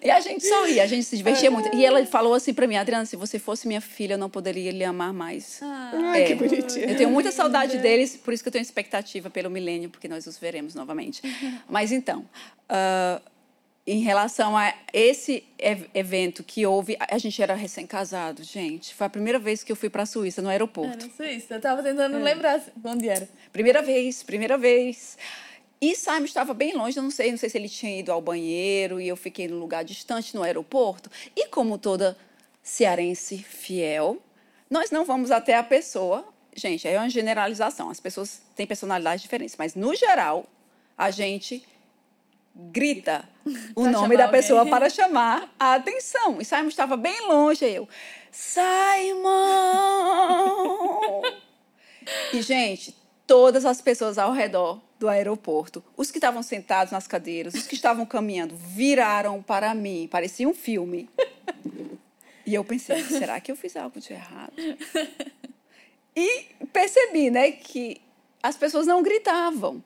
E 0.03 0.11
a 0.11 0.21
gente 0.21 0.47
só 0.47 0.65
ria, 0.67 0.83
a 0.85 0.87
gente 0.87 1.05
se 1.05 1.17
divertia 1.17 1.51
muito. 1.51 1.75
E 1.75 1.85
ela 1.85 2.05
falou 2.05 2.35
assim 2.35 2.53
pra 2.53 2.67
mim, 2.67 2.77
Adriana, 2.77 3.07
se 3.07 3.17
você 3.17 3.39
fosse 3.39 3.67
minha 3.67 3.81
filha, 3.81 4.15
eu 4.15 4.19
não 4.19 4.29
poderia 4.29 4.71
lhe 4.71 4.85
amar 4.85 5.13
mais. 5.15 5.61
Ai, 5.63 6.23
É. 6.23 6.27
que 6.27 6.35
bonitinho. 6.35 6.85
Eu 6.91 6.97
tenho 6.97 7.11
muita 7.11 7.33
saudade 7.33 7.79
deles, 7.79 8.15
por 8.17 8.35
isso 8.35 8.43
que 8.45 8.49
eu 8.49 8.53
tenho 8.53 8.63
expectativa 8.63 9.31
pelo 9.31 9.51
milênio, 9.51 9.89
porque 9.89 10.07
nós 10.07 10.27
os 10.27 10.37
veremos 10.39 10.75
novamente. 10.75 11.23
Mas 11.69 11.91
então, 11.91 12.25
ah, 12.69 13.21
em 13.87 14.01
relação 14.01 14.57
a 14.57 14.75
esse 14.93 15.45
ev- 15.59 15.89
evento 15.95 16.43
que 16.43 16.67
houve, 16.67 16.97
a 16.99 17.19
gente 17.19 17.41
era 17.41 17.55
recém-casado, 17.55 18.43
gente. 18.43 18.93
Foi 18.95 19.07
a 19.07 19.11
primeira 19.11 19.39
vez 19.39 19.63
que 19.63 19.71
eu 19.71 19.77
fui 19.77 19.89
para 19.89 20.03
a 20.03 20.07
Suíça, 20.07 20.43
no 20.43 20.49
É, 20.49 20.53
aeroporto. 20.53 21.09
sei 21.17 21.35
isso. 21.37 21.55
Eu 21.55 21.61
tava 21.61 21.83
tentando 21.83 22.19
lembrar 22.19 22.61
onde 22.85 23.09
era. 23.09 23.29
Primeira 23.53 23.83
vez, 23.83 24.23
primeira 24.25 24.59
vez. 24.59 25.17
E 25.81 25.95
Simon 25.95 26.25
estava 26.25 26.53
bem 26.55 26.75
longe, 26.75 26.97
eu 26.97 27.03
não 27.03 27.11
sei, 27.11 27.31
não 27.31 27.39
sei 27.39 27.49
se 27.49 27.57
ele 27.59 27.69
tinha 27.69 27.99
ido 28.01 28.11
ao 28.11 28.21
banheiro 28.21 29.01
e 29.01 29.07
eu 29.07 29.17
fiquei 29.17 29.47
num 29.47 29.59
lugar 29.59 29.85
distante 29.85 30.35
no 30.35 30.43
aeroporto. 30.43 31.09
E 31.37 31.47
como 31.49 31.79
toda 31.79 32.17
cearense 32.63 33.39
fiel, 33.39 34.21
nós 34.69 34.91
não 34.91 35.05
vamos 35.05 35.31
até 35.31 35.55
a 35.55 35.63
pessoa. 35.63 36.27
Gente, 36.55 36.89
é 36.89 36.99
uma 36.99 37.09
generalização. 37.11 37.91
As 37.91 38.01
pessoas 38.01 38.43
têm 38.57 38.67
personalidades 38.67 39.23
diferentes, 39.23 39.55
mas 39.59 39.75
no 39.75 39.95
geral, 39.95 40.47
a 40.97 41.11
gente 41.11 41.63
grita 42.57 43.29
o 43.77 43.87
nome 43.87 44.17
da 44.17 44.29
pessoa 44.29 44.61
alguém. 44.61 44.73
para 44.73 44.89
chamar 44.89 45.55
a 45.59 45.75
atenção. 45.75 46.41
E 46.41 46.45
Simon 46.45 46.69
estava 46.69 46.97
bem 46.97 47.29
longe, 47.29 47.65
eu, 47.65 47.89
Simon! 48.33 49.23
E, 52.33 52.41
gente, 52.41 52.97
todas 53.27 53.65
as 53.65 53.81
pessoas 53.81 54.17
ao 54.17 54.33
redor 54.33 54.81
do 54.99 55.09
aeroporto, 55.09 55.85
os 55.97 56.11
que 56.11 56.19
estavam 56.19 56.43
sentados 56.43 56.93
nas 56.93 57.07
cadeiras, 57.07 57.55
os 57.55 57.67
que 57.67 57.75
estavam 57.75 58.07
caminhando, 58.07 58.57
viraram 58.57 59.43
para 59.43 59.75
mim. 59.75 60.09
Parecia 60.11 60.49
um 60.49 60.55
filme. 60.55 61.11
E 62.47 62.55
eu 62.55 62.65
pensei, 62.65 63.03
será 63.05 63.41
que 63.41 63.51
eu 63.51 63.57
fiz 63.57 63.77
algo 63.77 64.01
de 64.01 64.13
errado? 64.13 64.53
E 66.15 66.47
percebi, 66.73 67.29
né, 67.31 67.53
que 67.53 68.01
as 68.43 68.57
pessoas 68.57 68.87
não 68.87 69.03
gritavam. 69.03 69.83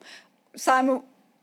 Simon 0.55 1.01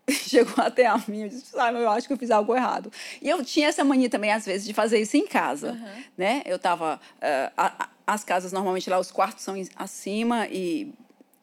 chegou 0.29 0.65
até 0.65 0.87
a 0.87 0.97
mim 1.07 1.25
e 1.25 1.29
disse, 1.29 1.47
Simon, 1.51 1.79
eu 1.79 1.91
acho 1.91 2.07
que 2.07 2.13
eu 2.13 2.17
fiz 2.19 2.31
algo 2.31 2.55
errado. 2.57 2.91
E 3.21 3.29
eu 3.29 3.45
tinha 3.45 3.69
essa 3.69 3.85
mania 3.85 4.09
também, 4.09 4.33
às 4.33 4.45
vezes, 4.47 4.67
de 4.67 4.73
fazer 4.75 4.99
isso 5.01 5.17
em 5.17 5.27
casa, 5.27 5.79
né? 6.17 6.43
Eu 6.47 6.59
tava... 6.59 7.01
eh, 7.21 7.51
a- 7.57 7.85
a- 7.85 7.89
as 8.07 8.25
casas, 8.25 8.53
normalmente, 8.53 8.89
lá, 8.89 8.99
os 8.99 9.11
quartos 9.11 9.45
são 9.45 9.55
acima 9.77 10.47
e 10.49 10.93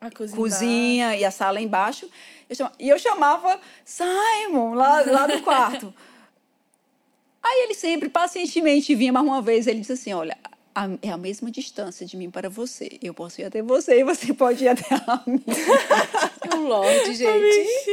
A 0.01 0.09
cozinha. 0.09 0.35
cozinha 0.35 1.15
e 1.15 1.23
a 1.23 1.29
sala 1.29 1.61
embaixo. 1.61 2.09
Eu 2.49 2.55
chama- 2.55 2.71
e 2.79 2.89
eu 2.89 2.97
chamava 2.97 3.59
Simon 3.83 4.73
lá, 4.73 5.01
lá 5.01 5.27
do 5.27 5.41
quarto. 5.43 5.93
Aí 7.43 7.63
ele 7.65 7.75
sempre, 7.75 8.09
pacientemente, 8.09 8.95
vinha 8.95 9.13
mais 9.13 9.25
uma 9.25 9.41
vez. 9.41 9.67
Ele 9.67 9.79
disse 9.81 9.91
assim: 9.93 10.13
Olha, 10.13 10.35
a- 10.75 10.89
é 11.01 11.09
a 11.09 11.17
mesma 11.17 11.49
distância 11.49 12.05
de 12.05 12.17
mim 12.17 12.29
para 12.29 12.49
você. 12.49 12.99
Eu 13.01 13.13
posso 13.13 13.39
ir 13.41 13.45
até 13.45 13.61
você 13.61 13.99
e 13.99 14.03
você 14.03 14.31
pode 14.35 14.65
ir 14.65 14.67
até 14.67 14.93
a 14.93 15.21
mim. 15.25 15.41
Um 16.53 16.67
lorde, 16.67 17.13
gente. 17.15 17.89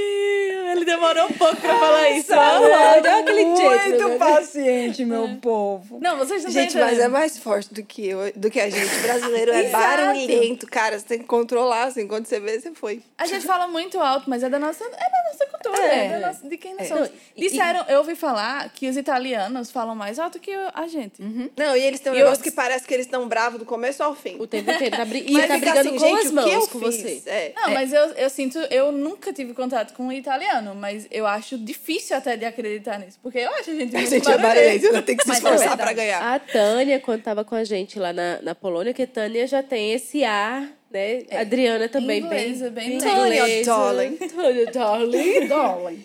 Ele 0.73 0.85
demorou 0.85 1.27
um 1.27 1.33
pouco 1.33 1.57
pra 1.57 1.79
falar 1.79 2.11
isso. 2.11 2.29
Só 2.29 2.35
um 2.35 2.61
lorde, 2.69 3.09
olha 3.09 3.19
aquele 3.21 3.57
jeito. 3.57 3.89
Muito 3.89 4.09
né? 4.09 4.19
paciente, 4.19 5.05
meu 5.05 5.37
povo. 5.41 5.99
Não, 6.01 6.17
vocês 6.19 6.43
não 6.45 6.51
Gente, 6.51 6.77
mas 6.77 6.99
é 6.99 7.09
mais 7.09 7.39
forte 7.39 7.73
do 7.73 7.83
que, 7.85 8.09
eu, 8.09 8.33
do 8.35 8.51
que 8.51 8.59
a 8.61 8.69
gente. 8.71 8.95
Brasileiro 9.03 9.53
é 9.53 9.69
barulhento, 9.71 10.67
cara. 10.67 10.99
Você 10.99 11.07
tem 11.07 11.19
que 11.19 11.25
controlar, 11.27 11.85
assim. 11.85 12.07
Quando 12.09 12.27
você 12.27 12.41
vê, 12.41 12.59
você 12.59 12.73
foi. 12.73 13.03
A 13.19 13.27
gente 13.27 13.47
fala 13.47 13.67
muito 13.69 14.01
alto, 14.01 14.29
mas 14.29 14.43
é 14.43 14.49
da 14.49 14.59
nossa, 14.59 14.83
é 14.85 14.89
da 14.89 15.31
nossa 15.31 15.47
cultura, 15.73 15.95
É. 15.95 16.07
é, 16.07 16.09
da 16.21 16.27
nossa- 16.29 16.49
de 16.49 16.57
quem 16.57 16.73
nós 16.75 16.83
É. 16.83 16.89
somos. 16.89 17.09
Não, 17.09 17.17
e- 17.37 17.41
Disseram, 17.41 17.85
eu 17.89 17.99
ouvi 17.99 18.15
falar 18.15 18.69
que 18.71 18.89
os 18.89 18.97
italianos 18.97 19.71
falam 19.71 19.95
mais 19.95 20.19
alto 20.19 20.39
que 20.39 20.53
a 20.53 20.87
gente. 20.87 21.15
Não, 21.57 21.77
e 21.77 21.81
eles 21.83 22.01
têm 22.01 22.13
um 22.13 22.15
E 22.15 22.19
eu- 22.19 22.25
negócio 22.25 22.43
que 22.43 22.51
parece 22.51 22.87
que 22.87 22.95
eles 22.95 23.07
estão 23.07 23.27
bravos 23.29 23.59
do 23.59 23.65
começo 23.65 24.03
ao 24.03 24.15
fim. 24.15 24.37
O 24.39 24.47
tempo 24.47 24.71
inteiro. 24.71 24.97
Tá 24.97 25.05
bri... 25.05 25.25
E 25.27 25.33
Mas 25.33 25.49
tá 25.49 25.57
brigando 25.59 25.81
assim, 25.81 25.91
com 25.91 25.99
gente, 25.99 26.19
as 26.19 26.25
o 26.27 26.33
que 26.33 26.39
eu 26.39 26.43
mãos 26.59 26.69
com 26.69 26.79
fiz? 26.81 26.97
você. 26.97 27.23
É. 27.27 27.53
Não, 27.57 27.71
mas 27.71 27.93
eu, 27.93 28.05
eu 28.15 28.31
sinto, 28.31 28.59
eu 28.71 28.93
nunca 28.93 29.33
tive 29.33 29.55
contato 29.55 29.95
com 29.95 30.09
o 30.09 30.13
italiano, 30.13 30.75
mas 30.75 31.07
eu 31.11 31.27
acho 31.27 31.57
difícil 31.59 32.17
até 32.17 32.37
de 32.37 32.45
acreditar 32.45 32.99
nisso, 32.99 33.19
porque 33.23 33.39
eu 33.39 33.51
acho 33.55 33.71
a 33.71 33.75
gente 33.75 33.97
A 33.97 34.01
gente 34.05 34.31
é 34.31 34.39
barulhento. 34.39 34.87
ela 34.87 35.03
tem 35.03 35.17
que 35.17 35.23
se 35.23 35.29
Mas 35.29 35.39
é 35.39 35.41
esforçar 35.41 35.69
verdade. 35.69 35.83
pra 35.83 35.93
ganhar. 35.93 36.35
A 36.35 36.39
Tânia, 36.39 37.01
quando 37.01 37.23
tava 37.23 37.45
com 37.45 37.55
a 37.55 37.65
gente 37.65 37.99
lá 37.99 38.13
na, 38.13 38.41
na 38.43 38.55
Polônia, 38.55 38.93
que 38.93 39.03
a 39.03 39.07
Tânia 39.07 39.47
já 39.47 39.63
tem 39.63 39.93
esse 39.93 40.25
ar, 40.25 40.69
né? 40.93 41.25
A 41.31 41.41
Adriana 41.41 41.89
também 41.89 42.23
Inglesa, 42.23 42.71
bem, 42.71 42.91
bem 42.91 42.99
Tânia, 42.99 43.39
inglesa. 43.49 43.71
darling. 43.71 44.17
Tânia, 44.29 44.67
darling. 44.73 45.49
Darling. 45.49 46.05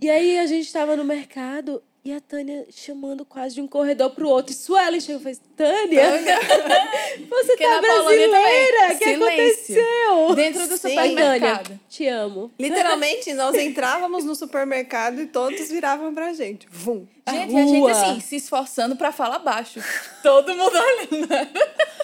E 0.00 0.08
aí 0.08 0.38
a 0.38 0.46
gente 0.46 0.72
tava 0.72 0.96
no 0.96 1.04
mercado 1.04 1.82
e 2.04 2.12
a 2.12 2.20
Tânia 2.20 2.66
chamando 2.70 3.24
quase 3.24 3.56
de 3.56 3.60
um 3.60 3.66
corredor 3.66 4.10
pro 4.10 4.28
outro. 4.28 4.52
E 4.52 4.56
Suelen 4.56 5.00
chegou 5.00 5.20
e 5.20 5.24
fez, 5.24 5.40
Tânia, 5.58 6.10
você 7.28 7.46
Porque 7.48 7.64
tá 7.64 7.80
brasileira? 7.80 8.94
O 8.94 8.98
que 8.98 9.04
aconteceu? 9.04 10.34
Dentro 10.36 10.68
do 10.68 10.76
Sim. 10.76 10.88
supermercado. 10.90 11.64
Tânia, 11.64 11.80
te 11.88 12.06
amo. 12.06 12.50
Literalmente, 12.58 13.34
nós 13.34 13.56
entrávamos 13.56 14.24
no 14.24 14.34
supermercado 14.34 15.20
e 15.20 15.26
todos 15.26 15.68
viravam 15.68 16.14
pra 16.14 16.32
gente. 16.32 16.66
Vum. 16.70 17.06
Gente, 17.28 17.52
e 17.52 17.56
a 17.58 17.66
gente 17.66 17.90
assim, 17.90 18.20
se 18.20 18.36
esforçando 18.36 18.96
pra 18.96 19.12
falar 19.12 19.38
baixo. 19.40 19.82
Todo 20.22 20.54
mundo 20.54 20.72
olhando. 20.78 21.28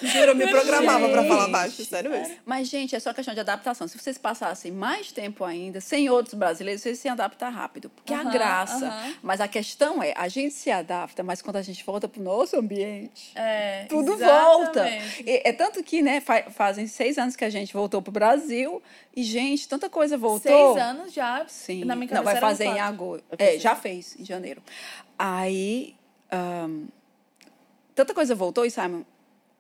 Juro, 0.02 0.32
eu 0.32 0.34
me 0.36 0.46
programava 0.50 1.09
pra 1.09 1.24
falar 1.24 1.48
baixo, 1.48 1.82
sério 1.82 2.11
mesmo. 2.11 2.34
Mas, 2.44 2.68
gente, 2.68 2.94
é 2.94 3.00
só 3.00 3.11
questão 3.14 3.32
de 3.32 3.40
adaptação. 3.40 3.88
Se 3.88 3.96
vocês 3.96 4.18
passassem 4.18 4.70
mais 4.70 5.11
tempo 5.12 5.42
ainda 5.42 5.80
sem 5.80 6.11
outros 6.11 6.34
brasileiros, 6.34 6.82
vocês 6.82 6.98
se 6.98 7.09
adaptar 7.09 7.48
rápido. 7.48 7.88
Porque 7.88 8.12
a 8.12 8.20
Aham, 8.20 8.30
graça. 8.30 8.86
aham. 8.86 9.14
Mas 9.22 9.40
a 9.40 9.48
questão 9.48 10.02
é, 10.02 10.12
a 10.14 10.28
gente 10.28 10.52
se 10.52 10.70
adapta, 10.70 11.22
mas 11.22 11.40
quando 11.40 11.57
a 11.57 11.62
gente 11.62 11.82
volta 11.86 12.07
pro 12.07 12.20
nosso 12.22 12.57
ambiente, 12.59 13.32
É, 13.34 13.43
tudo 13.88 14.16
volta. 14.16 14.86
exatamente. 14.88 15.22
E 15.26 15.40
É 15.45 15.53
tanto 15.53 15.82
que, 15.82 16.03
né, 16.03 16.20
fa- 16.20 16.51
fazem 16.51 16.86
seis 16.86 17.18
anos 17.18 17.36
que 17.36 17.45
a 17.45 17.51
gente 17.51 17.72
voltou 17.72 18.01
pro 18.03 18.12
Brasil 18.12 18.82
e, 19.14 19.22
gente, 19.22 19.68
tanta 19.68 19.88
coisa 19.88 20.16
voltou. 20.16 20.74
Seis 20.74 20.86
anos 20.86 21.12
já. 21.12 21.45
Sim. 21.49 21.84
Na 21.84 21.95
minha 21.97 22.12
Não, 22.14 22.22
vai 22.22 22.36
fazer 22.38 22.64
em 22.64 22.80
agosto. 22.80 23.24
É, 23.38 23.59
já 23.59 23.74
fez, 23.76 24.16
em 24.18 24.24
janeiro. 24.24 24.62
Aí, 25.18 25.95
ahn, 26.30 26.86
tanta 27.95 28.12
coisa 28.14 28.34
voltou 28.34 28.64
e 28.64 28.70
Simon, 28.70 29.03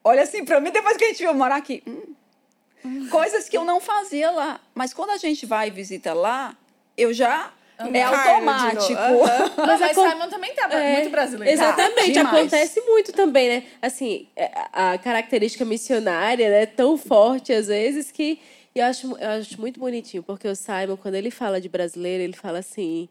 olha 0.02 0.22
assim 0.22 0.44
pra 0.44 0.60
mim, 0.60 0.70
depois 0.70 0.96
que 0.96 1.04
a 1.04 1.08
gente 1.08 1.18
veio 1.22 1.34
morar 1.34 1.56
aqui, 1.56 1.82
hum, 1.86 3.08
coisas 3.10 3.48
que 3.48 3.56
eu 3.56 3.64
não 3.64 3.80
fazia 3.80 4.30
lá. 4.30 4.60
Mas 4.74 4.92
quando 4.92 5.10
a 5.10 5.16
gente 5.16 5.46
vai 5.46 5.68
e 5.68 5.70
visita 5.70 6.12
lá, 6.12 6.56
eu 6.96 7.12
já... 7.12 7.52
É 7.92 8.02
automático. 8.02 8.92
Aham. 8.92 9.50
Mas, 9.56 9.82
a 9.82 9.86
mas 9.86 9.96
con- 9.96 10.08
Simon 10.10 10.28
também 10.28 10.54
tá 10.54 10.68
É, 10.72 10.92
muito 10.94 11.10
brasileiro. 11.10 11.52
Exatamente, 11.52 12.12
demais. 12.12 12.36
acontece 12.36 12.80
muito 12.82 13.12
também, 13.12 13.48
né? 13.48 13.62
Assim, 13.82 14.28
é, 14.36 14.50
a 14.72 14.96
característica 14.98 15.64
missionária 15.64 16.44
é 16.46 16.66
tão 16.66 16.96
forte 16.96 17.52
às 17.52 17.66
vezes 17.66 18.10
que 18.12 18.38
e 18.74 18.80
eu 18.80 18.86
acho, 18.86 19.16
eu 19.18 19.30
acho 19.30 19.60
muito 19.60 19.78
bonitinho, 19.78 20.22
porque 20.22 20.48
o 20.48 20.54
Simon, 20.56 20.96
quando 20.96 21.14
ele 21.14 21.30
fala 21.30 21.60
de 21.60 21.68
brasileiro, 21.68 22.22
ele 22.24 22.32
fala 22.32 22.58
assim. 22.58 23.08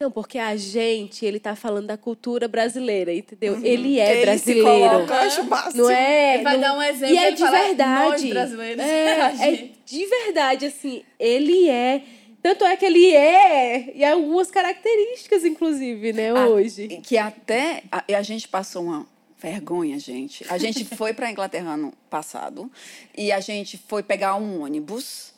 Não, 0.00 0.12
porque 0.12 0.38
a 0.38 0.54
gente, 0.54 1.26
ele 1.26 1.40
tá 1.40 1.56
falando 1.56 1.86
da 1.88 1.96
cultura 1.96 2.46
brasileira, 2.46 3.12
entendeu? 3.12 3.58
Ele 3.64 3.98
é 3.98 4.12
Ele 4.22 4.38
se 4.38 4.54
brasileiro. 4.54 4.90
coloca, 4.90 5.12
eu 5.14 5.20
acho 5.22 5.42
máximo. 5.44 5.82
Não 5.82 5.90
é? 5.90 6.34
Ele 6.36 6.44
vai 6.44 6.54
não- 6.54 6.60
dar 6.60 6.74
um 6.78 6.82
exemplo, 6.82 7.14
E 7.14 7.18
é 7.18 7.30
de 7.32 7.42
fala, 7.42 7.58
verdade. 7.58 8.08
"Nós 8.10 8.24
brasileiros". 8.30 8.84
É, 8.84 9.20
A 9.42 9.48
é 9.48 9.68
de 9.84 10.06
verdade, 10.06 10.66
assim. 10.66 11.02
Ele 11.18 11.68
é. 11.68 12.02
Tanto 12.48 12.64
é 12.64 12.76
que 12.76 12.86
ele 12.86 13.14
é. 13.14 13.94
E 13.94 14.02
algumas 14.02 14.50
características, 14.50 15.44
inclusive, 15.44 16.14
né, 16.14 16.30
Ah, 16.30 16.48
hoje. 16.48 16.88
Que 17.02 17.18
até 17.18 17.82
a, 17.92 18.02
a 18.16 18.22
gente 18.22 18.48
passou 18.48 18.84
uma 18.84 19.06
vergonha, 19.38 19.98
gente. 19.98 20.46
A 20.48 20.56
gente 20.56 20.82
foi 20.96 21.12
para 21.12 21.26
a 21.26 21.30
Inglaterra 21.30 21.74
ano 21.74 21.92
passado 22.08 22.72
e 23.14 23.30
a 23.30 23.38
gente 23.40 23.76
foi 23.76 24.02
pegar 24.02 24.36
um 24.36 24.62
ônibus. 24.62 25.34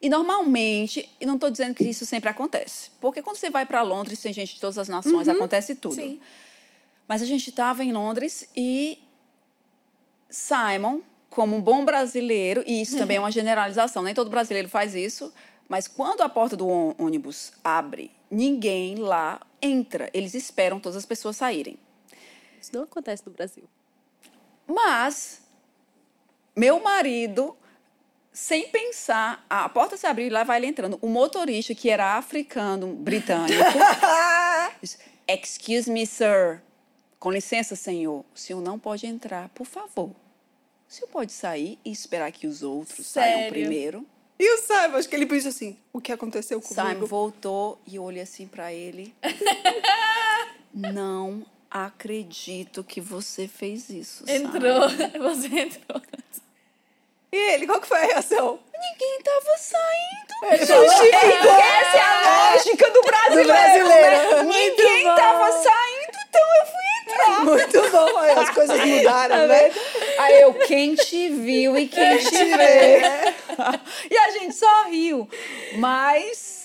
E 0.00 0.08
normalmente, 0.08 1.06
e 1.20 1.26
não 1.26 1.34
estou 1.34 1.50
dizendo 1.50 1.74
que 1.74 1.84
isso 1.84 2.06
sempre 2.06 2.30
acontece, 2.30 2.90
porque 2.98 3.20
quando 3.20 3.36
você 3.36 3.50
vai 3.50 3.66
para 3.66 3.82
Londres, 3.82 4.20
tem 4.20 4.32
gente 4.32 4.54
de 4.54 4.60
todas 4.60 4.78
as 4.78 4.88
nações, 4.88 5.28
acontece 5.28 5.74
tudo. 5.74 5.94
Sim. 5.94 6.18
Mas 7.06 7.20
a 7.20 7.26
gente 7.26 7.50
estava 7.50 7.84
em 7.84 7.92
Londres 7.92 8.48
e 8.56 8.98
Simon, 10.30 11.00
como 11.28 11.56
um 11.56 11.60
bom 11.60 11.84
brasileiro, 11.84 12.64
e 12.66 12.80
isso 12.80 12.96
também 12.96 13.18
é 13.18 13.20
uma 13.20 13.30
generalização, 13.32 14.02
nem 14.02 14.14
todo 14.14 14.30
brasileiro 14.30 14.68
faz 14.68 14.94
isso, 14.94 15.32
mas 15.68 15.88
quando 15.88 16.22
a 16.22 16.28
porta 16.28 16.56
do 16.56 16.68
ônibus 16.68 17.52
abre, 17.62 18.10
ninguém 18.30 18.96
lá 18.96 19.40
entra. 19.60 20.10
Eles 20.12 20.34
esperam 20.34 20.78
todas 20.78 20.96
as 20.96 21.06
pessoas 21.06 21.36
saírem. 21.36 21.78
Isso 22.60 22.70
não 22.74 22.82
acontece 22.84 23.22
no 23.26 23.32
Brasil. 23.32 23.64
Mas 24.66 25.42
meu 26.56 26.80
marido, 26.80 27.56
sem 28.32 28.68
pensar, 28.68 29.44
a 29.48 29.68
porta 29.68 29.96
se 29.96 30.06
abriu 30.06 30.26
e 30.26 30.30
lá 30.30 30.44
vai 30.44 30.58
ele 30.58 30.66
entrando. 30.66 30.98
O 31.00 31.08
motorista, 31.08 31.74
que 31.74 31.90
era 31.90 32.16
africano, 32.16 32.94
britânico, 32.94 33.62
disse, 34.80 34.98
Excuse 35.26 35.90
me, 35.90 36.06
sir. 36.06 36.62
Com 37.18 37.30
licença, 37.30 37.74
senhor. 37.74 38.24
O 38.34 38.38
senhor 38.38 38.60
não 38.60 38.78
pode 38.78 39.06
entrar, 39.06 39.48
por 39.50 39.66
favor. 39.66 40.10
O 40.10 40.92
senhor 40.92 41.08
pode 41.08 41.32
sair 41.32 41.78
e 41.84 41.90
esperar 41.90 42.30
que 42.30 42.46
os 42.46 42.62
outros 42.62 43.06
saiam 43.06 43.38
Sério? 43.38 43.52
primeiro. 43.52 44.06
E 44.38 44.54
o 44.54 44.58
Simon, 44.58 44.96
acho 44.98 45.08
que 45.08 45.14
ele 45.14 45.26
pensa 45.26 45.48
assim, 45.48 45.76
o 45.92 46.00
que 46.00 46.10
aconteceu 46.12 46.60
comigo? 46.60 46.88
Simon 46.88 47.06
voltou 47.06 47.80
e 47.86 47.98
olhei 47.98 48.22
assim 48.22 48.46
pra 48.46 48.72
ele. 48.72 49.14
não 50.72 51.44
acredito 51.70 52.82
que 52.84 53.00
você 53.00 53.46
fez 53.48 53.88
isso. 53.90 54.24
Simon." 54.26 54.48
Entrou. 54.56 54.88
Você 55.34 55.46
entrou. 55.48 56.02
E 57.32 57.36
ele, 57.54 57.66
qual 57.66 57.80
que 57.80 57.88
foi 57.88 57.98
a 57.98 58.04
reação? 58.06 58.60
Ninguém 58.72 59.20
tava 59.24 59.56
saindo. 59.58 60.54
Ele 60.54 60.66
falou, 60.66 60.84
Essa 60.84 61.96
é 61.96 62.00
a 62.00 62.52
lógica 62.54 62.90
do 62.90 63.02
brasileiro. 63.02 63.48
brasileiro. 63.48 64.36
né? 64.36 64.42
Muito 64.44 64.82
Ninguém 64.82 65.04
bom. 65.04 65.14
tava 65.16 65.50
saindo, 65.50 66.16
então 66.28 66.42
eu 66.60 66.66
fui 66.66 67.12
entrar. 67.12 67.44
Muito 67.44 67.90
bom, 67.90 68.18
aí 68.18 68.30
as 68.38 68.50
coisas 68.50 68.84
mudaram, 68.86 69.48
né? 69.48 69.70
Aí 70.18 70.40
eu, 70.42 70.54
quem 70.54 70.94
te 70.94 71.28
viu 71.30 71.76
e 71.76 71.88
quem 71.88 72.18
te 72.18 72.44
vê. 72.44 73.00
e 74.10 74.16
a 74.16 74.30
gente 74.30 74.54
só 74.54 74.84
riu. 74.84 75.28
Mas 75.76 76.64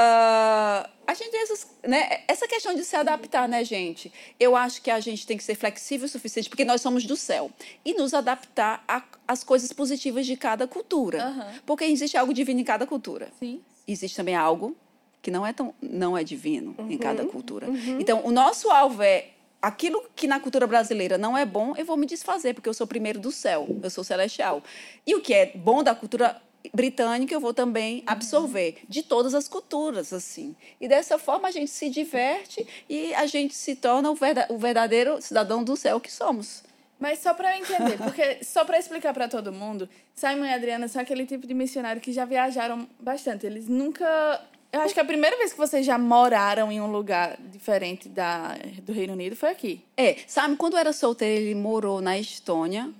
ah, 0.00 0.88
a 1.08 1.14
gente 1.14 1.30
tem 1.30 1.42
essas, 1.42 1.66
né, 1.82 2.20
essa 2.28 2.46
questão 2.46 2.72
de 2.72 2.84
se 2.84 2.94
adaptar, 2.94 3.48
né, 3.48 3.64
gente? 3.64 4.12
Eu 4.38 4.54
acho 4.54 4.80
que 4.80 4.92
a 4.92 5.00
gente 5.00 5.26
tem 5.26 5.36
que 5.36 5.42
ser 5.42 5.56
flexível 5.56 6.06
o 6.06 6.08
suficiente, 6.08 6.48
porque 6.48 6.64
nós 6.64 6.80
somos 6.80 7.04
do 7.04 7.16
céu. 7.16 7.50
E 7.84 7.94
nos 7.94 8.14
adaptar 8.14 8.84
às 9.26 9.42
coisas 9.42 9.72
positivas 9.72 10.24
de 10.24 10.36
cada 10.36 10.68
cultura. 10.68 11.24
Aham. 11.24 11.54
Porque 11.66 11.84
existe 11.84 12.16
algo 12.16 12.32
divino 12.32 12.60
em 12.60 12.64
cada 12.64 12.86
cultura 12.86 13.28
Sim. 13.40 13.60
existe 13.88 14.16
também 14.16 14.36
algo 14.36 14.76
que 15.20 15.32
não 15.32 15.44
é 15.44 15.52
tão 15.52 15.74
não 15.82 16.16
é 16.16 16.22
divino 16.22 16.76
em 16.88 16.96
cada 16.96 17.24
cultura. 17.24 17.66
Então, 17.98 18.24
o 18.24 18.30
nosso 18.30 18.70
alvo 18.70 19.02
é 19.02 19.30
aquilo 19.60 20.02
que 20.14 20.26
na 20.26 20.38
cultura 20.40 20.66
brasileira 20.66 21.18
não 21.18 21.36
é 21.36 21.44
bom, 21.44 21.74
eu 21.76 21.84
vou 21.84 21.96
me 21.96 22.06
desfazer 22.06 22.54
porque 22.54 22.68
eu 22.68 22.74
sou 22.74 22.86
primeiro 22.86 23.18
do 23.18 23.30
céu, 23.32 23.66
eu 23.82 23.90
sou 23.90 24.04
celestial. 24.04 24.62
E 25.06 25.14
o 25.14 25.20
que 25.20 25.34
é 25.34 25.46
bom 25.54 25.82
da 25.82 25.94
cultura 25.94 26.40
britânica 26.74 27.32
eu 27.34 27.40
vou 27.40 27.54
também 27.54 28.02
absorver 28.06 28.78
de 28.88 29.02
todas 29.02 29.34
as 29.34 29.48
culturas 29.48 30.12
assim. 30.12 30.54
E 30.80 30.88
dessa 30.88 31.18
forma 31.18 31.48
a 31.48 31.50
gente 31.50 31.70
se 31.70 31.88
diverte 31.88 32.66
e 32.88 33.14
a 33.14 33.26
gente 33.26 33.54
se 33.54 33.74
torna 33.76 34.10
o 34.10 34.14
verda- 34.14 34.46
o 34.50 34.58
verdadeiro 34.58 35.20
cidadão 35.22 35.62
do 35.64 35.76
céu 35.76 36.00
que 36.00 36.10
somos. 36.12 36.62
Mas 37.00 37.20
só 37.20 37.32
eu 37.32 37.46
entender, 37.58 37.96
porque 37.96 38.38
só 38.42 38.64
pra 38.64 38.76
explicar 38.78 39.14
pra 39.14 39.28
todo 39.28 39.52
mundo, 39.52 39.88
Simon 40.14 40.44
e 40.46 40.52
Adriana 40.52 40.88
são 40.88 41.00
aquele 41.00 41.24
tipo 41.26 41.46
de 41.46 41.54
missionário 41.54 42.00
que 42.02 42.12
já 42.12 42.24
viajaram 42.24 42.88
bastante. 42.98 43.46
Eles 43.46 43.68
nunca 43.68 44.40
Eu 44.70 44.82
acho 44.82 44.92
que 44.92 45.00
a 45.00 45.04
primeira 45.04 45.36
vez 45.38 45.52
que 45.52 45.58
vocês 45.58 45.84
já 45.86 45.96
moraram 45.96 46.70
em 46.70 46.80
um 46.80 46.90
lugar 46.92 47.38
diferente 47.40 48.08
da, 48.08 48.54
do 48.82 48.92
Reino 48.92 49.14
Unido 49.14 49.34
foi 49.34 49.48
aqui. 49.50 49.82
É, 49.96 50.16
sabe, 50.26 50.56
quando 50.56 50.74
eu 50.74 50.78
era 50.78 50.92
solteira, 50.92 51.40
ele 51.40 51.54
morou 51.54 52.00
na 52.02 52.18
Estônia 52.18 52.92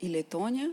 e 0.00 0.08
Letônia. 0.08 0.72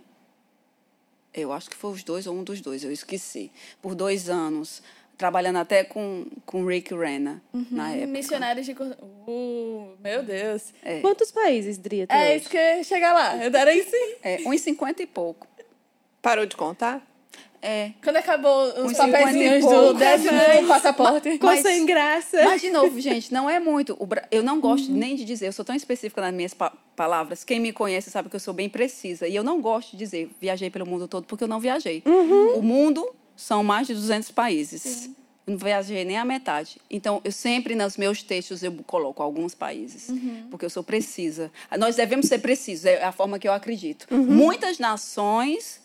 Eu 1.34 1.52
acho 1.52 1.70
que 1.70 1.76
foi 1.76 1.92
os 1.92 2.04
dois 2.04 2.26
ou 2.28 2.36
um 2.36 2.44
dos 2.44 2.62
dois, 2.62 2.84
eu 2.84 2.92
esqueci. 2.92 3.52
Por 3.82 3.94
dois 3.94 4.30
anos, 4.30 4.82
trabalhando 5.18 5.58
até 5.58 5.84
com, 5.84 6.26
com 6.46 6.66
Rick 6.66 6.96
Renner 6.96 7.38
na 7.70 7.92
época. 7.92 8.08
Missionários 8.08 8.66
de... 8.66 8.74
cor- 8.74 8.98
Uh, 9.28 9.96
meu 10.00 10.24
Deus. 10.24 10.74
É. 10.84 11.02
Quantos 11.02 11.32
países, 11.32 11.78
Dria, 11.78 12.08
tem 12.08 12.16
É 12.18 12.30
hoje? 12.30 12.38
isso 12.38 12.50
que 12.50 12.58
eu 12.58 12.78
ia 12.78 12.84
chegar 12.84 13.14
lá. 13.14 13.36
Eu 13.44 13.54
era 13.56 13.74
isso. 13.74 13.92
É, 14.24 14.38
uns 14.46 14.62
50 14.62 15.04
e 15.04 15.08
pouco. 15.08 15.48
Parou 16.22 16.46
de 16.46 16.56
contar? 16.56 17.06
É. 17.68 17.92
Quando 18.04 18.18
acabou 18.18 18.64
os 18.68 18.92
Uns 18.92 18.98
papezinhos 18.98 19.64
50 19.64 19.66
e 19.66 19.88
do 19.88 19.94
décimo 19.96 20.38
passaporte. 20.70 21.32
Ficou 21.32 21.50
Mas- 21.50 21.62
sem 21.64 21.86
graça. 21.86 22.44
Mas, 22.44 22.62
de 22.62 22.70
novo, 22.70 23.00
gente, 23.02 23.34
não 23.34 23.50
é 23.50 23.60
muito. 23.60 23.98
Eu 24.30 24.44
não 24.44 24.60
gosto 24.60 24.92
nem 24.92 25.16
de 25.16 25.26
dizer, 25.26 25.48
eu 25.48 25.52
sou 25.54 25.66
tão 25.66 25.76
específica 25.76 26.22
nas 26.22 26.34
minhas 26.34 26.54
pa- 26.54 26.72
palavras. 26.96 27.44
Quem 27.44 27.60
me 27.60 27.74
conhece 27.74 28.12
sabe 28.12 28.30
que 28.30 28.36
eu 28.36 28.40
sou 28.40 28.54
bem 28.54 28.70
precisa. 28.70 29.28
E 29.28 29.36
eu 29.36 29.44
não 29.44 29.60
gosto 29.60 29.92
de 29.92 29.98
dizer 29.98 30.30
viajei 30.40 30.70
pelo 30.70 30.86
mundo 30.86 31.08
todo, 31.08 31.26
porque 31.26 31.44
eu 31.44 31.48
não 31.48 31.60
viajei. 31.60 32.04
O 32.06 32.62
mundo 32.62 33.04
são 33.36 33.64
mais 33.64 33.88
de 33.88 33.94
200 33.96 34.30
países. 34.32 35.10
Eu 35.48 35.52
não 35.54 35.58
viajei 35.58 36.04
nem 36.06 36.18
a 36.18 36.26
metade. 36.26 36.78
Então, 36.90 37.22
eu 37.24 37.32
sempre, 37.32 37.76
nos 37.76 37.98
meus 37.98 38.24
textos, 38.24 38.64
eu 38.64 38.72
coloco 38.88 39.22
alguns 39.22 39.54
países, 39.54 40.08
porque 40.50 40.66
eu 40.66 40.70
sou 40.70 40.84
precisa. 40.84 41.52
Nós 41.78 41.96
devemos 41.96 42.28
ser 42.28 42.40
precisos, 42.40 42.86
é 42.86 43.04
a 43.04 43.12
forma 43.12 43.38
que 43.40 43.48
eu 43.48 43.54
acredito. 43.54 44.08
Muitas 44.12 44.80
nações 44.80 45.80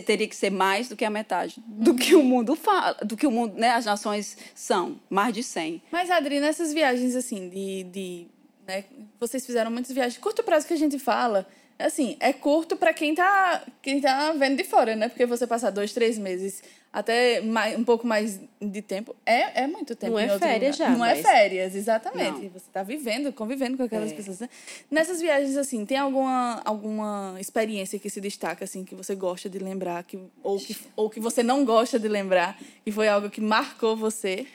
teria 0.00 0.28
que 0.28 0.36
ser 0.36 0.50
mais 0.50 0.88
do 0.88 0.96
que 0.96 1.04
a 1.04 1.10
metade 1.10 1.62
do 1.66 1.94
que 1.94 2.14
o 2.14 2.22
mundo 2.22 2.54
fala, 2.54 2.94
do 3.04 3.16
que 3.16 3.26
o 3.26 3.30
mundo, 3.30 3.54
né, 3.58 3.70
as 3.70 3.84
nações 3.84 4.38
são, 4.54 5.00
mais 5.10 5.34
de 5.34 5.42
100. 5.42 5.82
Mas, 5.90 6.10
Adri, 6.10 6.40
nessas 6.40 6.72
viagens, 6.72 7.16
assim, 7.16 7.48
de... 7.48 7.84
de 7.84 8.26
né, 8.66 8.84
vocês 9.18 9.44
fizeram 9.44 9.70
muitas 9.70 9.90
viagens. 9.92 10.18
Curto 10.18 10.42
prazo 10.42 10.66
que 10.66 10.74
a 10.74 10.78
gente 10.78 10.98
fala, 10.98 11.46
assim, 11.86 12.16
é 12.20 12.32
curto 12.32 12.76
para 12.76 12.92
quem 12.94 13.14
tá, 13.14 13.62
quem 13.80 14.00
tá 14.00 14.32
vendo 14.32 14.56
de 14.56 14.64
fora, 14.64 14.94
né? 14.96 15.08
Porque 15.08 15.26
você 15.26 15.46
passar 15.46 15.70
dois, 15.70 15.92
três 15.92 16.18
meses, 16.18 16.62
até 16.92 17.40
mais, 17.40 17.78
um 17.78 17.84
pouco 17.84 18.06
mais 18.06 18.38
de 18.60 18.82
tempo, 18.82 19.14
é, 19.24 19.62
é 19.62 19.66
muito 19.66 19.96
tempo. 19.96 20.12
Não 20.12 20.18
é 20.18 20.38
férias 20.38 20.78
lugar. 20.78 20.90
já, 20.90 20.96
Não 20.98 21.04
é 21.04 21.14
mas- 21.14 21.22
férias, 21.26 21.74
exatamente. 21.74 22.42
Não. 22.42 22.50
Você 22.50 22.66
tá 22.72 22.82
vivendo, 22.82 23.32
convivendo 23.32 23.76
com 23.76 23.82
aquelas 23.82 24.12
É. 24.12 24.14
pessoas. 24.14 24.40
Né? 24.40 24.48
Nessas 24.90 25.20
viagens, 25.20 25.56
assim, 25.56 25.84
tem 25.86 25.96
alguma, 25.96 26.60
alguma 26.64 27.36
experiência 27.40 27.98
que 27.98 28.10
se 28.10 28.20
destaca, 28.20 28.64
assim, 28.64 28.84
que 28.84 28.94
você 28.94 29.14
gosta 29.14 29.48
de 29.48 29.58
lembrar, 29.58 30.02
que, 30.04 30.18
ou, 30.42 30.58
que, 30.58 30.76
ou 30.96 31.08
que 31.10 31.20
você 31.20 31.42
não 31.42 31.64
gosta 31.64 31.98
de 31.98 32.08
lembrar, 32.08 32.58
que 32.84 32.92
foi 32.92 33.08
algo 33.08 33.30
que 33.30 33.40
marcou 33.40 33.96
você? 33.96 34.46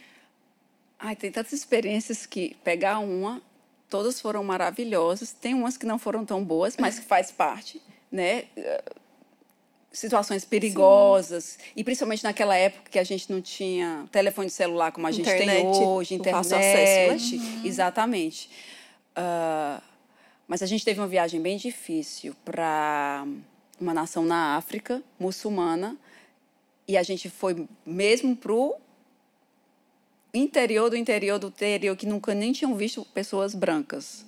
Ai, 1.00 1.16
tem 1.16 1.32
tantas 1.32 1.54
experiências 1.54 2.26
que 2.26 2.56
pegar 2.64 3.00
uma, 3.00 3.42
todas 3.90 4.20
foram 4.20 4.44
maravilhosas. 4.44 5.32
Tem 5.32 5.54
umas 5.54 5.78
que 5.78 5.86
não 5.86 5.98
foram 6.00 6.26
tão 6.26 6.44
boas, 6.44 6.76
mas 6.78 7.00
que 7.00 7.06
faz 7.06 7.32
parte, 7.32 7.82
né? 8.12 8.46
Situações 9.92 10.46
perigosas 10.46 11.58
e 11.76 11.84
principalmente 11.84 12.24
naquela 12.24 12.56
época 12.56 12.90
que 12.92 13.00
a 13.00 13.04
gente 13.04 13.32
não 13.32 13.42
tinha 13.42 14.06
telefone 14.12 14.50
celular 14.50 14.92
como 14.92 15.08
a 15.08 15.12
gente 15.12 15.26
tem 15.26 15.44
Internet, 15.44 15.78
hoje, 15.80 16.20
o 16.20 16.24
fácil 16.24 16.58
acesso, 16.58 17.36
internet, 17.36 17.68
exatamente. 17.68 18.50
Ah, 19.16 19.82
mas 20.48 20.62
a 20.62 20.66
gente 20.68 20.86
teve 20.86 21.00
uma 21.00 21.08
viagem 21.08 21.42
bem 21.42 21.58
difícil 21.58 22.36
para 22.46 23.26
uma 23.82 23.94
nação 23.94 24.24
na 24.24 24.56
África 24.56 25.02
muçulmana 25.20 25.98
e 26.88 26.96
a 26.96 27.04
gente 27.04 27.30
foi 27.30 27.68
mesmo 27.86 28.36
pro 28.36 28.76
interior 30.34 30.90
do 30.90 30.96
interior 30.96 31.40
do 31.40 31.48
interior 31.48 31.96
que 31.96 32.06
nunca 32.06 32.34
nem 32.36 32.52
tinham 32.52 32.76
visto 32.76 33.06
pessoas 33.14 33.54
brancas. 33.56 34.26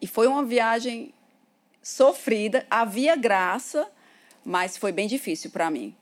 E 0.00 0.06
foi 0.06 0.26
uma 0.26 0.44
viagem 0.44 1.12
sofrida, 1.82 2.66
havia 2.70 3.14
graça, 3.16 3.88
mas 4.44 4.76
foi 4.76 4.92
bem 4.92 5.06
difícil 5.06 5.50
para 5.50 5.70
mim 5.70 5.94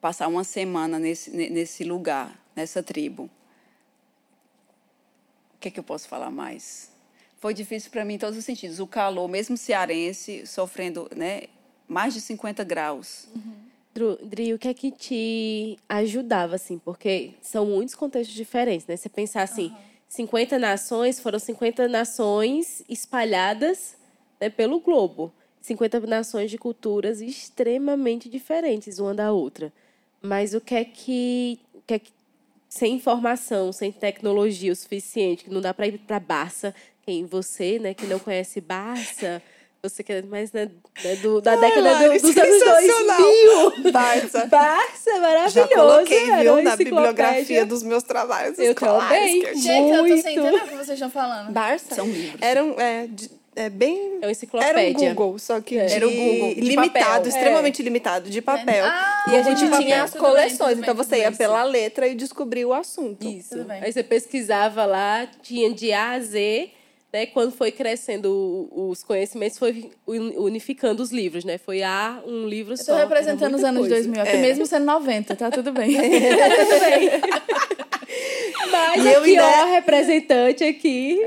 passar 0.00 0.28
uma 0.28 0.44
semana 0.44 0.98
nesse, 0.98 1.30
ne- 1.30 1.50
nesse 1.50 1.84
lugar, 1.84 2.38
nessa 2.54 2.82
tribo. 2.82 3.24
O 5.54 5.58
que, 5.60 5.68
é 5.68 5.70
que 5.70 5.80
eu 5.80 5.84
posso 5.84 6.08
falar 6.08 6.30
mais? 6.30 6.90
Foi 7.40 7.52
difícil 7.52 7.90
para 7.90 8.04
mim 8.04 8.14
em 8.14 8.18
todos 8.18 8.38
os 8.38 8.44
sentidos. 8.44 8.78
O 8.80 8.86
calor, 8.86 9.28
mesmo 9.28 9.56
cearense, 9.56 10.46
sofrendo 10.46 11.08
né, 11.14 11.42
mais 11.88 12.14
de 12.14 12.20
50 12.20 12.62
graus. 12.64 13.26
Dru- 13.34 13.42
Dri, 14.22 14.54
o 14.54 14.58
que 14.58 14.68
é 14.68 14.74
que 14.74 14.90
te 14.90 15.78
ajudava, 15.88 16.56
assim? 16.56 16.78
Porque 16.78 17.32
são 17.40 17.66
muitos 17.66 17.94
contextos 17.94 18.36
diferentes, 18.36 18.86
né? 18.86 18.96
Você 18.96 19.08
pensar 19.08 19.42
assim, 19.42 19.74
50 20.08 20.58
nações, 20.58 21.20
foram 21.20 21.38
50 21.38 21.88
nações 21.88 22.82
espalhadas 22.88 23.96
né, 24.40 24.48
pelo 24.48 24.80
globo. 24.80 25.32
50 25.60 26.00
nações 26.00 26.50
de 26.50 26.56
culturas 26.58 27.20
extremamente 27.20 28.28
diferentes 28.28 28.98
uma 28.98 29.14
da 29.14 29.32
outra. 29.32 29.72
Mas 30.22 30.54
o 30.54 30.60
que 30.60 30.74
é 30.74 30.84
que, 30.84 31.58
o 31.74 31.82
que, 31.86 31.94
é 31.94 31.98
que 31.98 32.12
sem 32.68 32.94
informação, 32.94 33.72
sem 33.72 33.90
tecnologia 33.90 34.72
o 34.72 34.76
suficiente, 34.76 35.44
que 35.44 35.50
não 35.50 35.60
dá 35.60 35.72
para 35.72 35.86
ir 35.86 35.98
para 35.98 36.20
Barça, 36.20 36.74
quem 37.02 37.24
você, 37.24 37.78
né, 37.78 37.94
que 37.94 38.06
não 38.06 38.18
conhece 38.18 38.60
Barça, 38.60 39.42
você 39.82 40.02
que 40.02 40.12
é 40.12 40.22
mais 40.22 40.52
né, 40.52 40.68
né, 41.04 41.14
do, 41.16 41.40
da 41.40 41.54
década 41.56 41.80
do- 41.80 42.06
Lari, 42.06 42.20
dos 42.20 42.36
anos 42.36 42.58
sensacional. 42.58 43.16
2000. 43.76 43.92
Barça. 43.92 44.46
Barça, 44.46 45.10
é 45.10 45.20
maravilhoso. 45.20 45.54
Já 45.54 45.68
coloquei, 45.68 46.36
viu, 46.36 46.62
na 46.62 46.76
bibliografia 46.76 47.64
dos 47.64 47.82
meus 47.82 48.02
trabalhos 48.02 48.58
Eu 48.58 48.72
escolares. 48.72 49.08
também. 49.18 49.40
que 49.40 49.46
eu 49.46 49.54
Gente, 49.56 49.90
eu 49.92 50.02
tô 50.02 50.22
sem 50.22 50.32
entender 50.38 50.56
o 50.56 50.60
que 50.68 50.74
vocês 50.74 50.90
estão 50.90 51.10
falando. 51.10 51.52
Barça? 51.52 51.94
São 51.94 52.06
livros. 52.06 52.40
Era 52.42 52.64
um, 52.64 52.72
é, 52.80 53.06
de- 53.08 53.30
é 53.54 53.68
bem... 53.68 54.18
É 54.20 54.26
uma 54.26 54.30
enciclopédia. 54.32 54.80
Era 54.80 54.88
um 55.10 55.14
Google, 55.14 55.38
só 55.38 55.60
que 55.60 55.74
de- 55.76 55.92
Era 55.94 56.06
o 56.06 56.10
Google, 56.10 56.54
de 56.54 56.60
limitado, 56.60 57.04
papel. 57.04 57.28
extremamente 57.28 57.82
limitado, 57.82 58.30
de 58.30 58.42
papel. 58.42 58.84
Ah, 58.84 59.24
e 59.32 59.36
a 59.36 59.42
gente 59.42 59.58
tinha 59.78 60.02
as 60.04 60.12
bem, 60.12 60.20
coleções, 60.20 60.78
então 60.78 60.94
bem, 60.94 61.04
você 61.04 61.16
tudo 61.16 61.22
ia 61.24 61.32
pela 61.32 61.62
letra 61.64 62.06
e 62.08 62.14
descobria 62.14 62.66
o 62.66 62.72
assunto. 62.74 63.26
Isso. 63.26 63.64
Aí 63.68 63.92
você 63.92 64.02
pesquisava 64.02 64.84
lá, 64.84 65.26
tinha 65.42 65.72
de 65.72 65.92
A 65.92 66.12
a 66.12 66.20
Z, 66.20 66.70
né? 67.12 67.26
Quando 67.26 67.52
foi 67.52 67.70
crescendo 67.72 68.68
os 68.70 69.02
conhecimentos, 69.02 69.58
foi 69.58 69.90
uni- 70.06 70.36
unificando 70.36 71.02
os 71.02 71.10
livros, 71.10 71.44
né? 71.44 71.56
Foi 71.58 71.82
A, 71.82 72.20
um 72.26 72.46
livro 72.46 72.74
Eu 72.74 72.76
só. 72.76 72.92
Era 72.94 73.02
representando 73.08 73.54
os 73.54 73.64
anos 73.64 73.80
coisa. 73.80 73.94
2000, 73.96 74.22
aqui 74.22 74.36
É. 74.36 74.40
mesmo 74.40 74.66
sendo 74.66 74.84
90, 74.86 75.34
tá 75.36 75.50
tudo 75.50 75.72
bem. 75.72 75.96
Mas 78.70 79.04
E 79.04 79.08
eu 79.12 79.20
aqui, 79.20 79.30
ainda- 79.30 79.46
ó, 79.46 79.66
representante 79.72 80.64
aqui. 80.64 81.20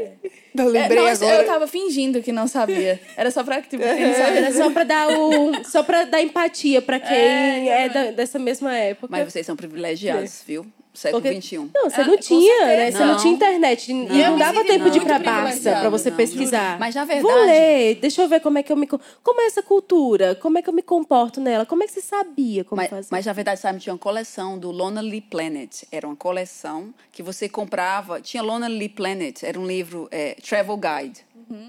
Eu 0.53 0.65
É, 0.67 0.69
lembrei 0.69 0.97
não, 0.99 1.07
eu- 1.07 1.13
agora. 1.13 1.35
eu 1.41 1.45
tava 1.45 1.65
fingindo 1.67 2.21
que 2.21 2.31
não 2.31 2.45
sabia. 2.47 2.99
Era 3.15 3.31
só 3.31 3.41
pra, 3.43 3.61
tipo, 3.61 3.81
quem 3.83 4.05
não 4.07 4.13
sabe. 4.13 4.37
Era 4.37 4.51
só 4.51 4.69
pra 4.69 4.83
dar 4.83 5.07
o. 5.17 5.63
Só 5.63 5.81
pra 5.81 6.03
dar 6.03 6.21
empatia 6.21 6.81
pra 6.81 6.99
quem 6.99 7.69
é, 7.69 7.87
da- 7.89 8.11
dessa 8.11 8.37
mesma 8.37 8.75
época. 8.75 9.07
Mas 9.09 9.31
vocês 9.31 9.45
são 9.45 9.55
privilegiados, 9.55 10.43
viu? 10.45 10.65
Século 10.93 11.21
Porque- 11.21 11.41
XXI. 11.41 11.69
Não, 11.73 11.89
você 11.89 12.01
Ah, 12.01 12.05
não 12.07 12.17
tinha, 12.17 12.57
certeza. 12.57 12.77
né? 12.77 12.91
Você 12.91 12.97
não 12.99 13.07
Não. 13.07 13.17
tinha 13.17 13.33
internet. 13.33 13.91
E 13.91 13.93
Não. 13.93 14.05
não 14.07 14.15
Eu 14.17 14.33
me 14.33 14.39
dava 14.39 14.63
tempo 14.65 14.89
de 14.89 14.97
ir 14.97 15.01
pra 15.05 15.19
Barça 15.19 15.71
pra 15.79 15.89
você 15.89 16.09
não. 16.09 16.17
pesquisar. 16.17 16.77
Mas, 16.79 16.95
na 16.95 17.05
Vou 17.05 17.15
verdade- 17.15 17.45
ler, 17.45 17.95
deixa 17.95 18.21
eu 18.21 18.27
ver 18.27 18.41
como 18.41 18.57
é 18.57 18.63
que 18.63 18.71
eu 18.71 18.75
me. 18.75 18.85
co- 18.85 18.99
Como 19.23 19.39
é 19.41 19.45
essa 19.45 19.63
cultura? 19.63 20.35
Como 20.35 20.57
é 20.57 20.61
que 20.61 20.67
eu 20.69 20.73
me 20.73 20.81
comporto 20.81 21.39
nela? 21.39 21.65
Como 21.65 21.81
é 21.83 21.87
que 21.87 21.93
você 21.93 22.01
sabia 22.01 22.65
como 22.65 22.81
Mas, 22.81 22.89
fazer? 22.89 23.07
mas, 23.09 23.25
na 23.25 23.31
verdade, 23.33 23.61
sabe, 23.61 23.79
tinha 23.79 23.93
uma 23.93 23.99
coleção 23.99 24.59
do 24.59 24.69
Lonely 24.69 25.21
Planet. 25.21 25.83
Era 25.91 26.05
uma 26.05 26.15
coleção 26.15 26.93
que 27.11 27.23
você 27.23 27.47
comprava. 27.47 28.19
Tinha 28.19 28.43
Lonely 28.43 28.89
Planet, 28.89 29.43
era 29.43 29.57
um 29.59 29.65
livro, 29.65 30.09
é, 30.11 30.35
travel 30.45 30.77
guide, 30.77 31.21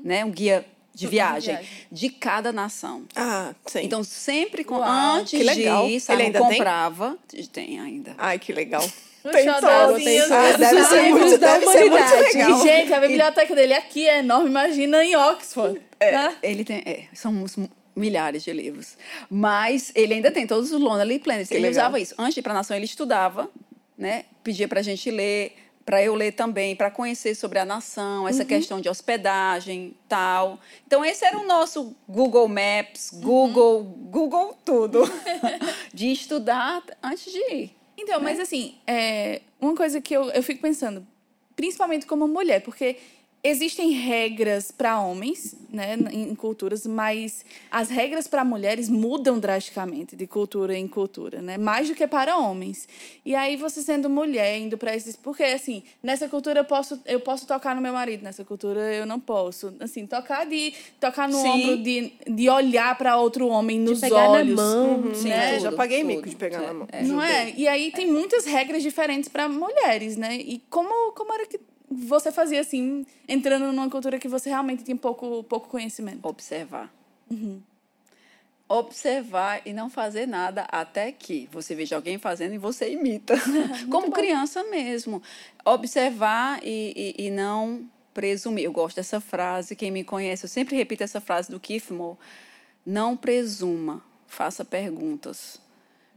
né? 0.03 0.25
um 0.25 0.31
guia 0.31 0.67
de 0.95 1.07
viagem, 1.07 1.55
viagem. 1.55 1.71
de 1.91 2.09
cada 2.11 2.53
nação. 2.53 3.05
Ah, 3.17 3.55
sim. 3.67 3.81
Então, 3.85 4.05
sempre, 4.05 4.63
com, 4.63 4.75
Uau, 4.77 5.17
antes 5.17 5.31
que 5.31 5.43
legal. 5.43 5.85
de 5.85 5.89
ir, 5.89 5.93
Ele 5.93 6.01
sabe, 6.01 6.23
ainda 6.25 6.39
tem? 6.41 6.49
comprava. 6.49 7.17
Tem 7.53 7.81
ainda. 7.81 8.15
Ai, 8.19 8.39
que 8.39 8.53
legal. 8.53 8.85
Tem 9.31 9.45
todos. 9.47 9.63
Ah, 10.31 10.57
deve 10.59 10.85
ser 10.85 11.03
livros 11.05 11.21
muito, 11.23 11.39
da 11.39 11.59
deve 11.59 11.67
ser 11.67 11.91
muito 11.91 12.15
legal. 12.15 12.63
Gente, 12.63 12.93
a 12.93 13.01
biblioteca 13.01 13.55
dele 13.55 13.75
aqui 13.75 14.09
é 14.09 14.19
enorme, 14.19 14.49
imagina 14.49 15.05
em 15.05 15.15
Oxford. 15.17 15.81
tá? 15.99 16.35
Ele 16.43 16.65
tem, 16.65 16.83
é, 16.85 17.05
são 17.15 17.33
uns 17.33 17.57
milhares 17.95 18.43
de 18.43 18.53
livros. 18.53 18.97
Mas 19.31 19.93
ele 19.95 20.15
ainda 20.15 20.31
tem 20.31 20.47
todos 20.47 20.73
os 20.73 20.81
Lonely 20.81 21.19
Planets. 21.21 21.49
Que 21.49 21.55
ele 21.55 21.69
legal. 21.69 21.85
usava 21.85 22.01
isso. 22.01 22.15
Antes 22.19 22.35
de 22.35 22.41
ir 22.41 22.43
para 22.43 22.53
a 22.53 22.57
nação, 22.57 22.77
ele 22.77 22.87
estudava, 22.87 23.49
né? 23.97 24.25
Pedia 24.43 24.67
para 24.67 24.81
a 24.81 24.83
gente 24.83 25.11
ler, 25.11 25.55
para 25.85 26.03
eu 26.03 26.15
ler 26.15 26.33
também, 26.33 26.75
para 26.75 26.91
conhecer 26.91 27.35
sobre 27.35 27.59
a 27.59 27.65
nação, 27.65 28.23
Uhum. 28.23 28.29
essa 28.29 28.45
questão 28.45 28.81
de 28.81 28.89
hospedagem, 28.89 29.95
tal. 30.09 30.59
Então 30.87 31.05
esse 31.05 31.25
era 31.25 31.39
o 31.39 31.45
nosso 31.47 31.95
Google 32.09 32.49
Maps, 32.49 33.13
Uhum. 33.13 33.21
Google, 33.21 33.83
Google 33.85 34.57
tudo, 34.65 35.03
de 35.95 36.11
estudar 36.13 36.83
antes 37.03 37.31
de 37.33 37.39
ir. 37.55 37.77
Então, 38.03 38.21
mas 38.21 38.41
assim, 38.41 38.75
é, 38.85 39.43
uma 39.61 39.77
coisa 39.77 40.01
que 40.01 40.13
eu, 40.15 40.25
eu 40.31 40.43
fico 40.43 40.61
pensando, 40.61 41.07
principalmente 41.55 42.05
como 42.05 42.27
mulher, 42.27 42.61
porque 42.61 42.97
existem 43.45 43.91
regras 43.91 44.71
para 44.71 45.01
homens, 45.01 45.57
né, 45.69 45.97
em 46.13 46.33
culturas, 46.35 46.87
mas 46.87 47.45
as 47.71 47.89
regras 47.89 48.29
para 48.29 48.45
mulheres 48.45 48.89
mudam 48.89 49.39
drasticamente 49.39 50.15
de 50.15 50.27
cultura 50.27 50.77
em 50.77 50.87
cultura, 50.87 51.43
né? 51.43 51.59
Mais 51.59 51.89
do 51.89 51.95
que 51.95 52.07
para 52.07 52.37
homens. 52.37 52.87
E 53.25 53.35
aí 53.35 53.57
você 53.57 53.83
sendo 53.83 54.09
mulher 54.09 54.59
indo 54.59 54.79
para 54.79 54.95
esses, 54.95 55.17
porque 55.17 55.43
assim, 55.43 55.83
nessa 56.03 56.29
cultura 56.29 56.61
eu 56.61 56.65
posso 56.65 57.01
eu 57.05 57.19
posso 57.19 57.47
tocar 57.47 57.75
no 57.75 57.81
meu 57.83 57.93
marido, 57.93 58.23
nessa 58.23 58.45
cultura 58.45 58.81
eu 58.95 59.07
não 59.07 59.19
posso. 59.19 59.75
Assim, 59.81 60.07
tocar 60.07 60.47
de 60.47 60.73
tocar 61.01 61.29
no 61.29 61.39
Sim. 61.39 61.49
ombro 61.49 61.77
de, 61.83 62.13
de 62.29 62.49
olhar 62.49 62.97
para 62.97 63.17
outro 63.17 63.49
homem 63.49 63.79
nos 63.81 64.01
pegar 64.01 64.29
na 64.29 64.39
olhos. 64.39 64.55
mão. 64.55 65.01
Uhum, 65.01 65.15
Sim, 65.15 65.29
né? 65.31 65.55
tudo, 65.55 65.63
já 65.63 65.73
paguei 65.73 66.01
tudo. 66.03 66.09
mico 66.09 66.29
de 66.29 66.37
pegar 66.37 66.61
na 66.61 66.75
mão. 66.75 66.89
Não 67.05 67.21
é? 67.21 67.53
E 67.57 67.67
aí 67.67 67.91
tem 67.91 68.07
muitas 68.07 68.45
regras 68.45 68.83
diferentes 68.83 69.29
para 69.29 69.49
mulheres, 69.49 70.17
né? 70.17 70.37
E 70.37 70.63
como, 70.71 71.13
como 71.13 71.33
era 71.33 71.47
que 71.47 71.59
você 71.93 72.33
fazia 72.33 72.61
assim, 72.61 73.07
entrando 73.29 73.67
numa 73.73 73.89
cultura 73.91 74.19
que 74.19 74.29
você 74.29 74.49
realmente 74.51 74.85
tinha 74.85 74.97
pouco, 74.97 75.45
pouco 75.45 75.69
conhecimento? 75.69 76.27
Observar. 76.27 76.93
Observar 78.69 79.61
e 79.67 79.73
não 79.73 79.91
fazer 79.91 80.27
nada 80.27 80.63
até 80.71 81.13
que 81.13 81.49
você 81.53 81.75
veja 81.75 81.97
alguém 81.97 82.19
fazendo 82.19 82.55
e 82.55 82.59
você 82.59 82.91
imita. 82.93 83.35
Como 83.91 84.11
criança 84.11 84.65
mesmo. 84.65 85.23
Observar 85.65 86.61
e, 86.63 87.15
e, 87.19 87.27
e 87.27 87.31
não 87.31 87.89
presumir. 88.15 88.65
Eu 88.65 88.73
gosto 88.73 88.97
dessa 88.97 89.21
frase. 89.21 89.77
Quem 89.77 89.91
me 89.91 90.05
conhece, 90.05 90.45
eu 90.45 90.49
sempre 90.49 90.77
repito 90.77 91.03
essa 91.03 91.21
frase 91.21 91.51
do 91.51 91.61
Keith 91.61 91.91
Moore. 91.91 92.19
Não 92.85 93.17
presuma, 93.17 94.03
faça 94.27 94.65
perguntas. 94.65 95.61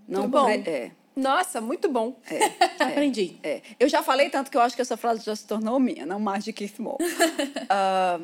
Não 0.07 0.21
Muito 0.21 0.31
bom. 0.31 0.49
é. 0.49 0.91
Nossa, 1.15 1.61
muito 1.61 1.89
bom. 1.89 2.19
Aprendi. 2.79 3.37
É. 3.41 3.61
Eu 3.79 3.87
já 3.87 4.03
falei 4.03 4.29
tanto 4.29 4.51
que 4.51 4.57
eu 4.57 4.61
acho 4.61 4.75
que 4.75 4.81
essa 4.81 4.97
frase 4.97 5.23
já 5.23 5.35
se 5.35 5.47
tornou 5.47 5.79
minha, 5.79 6.05
não 6.05 6.19
mais 6.19 6.43
de 6.43 6.51
Keith 6.51 6.79
Moore. 6.79 6.97
Ah, 7.69 8.19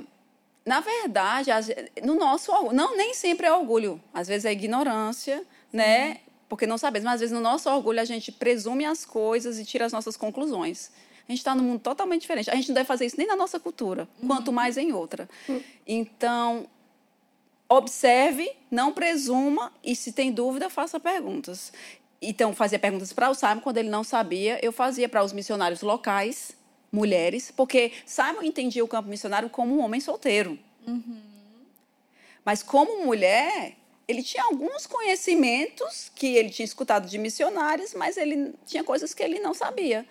na 0.66 0.80
verdade, 0.80 1.50
no 2.04 2.14
nosso 2.16 2.52
orgulho, 2.52 2.76
não 2.76 2.96
nem 2.96 3.14
sempre 3.14 3.48
é 3.48 3.52
orgulho, 3.52 4.00
às 4.14 4.28
vezes 4.28 4.46
é 4.46 4.52
ignorância, 4.52 5.44
né? 5.74 6.20
Porque 6.48 6.68
não 6.68 6.78
sabemos, 6.78 7.06
mas 7.06 7.16
às 7.16 7.20
vezes 7.22 7.34
no 7.34 7.42
nosso 7.42 7.70
orgulho 7.70 8.00
a 8.00 8.06
gente 8.06 8.32
presume 8.32 8.86
as 8.86 9.04
coisas 9.04 9.58
e 9.58 9.66
tira 9.66 9.86
as 9.86 9.92
nossas 9.92 10.16
conclusões. 10.16 10.92
A 11.28 11.32
gente 11.32 11.40
está 11.40 11.56
num 11.56 11.64
mundo 11.64 11.80
totalmente 11.80 12.22
diferente. 12.22 12.52
A 12.52 12.56
gente 12.56 12.68
não 12.68 12.76
deve 12.76 12.86
fazer 12.86 13.06
isso 13.06 13.18
nem 13.18 13.26
na 13.26 13.36
nossa 13.36 13.60
cultura, 13.60 14.08
quanto 14.28 14.52
mais 14.52 14.78
em 14.78 14.92
outra. 14.92 15.30
Então, 15.88 16.68
observe, 17.70 18.52
não 18.70 18.92
presuma 18.92 19.72
e 19.84 19.96
se 19.96 20.12
tem 20.12 20.32
dúvida, 20.32 20.70
faça 20.70 21.00
perguntas. 21.00 21.72
Então, 22.22 22.54
fazia 22.54 22.78
perguntas 22.78 23.12
para 23.12 23.30
o 23.30 23.34
Simon 23.34 23.62
quando 23.62 23.78
ele 23.78 23.90
não 23.90 24.04
sabia, 24.04 24.60
eu 24.64 24.72
fazia 24.72 25.10
para 25.10 25.24
os 25.24 25.34
missionários 25.34 25.82
locais, 25.82 26.52
mulheres, 26.92 27.50
porque 27.52 27.92
Simon 28.06 28.44
entendia 28.44 28.84
o 28.84 28.88
campo 28.88 29.10
missionário 29.10 29.50
como 29.50 29.76
um 29.76 29.82
homem 29.84 30.00
solteiro. 30.00 30.60
Mas 32.46 32.62
como 32.62 33.04
mulher, 33.06 33.76
ele 34.08 34.22
tinha 34.22 34.44
alguns 34.44 34.86
conhecimentos 34.86 36.12
que 36.14 36.36
ele 36.36 36.50
tinha 36.50 36.66
escutado 36.66 37.08
de 37.08 37.18
missionários, 37.18 37.94
mas 37.94 38.18
ele 38.18 38.54
tinha 38.66 38.84
coisas 38.84 39.14
que 39.14 39.24
ele 39.24 39.40
não 39.40 39.54
sabia. 39.54 40.06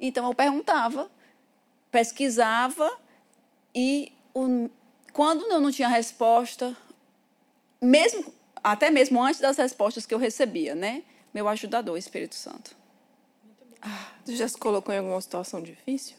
Então 0.00 0.26
eu 0.26 0.34
perguntava, 0.34 1.10
pesquisava 1.90 2.90
e 3.74 4.12
o- 4.34 4.68
quando 5.12 5.46
eu 5.50 5.60
não 5.60 5.70
tinha 5.70 5.88
resposta, 5.88 6.76
mesmo 7.80 8.32
até 8.62 8.90
mesmo 8.90 9.22
antes 9.22 9.40
das 9.40 9.56
respostas 9.56 10.04
que 10.06 10.12
eu 10.14 10.18
recebia, 10.18 10.74
né? 10.74 11.02
Meu 11.36 11.46
ajudador, 11.48 11.98
Espírito 11.98 12.34
Santo. 12.34 12.74
Você 14.24 14.36
já 14.36 14.48
se 14.48 14.56
colocou 14.56 14.94
em 14.94 14.96
alguma 14.96 15.20
situação 15.20 15.60
difícil? 15.60 16.16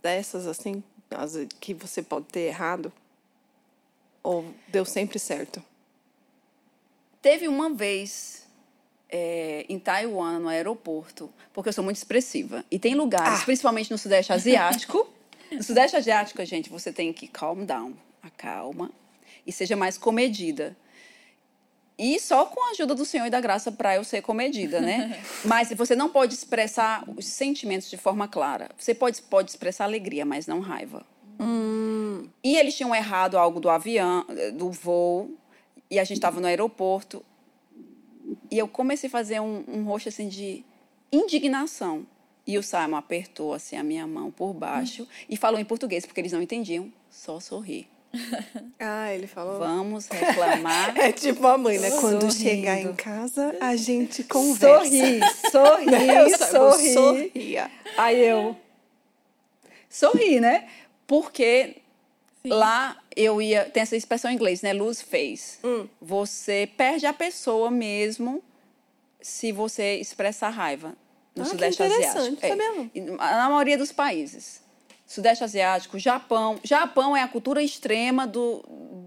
Dessas, 0.00 0.46
assim, 0.46 0.84
as 1.10 1.32
que 1.58 1.74
você 1.74 2.00
pode 2.00 2.26
ter 2.26 2.42
errado? 2.42 2.92
Ou 4.22 4.54
deu 4.68 4.84
sempre 4.84 5.18
certo? 5.18 5.60
Teve 7.20 7.48
uma 7.48 7.70
vez 7.70 8.46
é, 9.08 9.66
em 9.68 9.80
Taiwan, 9.80 10.38
no 10.38 10.48
aeroporto, 10.48 11.28
porque 11.52 11.68
eu 11.68 11.72
sou 11.72 11.82
muito 11.82 11.96
expressiva. 11.96 12.64
E 12.70 12.78
tem 12.78 12.94
lugares, 12.94 13.40
Ah. 13.40 13.44
principalmente 13.44 13.90
no 13.90 13.98
Sudeste 13.98 14.32
Asiático. 14.32 15.12
no 15.50 15.60
Sudeste 15.64 15.96
Asiático, 15.96 16.44
gente, 16.44 16.70
você 16.70 16.92
tem 16.92 17.12
que 17.12 17.26
calm 17.26 17.64
down, 17.64 17.94
acalma, 18.22 18.92
e 19.44 19.50
seja 19.50 19.74
mais 19.74 19.98
comedida. 19.98 20.76
E 21.98 22.18
só 22.18 22.46
com 22.46 22.68
a 22.68 22.70
ajuda 22.70 22.94
do 22.94 23.04
Senhor 23.04 23.26
e 23.26 23.30
da 23.30 23.40
graça 23.40 23.70
para 23.70 23.94
eu 23.96 24.04
ser 24.04 24.22
comedida, 24.22 24.80
né? 24.80 25.22
Mas 25.44 25.70
você 25.72 25.94
não 25.94 26.08
pode 26.08 26.34
expressar 26.34 27.04
os 27.16 27.26
sentimentos 27.26 27.88
de 27.90 27.96
forma 27.96 28.26
clara. 28.26 28.70
Você 28.78 28.94
pode, 28.94 29.20
pode 29.22 29.50
expressar 29.50 29.84
alegria, 29.84 30.24
mas 30.24 30.46
não 30.46 30.60
raiva. 30.60 31.04
E 32.42 32.56
eles 32.56 32.76
tinham 32.76 32.94
errado 32.94 33.36
algo 33.36 33.60
do 33.60 33.70
avião, 33.70 34.24
do 34.54 34.70
voo, 34.70 35.30
e 35.90 35.98
a 35.98 36.04
gente 36.04 36.18
estava 36.18 36.40
no 36.40 36.46
aeroporto. 36.46 37.24
E 38.50 38.58
eu 38.58 38.66
comecei 38.66 39.08
a 39.08 39.10
fazer 39.10 39.40
um, 39.40 39.64
um 39.68 39.84
rosto 39.84 40.08
assim 40.08 40.28
de 40.28 40.64
indignação. 41.10 42.06
E 42.46 42.58
o 42.58 42.62
Simon 42.62 42.96
apertou 42.96 43.54
assim 43.54 43.76
a 43.76 43.84
minha 43.84 44.06
mão 44.06 44.30
por 44.30 44.52
baixo 44.52 45.06
e 45.28 45.36
falou 45.36 45.60
em 45.60 45.64
português, 45.64 46.04
porque 46.04 46.20
eles 46.20 46.32
não 46.32 46.42
entendiam. 46.42 46.92
Só 47.08 47.38
sorri. 47.38 47.88
Ah, 48.84 49.14
ele 49.14 49.26
falou. 49.28 49.58
Vamos 49.60 50.06
reclamar. 50.10 50.96
É 50.98 51.12
tipo 51.12 51.46
a 51.46 51.56
mãe, 51.56 51.78
né? 51.78 51.90
Quando 51.92 52.30
Sorrindo. 52.30 52.32
chegar 52.34 52.78
em 52.80 52.92
casa, 52.94 53.54
a 53.60 53.76
gente 53.76 54.24
conversa. 54.24 54.90
sorri, 55.50 55.88
Eu 56.16 56.38
sorri. 56.38 56.92
sorria. 56.94 57.70
Aí 57.96 58.20
eu 58.20 58.56
sorri, 59.88 60.40
né? 60.40 60.68
Porque 61.06 61.76
lá 62.44 62.96
eu 63.14 63.40
ia. 63.40 63.64
Tem 63.66 63.82
essa 63.82 63.96
expressão 63.96 64.30
em 64.30 64.34
inglês, 64.34 64.62
né? 64.62 64.72
Lose 64.72 65.02
face. 65.04 65.58
Hum. 65.64 65.86
Você 66.00 66.68
perde 66.76 67.06
a 67.06 67.12
pessoa 67.12 67.70
mesmo 67.70 68.42
se 69.20 69.52
você 69.52 69.96
expressa 69.96 70.48
raiva 70.48 70.94
no 71.36 71.42
Ah, 71.42 71.44
que 71.44 71.50
Sudeste 71.52 71.82
interessante, 71.82 72.16
Asiático. 72.18 72.46
É. 72.46 72.48
sabia 72.48 72.72
não. 72.72 72.90
E 72.94 73.00
Na 73.00 73.48
maioria 73.48 73.78
dos 73.78 73.92
países. 73.92 74.60
Sudeste 75.12 75.44
Asiático, 75.44 75.98
Japão. 75.98 76.58
Japão 76.64 77.14
é 77.14 77.22
a 77.22 77.28
cultura 77.28 77.62
extrema 77.62 78.26
do, 78.26 78.64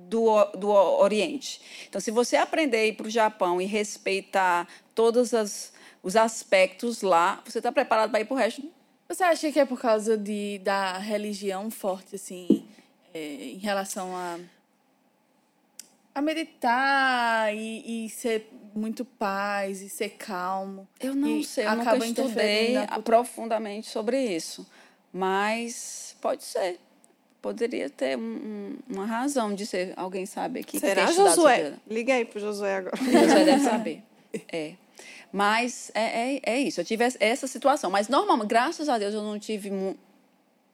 do, 0.07 0.45
do 0.51 0.69
Oriente. 0.69 1.59
Então, 1.89 1.99
se 1.99 2.11
você 2.11 2.35
aprender 2.35 2.77
a 2.77 2.85
ir 2.85 2.93
para 2.93 3.07
o 3.07 3.09
Japão 3.09 3.59
e 3.59 3.65
respeitar 3.65 4.67
todos 4.93 5.33
as, 5.33 5.73
os 6.03 6.15
aspectos 6.15 7.01
lá, 7.01 7.41
você 7.43 7.57
está 7.57 7.71
preparado 7.71 8.11
para 8.11 8.21
ir 8.21 8.25
para 8.25 8.35
o 8.35 8.37
resto 8.37 8.61
Você 9.09 9.23
acha 9.23 9.51
que 9.51 9.59
é 9.59 9.65
por 9.65 9.81
causa 9.81 10.15
de, 10.15 10.59
da 10.59 10.99
religião 10.99 11.71
forte, 11.71 12.15
assim, 12.15 12.63
é, 13.11 13.53
em 13.53 13.57
relação 13.57 14.15
a, 14.15 14.37
a 16.13 16.21
meditar 16.21 17.51
e, 17.51 18.05
e 18.05 18.09
ser 18.11 18.47
muito 18.75 19.03
paz 19.03 19.81
e 19.81 19.89
ser 19.89 20.09
calmo? 20.09 20.87
Eu 20.99 21.15
não 21.15 21.41
sei, 21.41 21.65
eu 21.65 21.75
nunca 21.77 21.97
estudei 21.97 22.75
profundamente 23.03 23.87
sobre 23.87 24.23
isso. 24.23 24.67
Mas 25.19 26.13
pode 26.19 26.43
ser. 26.43 26.77
Poderia 27.41 27.89
ter 27.89 28.17
um- 28.17 28.21
um- 28.21 28.77
uma 28.89 29.05
razão 29.05 29.55
de 29.55 29.65
ser. 29.65 29.93
Alguém 29.95 30.25
sabe 30.25 30.59
aqui. 30.59 30.73
que 30.73 30.79
Será, 30.79 31.05
estudado 31.05 31.35
Josué? 31.35 31.63
sobre- 31.63 31.79
Liga 31.89 32.13
aí 32.15 32.25
pro 32.25 32.37
Josué 32.39 32.75
agora. 32.75 32.97
Josué 32.99 33.45
deve 33.45 33.63
saber. 33.63 34.03
É. 34.51 34.73
Mas 35.31 35.89
é, 35.93 36.35
é, 36.35 36.41
é 36.43 36.59
isso. 36.59 36.81
Eu 36.81 36.85
tive 36.85 37.05
essa- 37.19 37.47
situação. 37.47 37.89
Mas, 37.89 38.09
normalmente, 38.09 38.47
graças 38.49 38.89
a 38.89 38.97
Deus, 38.97 39.13
eu 39.13 39.21
não 39.23 39.39
tive 39.39 39.71
mu- 39.71 39.95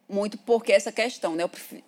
muito 0.10 0.40
porque 0.40 0.72
essa 0.72 0.92
questão, 0.92 1.36
né? 1.36 1.44
Eu 1.44 1.50
prefe- 1.50 1.84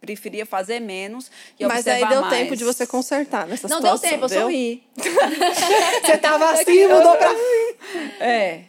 preferia 0.00 0.46
fazer 0.46 0.78
menos 0.80 1.28
e 1.58 1.66
Mas 1.66 1.86
aí 1.88 2.06
deu 2.08 2.20
mais. 2.20 2.32
tempo 2.34 2.54
de 2.56 2.62
você 2.64 2.86
consertar 2.86 3.46
nessa 3.48 3.66
Não 3.68 3.80
deu 3.80 3.96
situação. 3.96 4.10
tempo, 4.10 4.32
eu 4.32 4.40
sorri. 4.42 4.82
Você 6.06 6.18
tava 6.18 6.50
assim, 6.52 6.86
mudou 6.86 7.16
pra. 7.16 7.30
É, 8.20 8.62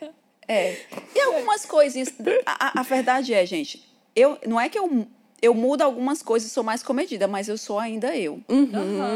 é. 0.47 0.75
E 1.15 1.19
algumas 1.21 1.65
coisinhas. 1.65 2.09
A, 2.45 2.79
a- 2.79 2.83
verdade 2.83 3.33
é, 3.33 3.45
gente, 3.45 3.83
eu, 4.15 4.37
não 4.47 4.59
é 4.59 4.67
que 4.69 4.77
eu, 4.77 5.07
eu 5.41 5.53
mudo 5.53 5.81
algumas 5.81 6.21
coisas 6.21 6.49
e 6.49 6.53
sou 6.53 6.63
mais 6.63 6.83
comedida, 6.83 7.27
mas 7.27 7.47
eu 7.47 7.57
sou 7.57 7.79
ainda 7.79 8.15
eu. 8.15 8.41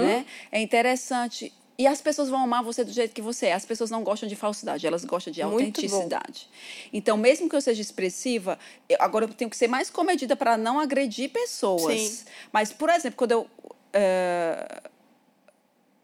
Né? 0.01 0.25
É 0.51 0.61
interessante. 0.61 1.51
E 1.77 1.85
as 1.85 1.99
pessoas 1.99 2.29
vão 2.29 2.41
amar 2.41 2.63
você 2.63 2.85
do 2.85 2.91
jeito 2.93 3.13
que 3.13 3.21
você 3.21 3.47
é. 3.47 3.53
As 3.53 3.65
pessoas 3.65 3.91
não 3.91 4.01
gostam 4.01 4.29
de 4.29 4.35
falsidade, 4.35 4.87
elas 4.87 5.03
gostam 5.03 5.33
de 5.33 5.41
autenticidade. 5.41 6.47
Então, 6.93 7.17
mesmo 7.17 7.49
que 7.49 7.55
eu 7.55 7.59
seja 7.59 7.81
expressiva, 7.81 8.57
eu- 8.87 8.95
agora 9.01 9.25
eu 9.25 9.29
tenho 9.33 9.49
que 9.49 9.57
ser 9.57 9.67
mais 9.67 9.89
comedida 9.89 10.37
para 10.37 10.55
não 10.57 10.79
agredir 10.79 11.29
pessoas. 11.31 11.99
Sim. 11.99 12.25
Mas, 12.53 12.71
por 12.71 12.89
exemplo, 12.89 13.17
quando 13.17 13.31
eu. 13.31 13.47
eh, 13.91 14.83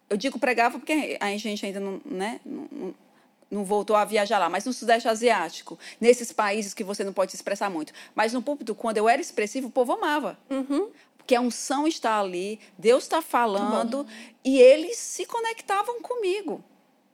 eu 0.09 0.17
digo 0.17 0.37
pregava 0.37 0.77
porque 0.77 1.17
a 1.21 1.37
gente 1.37 1.65
ainda 1.65 1.79
não, 1.79 2.01
né, 2.03 2.41
não, 2.45 2.93
não- 3.51 3.63
voltou 3.65 3.95
a 3.95 4.05
viajar 4.05 4.39
lá, 4.39 4.49
mas 4.49 4.65
no 4.65 4.71
Sudeste 4.73 5.07
Asiático, 5.07 5.77
nesses 5.99 6.31
países 6.31 6.73
que 6.73 6.83
você 6.83 7.03
não 7.03 7.13
pode 7.13 7.31
se 7.31 7.35
expressar 7.35 7.69
muito. 7.69 7.93
Mas 8.15 8.33
no 8.33 8.41
púlpito, 8.41 8.73
quando 8.73 8.97
eu 8.97 9.07
era 9.09 9.21
expressiva, 9.21 9.67
o 9.67 9.71
povo 9.71 9.91
amava. 9.93 10.37
Porque 11.17 11.35
a 11.35 11.41
unção 11.41 11.87
está 11.87 12.19
ali, 12.19 12.59
Deus 12.77 13.03
está 13.03 13.21
falando, 13.21 14.07
e 14.43 14.59
eles 14.59 14.97
se 14.97 15.25
conectavam 15.25 16.01
comigo. 16.01 16.63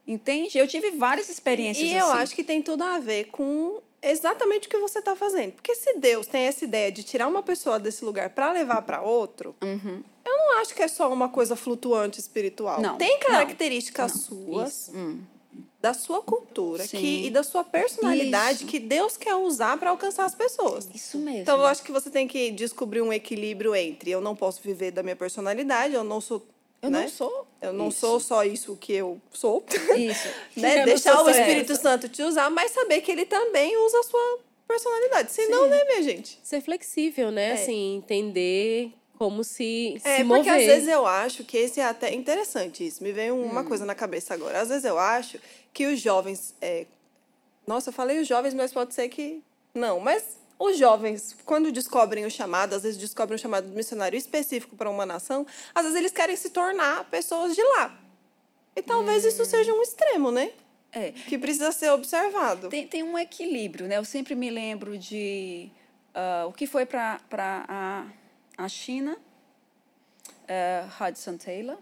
Entende? 0.06 0.56
Eu 0.56 0.66
tive 0.66 0.92
várias 0.92 1.28
experiências 1.28 1.86
E 1.86 1.92
eu 1.92 2.06
assim. 2.10 2.18
acho 2.22 2.34
que 2.34 2.42
tem 2.42 2.62
tudo 2.62 2.82
a 2.82 2.98
ver 2.98 3.24
com 3.26 3.80
exatamente 4.00 4.66
o 4.66 4.70
que 4.70 4.78
você 4.78 5.00
está 5.00 5.14
fazendo. 5.14 5.52
Porque 5.52 5.74
se 5.74 5.98
Deus 5.98 6.26
tem 6.26 6.44
essa 6.44 6.64
ideia 6.64 6.90
de 6.90 7.02
tirar 7.02 7.28
uma 7.28 7.42
pessoa 7.42 7.78
desse 7.78 8.02
lugar 8.04 8.30
para 8.30 8.50
levar 8.52 8.80
para 8.82 9.02
outro, 9.02 9.54
Uhum. 9.62 10.02
eu 10.24 10.36
não 10.38 10.60
acho 10.60 10.74
que 10.74 10.82
é 10.82 10.88
só 10.88 11.12
uma 11.12 11.28
coisa 11.28 11.54
flutuante 11.54 12.18
espiritual. 12.18 12.80
Não, 12.80 12.96
Tem 12.96 13.18
não, 13.18 13.26
características 13.26 14.12
suas, 14.12 14.90
da 15.80 15.94
sua 15.94 16.20
cultura 16.20 16.84
Sim. 16.84 16.98
que, 16.98 17.26
e 17.26 17.30
da 17.30 17.42
sua 17.44 17.62
personalidade 17.62 18.58
Isso. 18.58 18.66
que 18.66 18.80
Deus 18.80 19.16
quer 19.16 19.34
usar 19.36 19.78
para 19.78 19.90
alcançar 19.90 20.24
as 20.24 20.34
pessoas. 20.34 20.88
Isso 20.92 21.18
mesmo. 21.18 21.40
Então, 21.40 21.58
eu 21.60 21.66
acho 21.66 21.82
que 21.84 21.92
você 21.92 22.10
tem 22.10 22.26
que 22.26 22.50
descobrir 22.50 23.00
um 23.00 23.12
equilíbrio 23.12 23.74
entre 23.76 24.10
eu 24.10 24.20
não 24.20 24.34
posso 24.34 24.60
viver 24.60 24.90
da 24.90 25.02
minha 25.02 25.14
personalidade, 25.16 25.94
eu 25.94 26.02
não 26.02 26.20
sou. 26.20 26.44
Eu 26.82 26.90
né? 26.90 27.02
não 27.02 27.08
sou. 27.08 27.46
Eu 27.60 27.72
não 27.72 27.88
isso. 27.88 27.98
sou 28.00 28.20
só 28.20 28.44
isso 28.44 28.76
que 28.76 28.92
eu 28.92 29.20
sou. 29.32 29.64
Isso. 29.96 30.28
né? 30.56 30.84
Deixar 30.84 31.22
o 31.22 31.30
Espírito 31.30 31.72
essa. 31.72 31.82
Santo 31.82 32.08
te 32.08 32.22
usar, 32.22 32.50
mas 32.50 32.72
saber 32.72 33.00
que 33.00 33.10
ele 33.10 33.24
também 33.26 33.76
usa 33.84 33.98
a 33.98 34.02
sua 34.04 34.38
personalidade. 34.66 35.32
Senão, 35.32 35.68
né, 35.68 35.84
minha 35.84 36.02
gente? 36.02 36.38
Ser 36.42 36.60
flexível, 36.60 37.30
né? 37.30 37.50
É. 37.50 37.52
Assim, 37.54 37.96
entender 37.96 38.92
como 39.16 39.42
se, 39.42 39.94
É, 40.04 40.18
se 40.18 40.24
porque 40.24 40.48
mover. 40.48 40.52
às 40.52 40.66
vezes 40.66 40.88
eu 40.88 41.04
acho 41.04 41.42
que 41.42 41.56
esse 41.56 41.80
é 41.80 41.84
até 41.84 42.14
interessante 42.14 42.86
isso. 42.86 43.02
Me 43.02 43.10
veio 43.10 43.34
uma 43.34 43.62
Hum. 43.62 43.64
coisa 43.64 43.84
na 43.84 43.94
cabeça 43.94 44.32
agora. 44.34 44.60
Às 44.60 44.68
vezes 44.68 44.84
eu 44.84 44.96
acho 44.96 45.40
que 45.78 45.86
os 45.86 46.00
jovens. 46.00 46.56
é, 46.60 46.86
Nossa, 47.64 47.90
eu 47.90 47.92
falei 47.92 48.18
os 48.18 48.26
jovens, 48.26 48.52
mas 48.52 48.72
pode 48.72 48.92
ser 48.92 49.08
que. 49.08 49.40
Não, 49.72 50.00
mas 50.00 50.36
os 50.58 50.76
jovens, 50.76 51.36
quando 51.44 51.70
descobrem 51.70 52.26
o 52.26 52.30
chamado, 52.30 52.74
às 52.74 52.82
vezes 52.82 52.98
descobrem 52.98 53.36
um 53.36 53.38
chamado 53.38 53.68
missionário 53.68 54.18
específico 54.18 54.74
para 54.74 54.90
uma 54.90 55.06
nação, 55.06 55.46
às 55.72 55.84
vezes 55.84 55.96
eles 55.96 56.10
querem 56.10 56.34
se 56.34 56.50
tornar 56.50 57.04
pessoas 57.04 57.54
de 57.54 57.62
lá. 57.62 57.96
E 58.74 58.82
talvez 58.82 59.24
isso 59.24 59.44
seja 59.44 59.72
um 59.72 59.80
extremo, 59.80 60.32
né? 60.32 60.50
É. 60.90 61.12
Que 61.12 61.38
precisa 61.38 61.70
ser 61.70 61.90
observado. 61.90 62.68
Tem, 62.70 62.84
tem 62.84 63.04
um 63.04 63.16
equilíbrio, 63.16 63.86
né? 63.86 63.98
Eu 63.98 64.04
sempre 64.04 64.34
me 64.34 64.50
lembro 64.50 64.98
de 64.98 65.70
ah, 66.12 66.46
o 66.48 66.52
que 66.52 66.66
foi 66.66 66.86
para 66.86 67.20
a, 67.68 68.04
a 68.56 68.68
China, 68.68 69.16
eh, 70.48 70.84
Hudson 71.00 71.36
Taylor. 71.36 71.78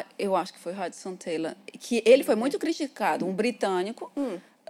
Ah, 0.00 0.04
eu 0.18 0.34
acho 0.36 0.52
que 0.52 0.58
foi 0.58 0.72
Hudson 0.72 1.16
Taylor. 1.16 1.54
Que 1.78 2.02
ele 2.06 2.22
foi 2.24 2.34
muito 2.34 2.58
criticado, 2.58 3.26
um 3.26 3.32
britânico. 3.32 4.10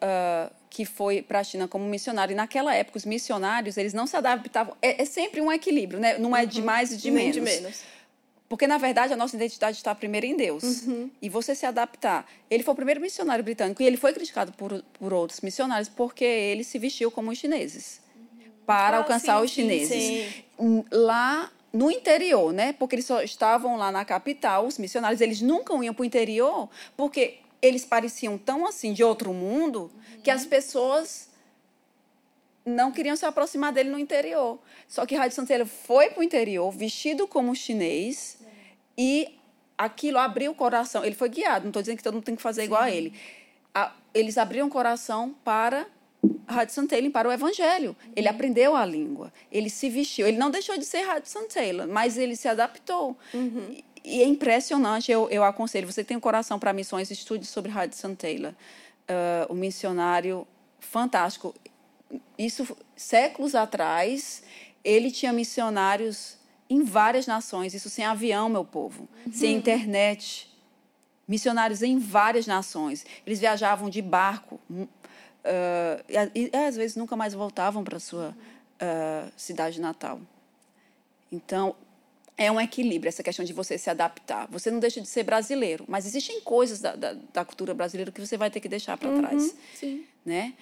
ah, 0.00 0.50
que 0.68 0.84
foi 0.84 1.22
para 1.22 1.40
a 1.40 1.44
China 1.44 1.66
como 1.66 1.86
missionário. 1.86 2.32
E 2.32 2.36
naquela 2.36 2.74
época, 2.74 2.98
os 2.98 3.06
missionários, 3.06 3.78
eles 3.78 3.94
não 3.94 4.06
se 4.06 4.14
adaptavam. 4.14 4.76
É, 4.82 5.00
é 5.00 5.04
sempre 5.06 5.40
um 5.40 5.50
equilíbrio, 5.50 5.98
né? 5.98 6.18
Não 6.18 6.36
é 6.36 6.44
de 6.44 6.60
mais 6.60 6.92
e 6.92 6.98
de 6.98 7.10
menos. 7.10 7.32
de 7.34 7.40
menos. 7.40 7.82
Porque, 8.46 8.66
na 8.66 8.76
verdade, 8.78 9.12
a 9.12 9.16
nossa 9.16 9.34
identidade 9.34 9.76
está 9.78 9.94
primeiro 9.94 10.26
em 10.26 10.36
Deus. 10.36 10.84
E 11.22 11.28
você 11.30 11.54
se 11.54 11.64
adaptar. 11.64 12.26
Ele 12.50 12.62
foi 12.62 12.72
o 12.72 12.76
primeiro 12.76 13.00
missionário 13.00 13.42
britânico 13.42 13.82
e 13.82 13.86
ele 13.86 13.96
foi 13.96 14.12
criticado 14.12 14.52
por, 14.52 14.82
por 14.98 15.12
outros 15.14 15.40
missionários 15.40 15.88
porque 15.88 16.24
ele 16.24 16.62
se 16.62 16.78
vestiu 16.78 17.10
como 17.10 17.30
os 17.30 17.38
chineses 17.38 18.00
para 18.66 18.96
Ah, 18.96 19.00
alcançar 19.00 19.38
sim, 19.38 19.44
os 19.44 19.50
sim, 19.50 19.62
chineses. 19.62 20.02
sim. 20.04 20.44
Hum, 20.58 20.84
Lá 20.92 21.50
no 21.72 21.90
interior, 21.90 22.52
né? 22.52 22.72
Porque 22.72 22.94
eles 22.96 23.06
só 23.06 23.22
estavam 23.22 23.76
lá 23.76 23.90
na 23.92 24.04
capital, 24.04 24.66
os 24.66 24.78
missionários, 24.78 25.20
eles 25.20 25.40
nunca 25.40 25.74
iam 25.84 25.92
para 25.94 26.02
o 26.02 26.04
interior 26.06 26.68
porque 26.96 27.38
eles 27.60 27.84
pareciam 27.84 28.38
tão 28.38 28.66
assim 28.66 28.92
de 28.92 29.02
outro 29.02 29.32
mundo 29.32 29.90
que 30.22 30.30
as 30.30 30.44
pessoas 30.46 31.28
não 32.64 32.90
queriam 32.90 33.14
se 33.14 33.24
aproximar 33.24 33.72
dele 33.72 33.90
no 33.90 33.98
interior. 33.98 34.58
Só 34.88 35.06
que 35.06 35.18
Hudson 35.18 35.44
Taylor 35.44 35.66
foi 35.66 36.10
para 36.10 36.20
o 36.20 36.22
interior, 36.22 36.70
vestido 36.72 37.26
como 37.28 37.54
chinês, 37.54 38.38
e 38.98 39.38
aquilo 39.78 40.18
abriu 40.18 40.50
o 40.52 40.54
coração. 40.54 41.04
Ele 41.04 41.14
foi 41.14 41.28
guiado, 41.28 41.64
não 41.64 41.70
estou 41.70 41.82
dizendo 41.82 41.98
que 41.98 42.02
todo 42.02 42.14
mundo 42.14 42.24
tem 42.24 42.34
que 42.36 42.42
fazer 42.42 42.64
igual 42.64 42.82
a 42.82 42.90
ele. 42.90 43.12
A- 43.74 43.92
eles 44.12 44.36
abriram 44.38 44.66
o 44.66 44.70
coração 44.70 45.34
para 45.44 45.86
Hudson 46.48 46.86
Taylor, 46.86 47.10
para 47.10 47.28
o 47.28 47.32
evangelho. 47.32 47.96
Ele 48.14 48.28
aprendeu 48.28 48.74
a 48.74 48.84
língua, 48.84 49.32
ele 49.50 49.70
se 49.70 49.88
vestiu. 49.88 50.26
Ele 50.26 50.38
não 50.38 50.50
deixou 50.50 50.76
de 50.78 50.84
ser 50.84 51.08
Hudson 51.08 51.46
Taylor, 51.46 51.86
mas 51.88 52.16
ele 52.18 52.36
se 52.36 52.48
adaptou. 52.48 53.16
E, 53.70 53.84
e 54.04 54.22
é 54.22 54.26
impressionante, 54.26 55.10
eu, 55.10 55.28
eu 55.30 55.42
aconselho, 55.42 55.90
você 55.90 56.04
tem 56.04 56.16
um 56.16 56.20
coração 56.20 56.58
para 56.58 56.72
missões, 56.72 57.10
estude 57.10 57.44
sobre 57.44 57.72
Hudson 57.72 58.14
Taylor, 58.14 58.52
ah, 59.08 59.46
um 59.50 59.54
missionário 59.54 60.46
fantástico 60.78 61.54
isso 62.38 62.76
séculos 62.94 63.54
atrás, 63.54 64.42
ele 64.84 65.10
tinha 65.10 65.32
missionários 65.32 66.36
em 66.68 66.82
várias 66.82 67.26
nações, 67.26 67.74
isso 67.74 67.88
sem 67.88 68.04
avião, 68.04 68.48
meu 68.48 68.64
povo, 68.64 69.08
sem 69.32 69.56
internet. 69.56 70.50
Missionários 71.28 71.82
em 71.82 71.98
várias 71.98 72.46
nações. 72.46 73.04
Eles 73.26 73.40
viajavam 73.40 73.90
de 73.90 74.00
barco 74.00 74.60
ah, 75.46 76.30
e, 76.34 76.50
e, 76.52 76.56
às 76.56 76.76
vezes 76.76 76.96
nunca 76.96 77.16
mais 77.16 77.34
voltavam 77.34 77.84
para 77.84 77.98
sua 77.98 78.36
ah, 78.80 79.28
cidade 79.36 79.80
natal. 79.80 80.20
Então, 81.30 81.74
é 82.36 82.50
um 82.52 82.60
equilíbrio 82.60 83.08
essa 83.08 83.22
questão 83.22 83.44
de 83.44 83.52
você 83.52 83.78
se 83.78 83.88
adaptar. 83.88 84.46
Você 84.50 84.70
não 84.70 84.78
deixa 84.78 85.00
de 85.00 85.08
ser 85.08 85.22
brasileiro, 85.22 85.84
mas 85.88 86.06
existem 86.06 86.40
coisas 86.40 86.80
da, 86.80 86.94
da, 86.94 87.16
da 87.32 87.44
cultura 87.44 87.72
brasileira 87.72 88.12
que 88.12 88.20
você 88.20 88.36
vai 88.36 88.50
ter 88.50 88.60
que 88.60 88.68
deixar 88.68 88.96
para 88.98 89.16
trás. 89.16 89.54
Sim. 89.74 90.04
Né? 90.24 90.54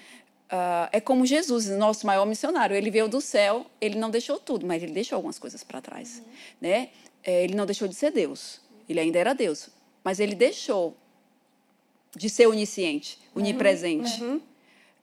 Ah, 0.48 0.88
é 0.92 1.00
como 1.00 1.26
Jesus, 1.26 1.68
nosso 1.70 2.06
maior 2.06 2.26
missionário. 2.26 2.76
Ele 2.76 2.90
veio 2.90 3.08
do 3.08 3.20
céu, 3.20 3.66
ele 3.80 3.98
não 3.98 4.10
deixou 4.10 4.38
tudo, 4.38 4.66
mas 4.66 4.82
ele 4.82 4.92
deixou 4.92 5.16
algumas 5.16 5.38
coisas 5.38 5.64
para 5.64 5.80
trás. 5.80 6.22
Né? 6.60 6.90
É, 7.22 7.42
ele 7.42 7.54
não 7.54 7.66
deixou 7.66 7.88
de 7.88 7.94
ser 7.94 8.12
Deus, 8.12 8.60
ele 8.88 9.00
ainda 9.00 9.18
era 9.18 9.34
Deus, 9.34 9.70
mas 10.04 10.20
ele 10.20 10.34
deixou 10.34 10.96
de 12.14 12.28
ser 12.28 12.46
onisciente, 12.46 13.18
onipresente. 13.34 14.22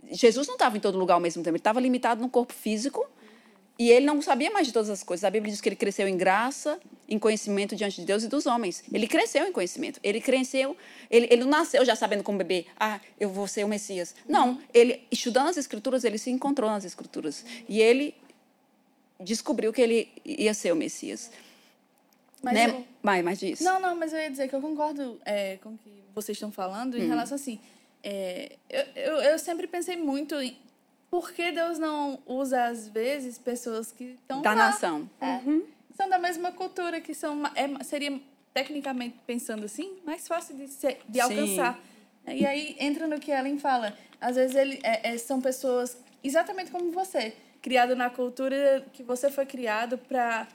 Jesus 0.10 0.47
não 0.47 0.56
estava 0.56 0.78
em 0.78 0.80
todo 0.80 0.97
lugar 0.97 1.16
ao 1.16 1.20
mesmo 1.20 1.43
tempo, 1.43 1.52
ele 1.56 1.60
estava 1.60 1.80
limitado 1.80 2.22
no 2.22 2.30
corpo 2.30 2.54
físico 2.54 3.06
e 3.80 3.89
ele 3.89 4.06
não 4.06 4.22
sabia 4.22 4.52
mais 4.52 4.68
de 4.68 4.74
todas 4.74 4.89
as 4.89 5.02
coisas. 5.04 5.24
A 5.24 5.30
Bíblia 5.30 5.52
diz 5.52 5.60
que 5.62 5.68
ele 5.70 5.76
cresceu 5.76 6.08
em 6.08 6.16
graça, 6.16 6.80
em 7.10 7.18
conhecimento 7.18 7.76
diante 7.76 8.02
de 8.02 8.06
Deus 8.06 8.24
e 8.24 8.28
dos 8.28 8.45
homens. 8.45 8.84
Ele 8.93 9.08
cresceu 9.08 9.45
em 9.47 9.52
conhecimento. 9.52 9.99
Ele 10.04 10.22
cresceu, 10.22 10.78
ele, 11.10 11.28
ele 11.32 11.45
nasceu 11.45 11.84
já 11.84 11.95
sabendo 11.95 12.24
como 12.24 12.38
beber. 12.38 12.68
Ah, 12.80 12.99
eu 13.20 13.30
vou 13.30 13.47
ser 13.47 13.64
o 13.64 13.68
Messias. 13.68 14.14
Não, 14.28 14.62
ele 14.74 15.02
estudando 15.10 15.47
as 15.47 15.58
Escrituras, 15.58 16.04
ele 16.04 16.18
se 16.18 16.30
encontrou 16.30 16.70
nas 16.70 16.86
Escrituras 16.86 17.43
e 17.68 17.82
ele 17.82 18.14
descobriu 19.20 19.72
que 19.74 19.82
ele 19.82 20.10
ia 20.26 20.54
ser 20.54 20.72
o 20.72 20.76
Messias. 20.76 21.32
Mas 22.43 22.54
né? 22.54 22.70
eu- 22.70 22.86
mas 23.24 23.39
diz. 23.39 23.62
Não, 23.62 23.80
não, 23.80 23.95
mas 23.95 24.14
eu 24.14 24.20
ia 24.20 24.30
dizer 24.30 24.47
que 24.47 24.56
eu 24.56 24.62
concordo 24.62 25.20
é, 25.26 25.58
com 25.58 25.70
o 25.70 25.78
que 25.78 25.89
vocês 26.14 26.36
estão 26.36 26.52
falando 26.52 26.97
em 26.97 27.08
relação 27.08 27.36
assim. 27.36 27.60
É, 28.04 28.58
eu, 28.70 28.84
eu, 28.95 29.14
eu 29.22 29.39
sempre 29.39 29.68
pensei 29.68 29.97
muito 29.97 30.36
em 30.36 30.58
por 31.10 31.34
que 31.34 31.52
Deus 31.52 31.78
não 31.78 32.20
usa, 32.26 32.66
às 32.66 32.88
vezes, 32.88 33.38
pessoas 33.38 33.91
que 33.91 34.16
estão 34.22 34.41
da 34.41 34.52
lá, 34.52 34.68
nação. 34.68 35.10
é, 35.20 35.41
são 35.93 36.08
da 36.10 36.18
mesma 36.18 36.54
cultura, 36.54 37.02
que 37.02 37.14
são, 37.14 37.45
é, 37.47 37.84
seria, 37.84 38.18
tecnicamente 38.54 39.20
pensando 39.28 39.66
assim, 39.66 39.97
mais 40.06 40.26
fácil 40.26 40.56
de, 40.56 40.70
ser, 40.70 41.02
de 41.10 41.22
Sim. 41.22 41.22
alcançar. 41.22 41.80
E 42.28 42.45
aí 42.45 42.78
entra 42.80 43.08
no 43.08 43.20
que 43.20 43.30
Ellen 43.30 43.60
fala. 43.60 43.97
Às 44.22 44.38
vezes 44.38 44.56
ele, 44.56 44.80
é, 44.84 45.14
é, 45.14 45.18
são 45.18 45.41
pessoas 45.41 45.97
exatamente 46.24 46.72
como 46.72 46.91
você, 46.91 47.34
criado 47.62 47.93
na 47.95 48.10
cultura 48.10 48.86
que 48.93 49.04
você 49.04 49.30
foi 49.30 49.45
criado 49.45 49.97
para 49.97 50.47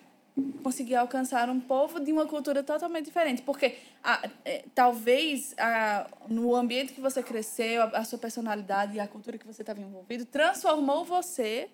conseguir 0.62 0.95
alcançar 0.97 1.49
um 1.49 1.61
povo 1.61 1.99
de 2.01 2.12
uma 2.12 2.26
cultura 2.26 2.62
totalmente 2.62 3.07
diferente. 3.07 3.43
Porque 3.43 3.76
a, 4.03 4.28
é, 4.45 4.64
talvez 4.74 5.55
a, 5.59 6.07
no 6.28 6.55
ambiente 6.55 6.93
que 6.93 7.01
você 7.01 7.22
cresceu, 7.22 7.82
a, 7.82 7.87
a 7.87 8.05
sua 8.05 8.18
personalidade 8.18 8.97
e 8.97 9.01
a 9.01 9.09
cultura 9.09 9.39
que 9.39 9.47
você 9.47 9.62
estava 9.62 9.80
envolvido 9.80 10.24
transformou 10.24 11.05
você 11.05 11.68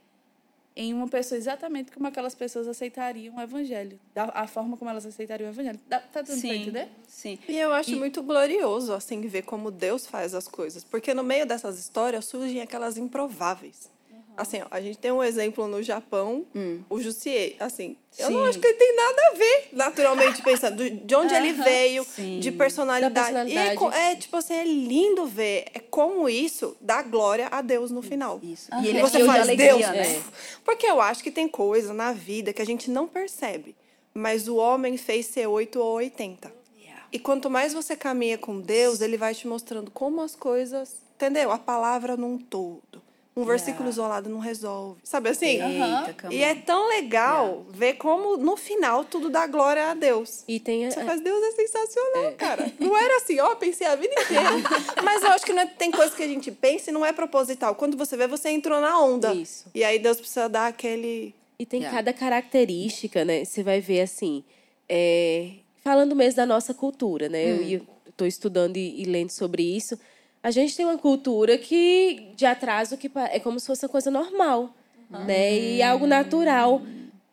em 0.74 0.94
uma 0.94 1.06
pessoa 1.06 1.36
exatamente 1.36 1.92
como 1.92 2.06
aquelas 2.06 2.34
pessoas 2.34 2.66
aceitariam 2.66 3.36
o 3.36 3.40
evangelho. 3.42 4.00
Da, 4.14 4.24
a 4.32 4.46
forma 4.46 4.74
como 4.76 4.90
elas 4.90 5.04
aceitariam 5.04 5.50
o 5.50 5.52
evangelho. 5.52 5.78
Dá, 5.86 5.98
tá 5.98 6.22
dando 6.22 6.26
pra 6.28 6.36
Sim, 6.36 6.62
entender? 6.62 6.88
sim. 7.06 7.38
E 7.46 7.58
eu 7.58 7.74
acho 7.74 7.90
E- 7.90 7.96
muito 7.96 8.22
glorioso, 8.22 8.94
assim, 8.94 9.20
ver 9.22 9.42
como 9.42 9.70
Deus 9.70 10.06
faz 10.06 10.34
as 10.34 10.48
coisas. 10.48 10.82
Porque 10.82 11.12
no 11.12 11.22
meio 11.22 11.44
dessas 11.44 11.78
histórias 11.78 12.24
surgem 12.24 12.62
aquelas 12.62 12.96
improváveis. 12.96 13.90
Assim, 14.36 14.62
ó, 14.62 14.66
a 14.70 14.80
gente 14.80 14.96
tem 14.98 15.12
um 15.12 15.22
exemplo 15.22 15.66
no 15.68 15.82
Japão, 15.82 16.46
o 16.88 17.00
Jussier. 17.00 17.54
Assim, 17.60 17.96
eu 18.18 18.30
não 18.30 18.40
Hum. 18.40 18.44
Acho 18.46 18.58
que 18.58 18.66
ele 18.66 18.78
tem 18.78 18.96
nada 18.96 19.22
a 19.30 19.34
ver, 19.34 19.68
naturalmente 19.72 20.40
pensando, 20.44 20.76
do- 20.76 20.90
de 20.90 21.14
onde 21.14 21.34
ele 21.34 21.52
veio, 21.52 22.02
Sim. 22.04 22.40
de 22.40 22.50
personalidade. 22.50 23.14
Da 23.14 23.44
E 23.46 23.52
é, 23.56 23.70
personalidade. 23.70 23.96
é, 24.02 24.16
tipo 24.16 24.36
assim, 24.36 24.54
é 24.54 24.64
lindo 24.64 25.26
ver 25.26 25.66
é 25.74 25.78
como 25.80 26.28
isso 26.28 26.74
dá 26.80 27.02
glória 27.02 27.48
a 27.50 27.60
Deus 27.60 27.90
no 27.90 28.00
final. 28.00 28.40
Isso. 28.42 28.70
E 28.82 28.88
ele 28.88 28.98
E 28.98 29.00
é 29.00 29.02
você 29.02 29.12
cheio 29.18 29.24
de 29.26 29.30
faz 29.32 29.42
alegria, 29.42 29.74
Deus, 29.76 29.86
né? 30.16 30.22
Porque 30.64 30.86
eu 30.86 31.00
acho 31.00 31.22
que 31.22 31.30
tem 31.30 31.46
coisa 31.48 31.92
na 31.92 32.12
vida 32.12 32.52
que 32.52 32.62
a 32.62 32.66
gente 32.66 32.90
não 32.90 33.06
percebe, 33.06 33.76
mas 34.14 34.48
o 34.48 34.56
homem 34.56 34.96
fez 34.96 35.26
ser 35.26 35.46
8 35.46 35.78
ou 35.78 35.94
80. 35.96 36.50
Yeah. 36.78 37.04
E 37.12 37.18
quanto 37.18 37.50
mais 37.50 37.74
você 37.74 37.94
caminha 37.94 38.38
com 38.38 38.60
Deus, 38.60 39.00
ele 39.02 39.16
vai 39.18 39.34
te 39.34 39.46
mostrando 39.46 39.90
como 39.90 40.22
as 40.22 40.34
coisas, 40.34 40.96
entendeu? 41.16 41.50
A 41.52 41.58
palavra 41.58 42.16
num 42.16 42.38
todo. 42.38 43.02
Um 43.34 43.44
versículo 43.44 43.88
isolado 43.88 44.28
não 44.28 44.38
resolve. 44.40 45.00
Sabe 45.02 45.30
assim? 45.30 45.58
Eita, 45.62 46.28
E 46.30 46.42
é 46.42 46.54
tão 46.54 46.86
legal 46.90 47.64
ver 47.70 47.94
como 47.94 48.36
no 48.36 48.58
final 48.58 49.04
tudo 49.06 49.30
dá 49.30 49.46
glória 49.46 49.86
a 49.90 49.94
Deus. 49.94 50.44
E 50.46 50.60
tem. 50.60 50.90
Você 50.90 51.00
a- 51.00 51.04
faz, 51.06 51.20
Deus 51.22 51.42
é 51.42 51.52
sensacional, 51.52 52.32
cara. 52.36 52.70
Não 52.78 52.94
era 52.94 53.16
assim, 53.16 53.40
ó, 53.40 53.54
pensei 53.54 53.86
a 53.86 53.96
vida 53.96 54.12
inteira. 54.12 54.50
Mas 55.02 55.22
eu 55.22 55.30
acho 55.30 55.46
que 55.46 55.52
não 55.54 55.62
é- 55.62 55.66
tem 55.66 55.90
coisa 55.90 56.14
que 56.14 56.22
a 56.22 56.28
gente 56.28 56.50
pensa 56.50 56.90
e 56.90 56.92
não 56.92 57.06
é 57.06 57.12
proposital. 57.12 57.74
Quando 57.74 57.96
você 57.96 58.18
vê, 58.18 58.26
você 58.26 58.50
entrou 58.50 58.80
na 58.82 59.00
onda. 59.00 59.32
Isso. 59.32 59.64
E 59.74 59.82
aí 59.82 59.98
Deus 59.98 60.18
precisa 60.18 60.46
dar 60.48 60.66
aquele. 60.66 61.34
E 61.58 61.64
tem 61.64 61.80
Yeah. 61.80 61.96
cada 61.96 62.12
característica, 62.12 63.24
né? 63.24 63.44
Você 63.46 63.62
vai 63.62 63.80
ver 63.80 64.02
assim. 64.02 64.44
é, 64.88 65.52
Falando 65.82 66.14
mesmo 66.14 66.36
da 66.36 66.44
nossa 66.46 66.74
cultura, 66.74 67.28
né? 67.30 67.54
Hum. 67.54 67.62
Eu 67.68 67.86
estou 68.08 68.26
estudando 68.26 68.76
e, 68.76 69.00
e 69.02 69.04
lendo 69.04 69.30
sobre 69.30 69.62
isso. 69.62 69.98
A 70.42 70.50
gente 70.50 70.76
tem 70.76 70.84
uma 70.84 70.98
cultura 70.98 71.56
que 71.56 72.32
de 72.34 72.44
atraso 72.44 72.96
que 72.96 73.10
é 73.30 73.38
como 73.38 73.60
se 73.60 73.66
fosse 73.66 73.84
uma 73.84 73.90
coisa 73.90 74.10
normal, 74.10 74.74
né? 75.08 75.56
E 75.56 75.82
algo 75.82 76.06
natural. 76.06 76.82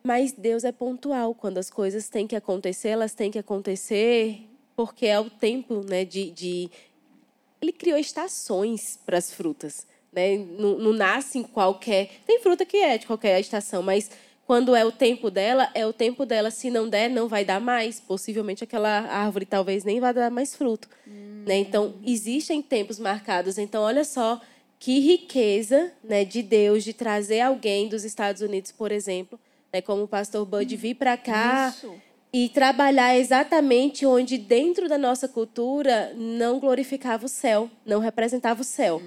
Mas 0.02 0.32
Deus 0.32 0.64
é 0.64 0.72
pontual. 0.72 1.34
Quando 1.34 1.58
as 1.58 1.70
coisas 1.70 2.08
têm 2.08 2.26
que 2.26 2.36
acontecer, 2.36 2.88
elas 2.88 3.12
têm 3.12 3.30
que 3.30 3.38
acontecer 3.38 4.46
porque 4.76 5.06
é 5.06 5.18
o 5.18 5.28
tempo, 5.28 5.84
né? 5.86 6.04
De, 6.04 6.30
de... 6.30 6.70
Ele 7.60 7.72
criou 7.72 7.98
estações 7.98 8.98
para 9.04 9.18
as 9.18 9.32
frutas, 9.32 9.86
né? 10.12 10.38
Não, 10.38 10.78
não 10.78 10.92
nasce 10.92 11.38
em 11.38 11.42
qualquer. 11.42 12.10
Tem 12.26 12.40
fruta 12.40 12.64
que 12.64 12.78
é 12.78 12.96
de 12.96 13.06
qualquer 13.06 13.38
estação, 13.40 13.82
mas 13.82 14.10
quando 14.50 14.74
é 14.74 14.84
o 14.84 14.90
tempo 14.90 15.30
dela, 15.30 15.70
é 15.76 15.86
o 15.86 15.92
tempo 15.92 16.26
dela. 16.26 16.50
Se 16.50 16.70
não 16.70 16.88
der, 16.88 17.08
não 17.08 17.28
vai 17.28 17.44
dar 17.44 17.60
mais. 17.60 18.00
Possivelmente 18.00 18.64
aquela 18.64 19.02
árvore 19.02 19.46
talvez 19.46 19.84
nem 19.84 20.00
vá 20.00 20.10
dar 20.10 20.28
mais 20.28 20.56
fruto, 20.56 20.88
né? 21.46 21.58
Então 21.58 21.94
existem 22.04 22.60
tempos 22.60 22.98
marcados. 22.98 23.58
Então 23.58 23.84
olha 23.84 24.02
só 24.02 24.40
que 24.76 24.98
riqueza, 24.98 25.92
né, 26.02 26.24
de 26.24 26.42
Deus 26.42 26.82
de 26.82 26.92
trazer 26.92 27.42
alguém 27.42 27.88
dos 27.88 28.02
Estados 28.02 28.42
Unidos, 28.42 28.72
por 28.72 28.90
exemplo, 28.90 29.38
né, 29.72 29.80
como 29.80 30.02
o 30.02 30.08
pastor 30.08 30.44
Bud 30.44 30.74
vir 30.74 30.96
para 30.96 31.16
cá 31.16 31.72
e 32.32 32.48
trabalhar 32.48 33.16
exatamente 33.18 34.06
onde 34.06 34.38
dentro 34.38 34.88
da 34.88 34.96
nossa 34.96 35.26
cultura 35.26 36.12
não 36.16 36.60
glorificava 36.60 37.26
o 37.26 37.28
céu, 37.28 37.68
não 37.84 37.98
representava 37.98 38.60
o 38.60 38.64
céu, 38.64 39.02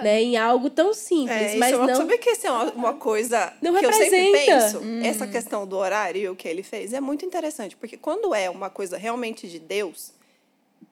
né, 0.00 0.22
em 0.22 0.36
algo 0.36 0.70
tão 0.70 0.94
simples, 0.94 1.36
É, 1.36 1.46
isso 1.50 1.58
mas 1.58 1.72
é 1.72 1.76
uma, 1.76 1.86
não 1.88 1.96
Sabe 1.96 2.18
que 2.18 2.30
isso 2.30 2.46
é 2.46 2.50
uma, 2.52 2.72
uma 2.72 2.94
coisa 2.94 3.52
Não 3.60 3.74
que 3.76 3.84
eu 3.84 3.92
sempre 3.92 4.16
representa. 4.32 4.78
penso? 4.78 4.82
Essa 5.04 5.26
questão 5.26 5.66
do 5.66 5.76
horário 5.76 6.20
e 6.20 6.28
o 6.28 6.36
que 6.36 6.46
ele 6.46 6.62
fez 6.62 6.92
é 6.92 7.00
muito 7.00 7.24
interessante. 7.26 7.76
Porque 7.76 7.96
quando 7.96 8.32
é 8.32 8.48
uma 8.48 8.70
coisa 8.70 8.96
realmente 8.96 9.48
de 9.48 9.58
Deus, 9.58 10.12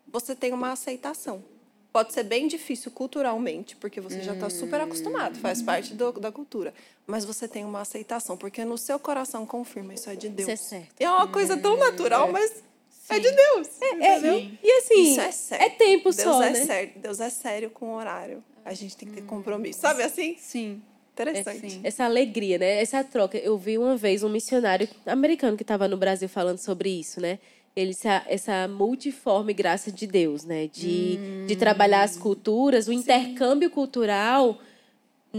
você 0.08 0.34
tem 0.34 0.52
uma 0.52 0.72
aceitação. 0.72 1.44
Pode 1.92 2.12
ser 2.12 2.24
bem 2.24 2.46
difícil 2.48 2.90
culturalmente, 2.90 3.76
porque 3.76 4.00
você 4.00 4.20
já 4.22 4.32
está 4.32 4.50
super 4.50 4.80
acostumado, 4.80 5.38
faz 5.38 5.62
parte 5.62 5.94
do- 5.94 6.12
da 6.12 6.30
cultura. 6.32 6.74
Mas 7.06 7.24
você 7.24 7.46
tem 7.46 7.64
uma 7.64 7.82
aceitação, 7.82 8.36
porque 8.36 8.64
no 8.64 8.76
seu 8.76 8.98
coração 8.98 9.46
confirma 9.46 9.94
isso 9.94 10.10
é 10.10 10.16
de 10.16 10.28
Deus. 10.28 10.48
é 10.48 10.56
certo. 10.56 11.00
É 11.00 11.08
uma 11.08 11.28
coisa 11.28 11.56
tão 11.56 11.76
natural, 11.76 12.32
mas 12.32 12.64
é 13.08 13.18
de 13.20 13.30
Deus. 13.30 13.68
entendeu? 13.80 14.50
E 14.62 14.72
assim, 14.78 15.12
Isso 15.12 15.20
é 15.20 15.30
sério. 15.30 15.64
é 15.66 15.70
tempo 15.70 16.10
Deus 16.10 16.16
só, 16.16 16.42
é 16.42 16.50
né? 16.50 16.64
sério. 16.64 16.92
Deus 16.96 17.20
é 17.20 17.30
sério 17.30 17.70
com 17.70 17.90
o 17.90 17.96
horário. 17.96 18.42
A 18.64 18.74
gente 18.74 18.96
tem 18.96 19.08
que 19.08 19.14
ter 19.14 19.22
compromisso. 19.22 19.80
Sabe 19.80 20.02
assim? 20.02 20.36
Sim. 20.38 20.82
Interessante. 21.12 21.70
sim. 21.70 21.80
Essa 21.84 22.04
alegria, 22.04 22.58
né? 22.58 22.82
Essa 22.82 23.02
troca. 23.04 23.38
Eu 23.38 23.56
vi 23.56 23.78
uma 23.78 23.96
vez 23.96 24.22
um 24.22 24.28
missionário 24.28 24.88
americano 25.06 25.56
que 25.56 25.62
estava 25.62 25.86
no 25.88 25.96
Brasil 25.96 26.28
falando 26.28 26.58
sobre 26.58 26.90
isso, 26.90 27.20
né? 27.20 27.38
Ele, 27.74 27.90
essa, 27.92 28.24
essa 28.26 28.68
multiforme 28.68 29.54
graça 29.54 29.92
de 29.92 30.06
Deus, 30.06 30.44
né? 30.44 30.66
De, 30.66 31.46
de 31.46 31.56
trabalhar 31.56 32.02
as 32.02 32.16
culturas, 32.16 32.88
o 32.88 32.92
intercâmbio 32.92 33.70
cultural 33.70 34.50
hum, 34.50 34.58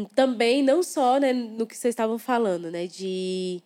também, 0.06 0.62
não 0.64 0.82
só 0.84 1.18
né, 1.20 1.32
no 1.34 1.66
que 1.68 1.76
vocês 1.76 1.92
estavam 1.94 2.18
falando, 2.18 2.70
né? 2.72 2.88
De 2.88 3.62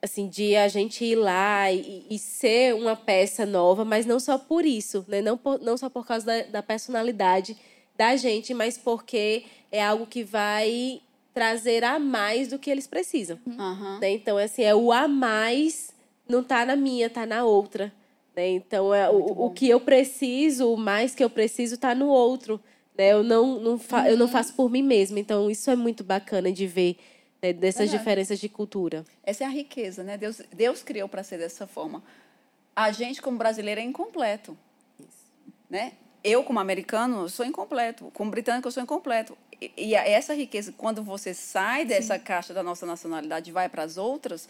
assim, 0.00 0.28
de 0.28 0.56
a 0.56 0.66
gente 0.68 1.04
ir 1.04 1.14
lá 1.14 1.70
e, 1.70 2.04
e 2.10 2.18
ser 2.18 2.74
uma 2.74 2.96
peça 2.96 3.46
nova, 3.46 3.84
mas 3.84 4.04
não 4.04 4.18
só 4.18 4.36
por 4.36 4.64
isso, 4.64 5.04
né? 5.06 5.20
Não, 5.22 5.36
por- 5.38 5.60
não 5.60 5.76
só 5.76 5.88
por 5.88 6.04
causa 6.06 6.26
da, 6.26 6.42
da 6.44 6.62
personalidade 6.62 7.56
da 7.96 8.16
gente, 8.16 8.52
mas 8.52 8.76
porque 8.76 9.44
é 9.70 9.82
algo 9.84 10.06
que 10.06 10.24
vai 10.24 11.00
trazer 11.32 11.84
a 11.84 11.98
mais 11.98 12.48
do 12.48 12.58
que 12.58 12.68
eles 12.70 12.86
precisam. 12.86 13.38
Aham. 13.58 13.98
né? 14.00 14.10
Então, 14.10 14.36
assim, 14.36 14.62
é 14.62 14.74
o 14.74 14.90
a 14.92 15.06
mais 15.06 15.92
não 16.28 16.42
tá 16.42 16.66
na 16.66 16.74
minha, 16.74 17.08
tá 17.08 17.24
na 17.24 17.44
outra. 17.44 17.92
Né? 18.34 18.48
Então, 18.50 18.92
é, 18.92 19.08
o, 19.08 19.46
o 19.46 19.50
que 19.50 19.68
eu 19.68 19.80
preciso, 19.80 20.72
o 20.72 20.76
mais 20.76 21.14
que 21.14 21.22
eu 21.22 21.30
preciso, 21.30 21.76
tá 21.78 21.94
no 21.94 22.08
outro. 22.08 22.60
Né? 22.96 23.12
Eu, 23.12 23.22
não, 23.22 23.58
não 23.60 23.78
fa 23.78 24.08
eu 24.10 24.16
não 24.16 24.28
faço 24.28 24.54
por 24.54 24.70
mim 24.70 24.82
mesma. 24.82 25.18
Então, 25.18 25.50
isso 25.50 25.70
é 25.70 25.76
muito 25.76 26.04
bacana 26.04 26.52
de 26.52 26.66
ver 26.66 26.96
né? 27.40 27.52
dessas 27.52 27.90
diferenças 27.90 28.38
de 28.38 28.48
cultura. 28.48 29.04
Essa 29.24 29.44
é 29.44 29.46
a 29.46 29.50
riqueza, 29.50 30.02
né? 30.02 30.16
Deus, 30.18 30.40
Deus 30.52 30.82
criou 30.82 31.08
para 31.08 31.22
ser 31.22 31.38
dessa 31.38 31.66
forma. 31.66 32.02
A 32.74 32.90
gente, 32.92 33.20
como 33.20 33.36
brasileiro, 33.38 33.80
é 33.80 33.84
incompleto. 33.84 34.56
Né? 35.68 35.92
Eu, 36.22 36.44
como 36.44 36.60
americano, 36.60 37.28
sou 37.28 37.44
incompleto. 37.44 38.10
Como 38.14 38.30
britânico, 38.30 38.68
eu 38.68 38.72
sou 38.72 38.82
incompleto. 38.82 39.36
E, 39.60 39.72
e 39.76 39.94
essa 39.94 40.34
riqueza, 40.34 40.72
quando 40.76 41.02
você 41.02 41.34
sai 41.34 41.84
dessa 41.84 42.18
caixa 42.18 42.52
da 42.54 42.62
nossa 42.62 42.84
nacionalidade 42.86 43.50
e 43.50 43.52
vai 43.52 43.68
para 43.68 43.82
as 43.82 43.96
outras, 43.96 44.48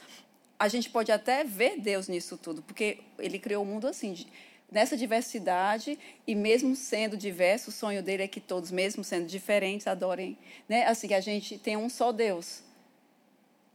a 0.58 0.68
gente 0.68 0.90
pode 0.90 1.10
até 1.10 1.44
ver 1.44 1.80
Deus 1.80 2.08
nisso 2.08 2.36
tudo, 2.36 2.62
porque 2.62 2.98
ele 3.18 3.38
criou 3.38 3.62
o 3.62 3.66
mundo 3.66 3.86
assim, 3.86 4.12
de- 4.12 4.26
nessa 4.72 4.96
diversidade, 4.96 5.98
e 6.26 6.34
mesmo 6.34 6.74
sendo 6.74 7.16
diverso, 7.16 7.70
o 7.70 7.72
sonho 7.72 8.02
dele 8.02 8.22
é 8.24 8.28
que 8.28 8.40
todos, 8.40 8.70
mesmo 8.70 9.04
sendo 9.04 9.26
diferentes, 9.26 9.86
adorem. 9.86 10.36
Né? 10.68 10.86
Assim, 10.86 11.06
que 11.08 11.14
a 11.14 11.20
gente 11.20 11.58
tem 11.58 11.76
um 11.76 11.88
só 11.88 12.10
Deus. 12.10 12.62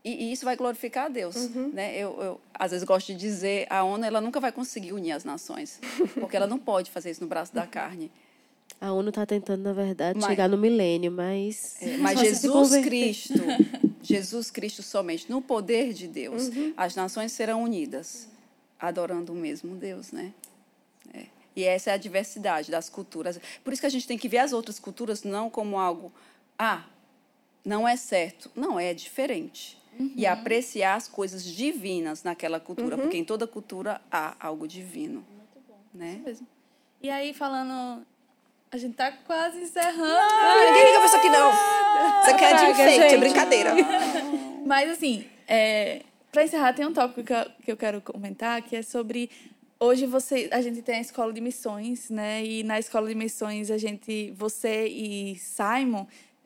E, 0.03 0.25
e 0.25 0.31
isso 0.31 0.45
vai 0.45 0.55
glorificar 0.55 1.05
a 1.05 1.09
Deus, 1.09 1.35
né? 1.73 1.97
Eu, 1.97 2.21
eu 2.21 2.41
às 2.53 2.71
vezes 2.71 2.85
gosto 2.85 3.07
de 3.07 3.15
dizer, 3.15 3.67
a 3.69 3.83
ONU 3.83 4.05
ela 4.05 4.21
nunca 4.21 4.39
vai 4.39 4.51
conseguir 4.53 4.93
unir 4.93 5.11
as 5.11 5.25
nações, 5.25 5.81
porque 6.15 6.37
ela 6.37 6.47
não 6.47 6.57
pode 6.57 6.89
fazer 6.91 7.11
isso 7.11 7.21
no 7.21 7.27
braço 7.27 7.53
da 7.53 7.67
carne. 7.67 8.09
A 8.79 8.93
ONU 8.93 9.09
está 9.09 9.25
tentando, 9.25 9.63
na 9.63 9.73
verdade, 9.73 10.17
Mas- 10.19 10.29
chegar 10.29 10.47
no 10.47 10.57
milênio, 10.57 11.11
mas. 11.11 11.75
É, 11.81 11.97
Mas 11.97 12.19
Jesus. 12.19 12.85
Cristo, 12.85 13.33
Jesus 14.01 14.51
Cristo 14.51 14.81
somente, 14.83 15.29
no 15.29 15.41
poder 15.41 15.93
de 15.93 16.07
Deus, 16.07 16.51
as 16.77 16.95
nações 16.95 17.31
serão 17.31 17.63
unidas, 17.63 18.29
adorando 18.79 19.33
o 19.33 19.35
mesmo 19.35 19.75
Deus, 19.75 20.11
né? 20.11 20.31
E 21.58 21.64
essa 21.64 21.89
é 21.89 21.93
a 21.93 21.97
diversidade 21.97 22.70
das 22.70 22.88
culturas. 22.88 23.39
Por 23.64 23.74
isso 23.74 23.82
que 23.82 23.88
a 23.88 23.89
gente 23.89 24.08
tem 24.08 24.16
que 24.16 24.30
ver 24.30 24.38
as 24.38 24.53
outras 24.53 24.78
culturas 24.78 25.24
não 25.24 25.49
como 25.49 25.80
algo, 25.80 26.14
ah, 26.58 26.84
não 27.66 27.88
é 27.88 27.95
certo. 27.97 28.51
Não, 28.55 28.80
é 28.80 28.93
diferente. 28.93 29.76
E 30.16 30.28
apreciar 30.28 30.93
as 30.93 31.08
coisas 31.08 31.43
divinas 31.43 32.22
naquela 32.22 32.60
cultura, 32.60 32.95
porque 32.95 33.18
em 33.18 33.26
toda 33.26 33.47
cultura 33.47 33.99
há 34.12 34.36
algo 34.39 34.68
divino. 34.68 35.26
Né? 35.91 36.22
mesmo. 36.24 36.47
E 37.01 37.10
aí, 37.10 37.34
falando. 37.34 38.05
A 38.72 38.78
gente 38.78 38.95
tá 38.95 39.12
quase 39.12 39.60
encerrando. 39.60 40.68
Ninguém 40.68 40.86
liga 40.86 40.97
pra 40.97 41.05
isso 41.05 41.16
aqui, 41.16 41.30
não. 41.30 41.49
Isso 41.49 42.30
aqui 42.36 42.43
é 42.45 42.53
de 42.53 42.66
enfeite, 42.66 43.16
é 43.16 43.18
brincadeira. 43.18 43.72
Mas, 44.64 44.91
assim, 44.91 45.26
é, 45.47 46.03
para 46.32 46.43
encerrar, 46.43 46.74
tem 46.74 46.86
um 46.86 46.93
tópico 46.93 47.24
que 47.24 47.34
eu, 47.34 47.45
que 47.64 47.72
eu 47.72 47.78
quero 47.78 47.99
comentar, 48.01 48.62
que 48.62 48.76
é 48.76 48.84
sobre. 48.84 49.32
Hoje 49.80 50.05
você, 50.07 50.49
a 50.51 50.61
gente 50.61 50.82
tem 50.82 50.95
a 50.95 51.01
escola 51.01 51.32
de 51.32 51.39
missões, 51.41 52.09
né? 52.09 52.43
E 52.43 52.63
na 52.63 52.80
escola 52.80 53.07
de 53.09 53.15
missões, 53.15 53.69
a 53.69 53.78
gente, 53.78 54.32
você 54.36 54.88
e 54.88 55.36
Simon, 55.38 56.05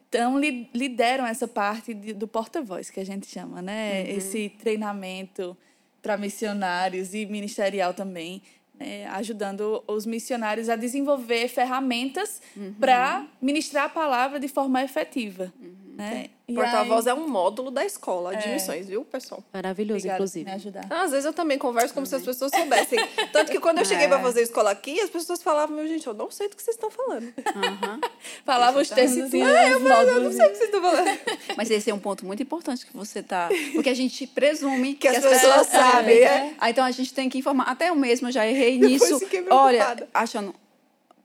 então, 0.09 0.37
li- 0.37 0.69
lideram 0.73 1.25
essa 1.25 1.47
parte 1.47 1.93
de- 1.93 2.11
do 2.13 2.27
porta-voz, 2.27 2.89
que 2.89 2.99
a 2.99 3.05
gente 3.05 3.27
chama, 3.27 3.61
né? 3.61 4.03
Esse 4.09 4.49
treinamento 4.59 5.55
para 6.01 6.17
missionários 6.17 7.13
e 7.13 7.25
ministerial 7.25 7.93
também, 7.93 8.41
né? 8.77 9.05
ajudando 9.11 9.81
os 9.87 10.05
missionários 10.05 10.67
a 10.67 10.75
desenvolver 10.75 11.47
ferramentas 11.47 12.41
para 12.79 13.25
ministrar 13.41 13.85
a 13.85 13.89
palavra 13.89 14.39
de 14.39 14.47
forma 14.49 14.83
efetiva. 14.83 15.53
Né? 16.01 16.29
Porta-voz 16.53 17.07
aí- 17.07 17.11
é 17.11 17.15
um 17.15 17.27
módulo 17.29 17.71
da 17.71 17.85
escola 17.85 18.35
de 18.35 18.49
missões, 18.49 18.85
viu, 18.87 19.05
pessoal? 19.05 19.41
Maravilhoso, 19.53 19.99
Obrigada 19.99 20.17
inclusive. 20.17 20.45
me 20.45 20.51
ajudar. 20.55 20.85
Ah, 20.89 21.03
Às 21.03 21.11
vezes 21.11 21.25
eu 21.25 21.31
também 21.31 21.57
converso 21.57 21.93
como 21.93 22.05
se 22.05 22.13
as 22.15 22.21
pessoas 22.23 22.51
soubessem. 22.53 22.99
Tanto 23.31 23.51
que 23.51 23.59
quando 23.59 23.77
eu 23.79 23.85
cheguei 23.85 24.05
É. 24.05 24.07
pra 24.09 24.19
fazer 24.19 24.41
escola 24.41 24.69
aqui, 24.71 24.99
as 24.99 25.09
pessoas 25.09 25.41
falavam, 25.41 25.75
meu 25.77 25.87
gente, 25.87 26.05
eu 26.05 26.13
não 26.13 26.29
sei 26.29 26.49
do 26.49 26.55
que 26.57 26.61
vocês 26.61 26.75
estão 26.75 26.91
falando. 26.91 27.31
Falava 28.45 28.79
os 28.81 28.89
termos 28.89 29.17
assim, 29.17 29.41
É, 29.43 29.71
eu 29.73 29.79
eu 29.79 30.21
não 30.21 30.31
sei 30.31 30.45
o 30.45 30.49
que 30.49 30.55
vocês 30.57 30.69
estão 30.69 30.81
falando. 30.81 31.19
Mas 31.55 31.71
esse 31.71 31.89
é 31.89 31.93
um 31.93 31.99
ponto 31.99 32.25
muito 32.25 32.43
importante 32.43 32.85
que 32.85 32.95
você 32.95 33.19
está. 33.19 33.49
Porque 33.73 33.89
a 33.89 33.93
gente 33.93 34.27
presume 34.27 34.95
Que 34.95 35.07
as 35.07 35.23
pessoas 35.23 35.67
sabem, 35.67 36.17
é. 36.19 36.53
Ah, 36.59 36.69
então 36.69 36.83
a 36.83 36.91
gente 36.91 37.13
tem 37.13 37.29
que 37.29 37.37
informar. 37.37 37.63
Até 37.65 37.89
eu 37.89 37.95
mesma 37.95 38.31
já 38.31 38.45
errei 38.45 38.77
Depois 38.77 39.09
nisso. 39.11 39.25
Olha, 39.49 40.07
achando. 40.13 40.53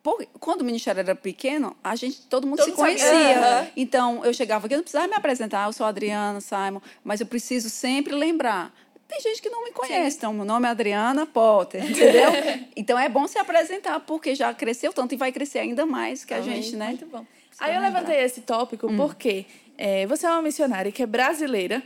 Pô, 0.07 0.25
quando 0.39 0.61
o 0.61 0.65
ministério 0.65 1.01
era 1.01 1.17
pequeno, 1.17 1.77
a 1.83 1.97
gente, 1.97 2.23
todo 2.29 2.47
mundo 2.47 2.59
Todo 2.59 2.71
se 2.71 2.77
sabia. 2.77 2.95
conhecia. 2.97 3.73
Então, 3.77 4.25
eu 4.25 4.33
chegava 4.33 4.65
aqui, 4.65 4.75
eu 4.75 4.79
não 4.79 4.85
precisava 4.85 5.09
me 5.09 5.17
apresentar, 5.17 5.67
eu 5.67 5.73
sou 5.73 5.85
a 5.85 5.89
Adriana, 5.89 6.41
Simon, 6.41 6.81
mas 7.03 7.21
eu 7.21 7.27
preciso 7.27 7.69
sempre 7.69 8.15
lembrar. 8.15 8.73
Tem 9.09 9.21
gente 9.21 9.43
que 9.43 9.51
não 9.51 9.65
me 9.65 9.73
conhece, 9.73 10.19
então 10.19 10.33
meu 10.33 10.45
nome 10.45 10.69
é 10.69 10.71
Adriana 10.71 11.27
Potter, 11.27 11.85
entendeu? 11.91 12.31
então 12.77 12.97
é 12.97 13.09
bom 13.09 13.27
se 13.27 13.37
apresentar, 13.37 13.99
porque 13.99 14.37
já 14.37 14.55
cresceu 14.55 14.93
tanto 14.93 15.13
e 15.13 15.17
vai 15.17 15.33
crescer 15.33 15.59
ainda 15.59 15.85
mais 15.85 16.25
que 16.25 16.33
a 16.33 16.41
gente, 16.41 16.77
né? 16.77 16.91
Muito 16.91 17.07
bom. 17.07 17.27
Aí 17.59 17.75
eu 17.75 17.81
levantei 17.81 18.21
esse 18.21 18.43
tópico 18.43 18.87
porque 18.97 19.45
é, 19.77 20.07
você 20.07 20.25
é 20.25 20.31
uma 20.31 20.43
missionária 20.43 20.93
que 20.93 21.03
é 21.03 21.07
brasileira, 21.07 21.83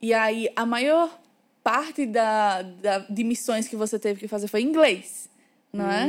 e 0.00 0.14
aí 0.14 0.48
a 0.56 0.64
maior 0.64 1.14
parte 1.62 2.06
da, 2.06 2.62
da, 2.62 3.00
de 3.00 3.22
missões 3.22 3.68
que 3.68 3.76
você 3.76 3.98
teve 3.98 4.18
que 4.18 4.28
fazer 4.28 4.48
foi 4.48 4.62
em 4.62 4.66
inglês, 4.66 5.28
não 5.72 5.90
é? 5.90 6.08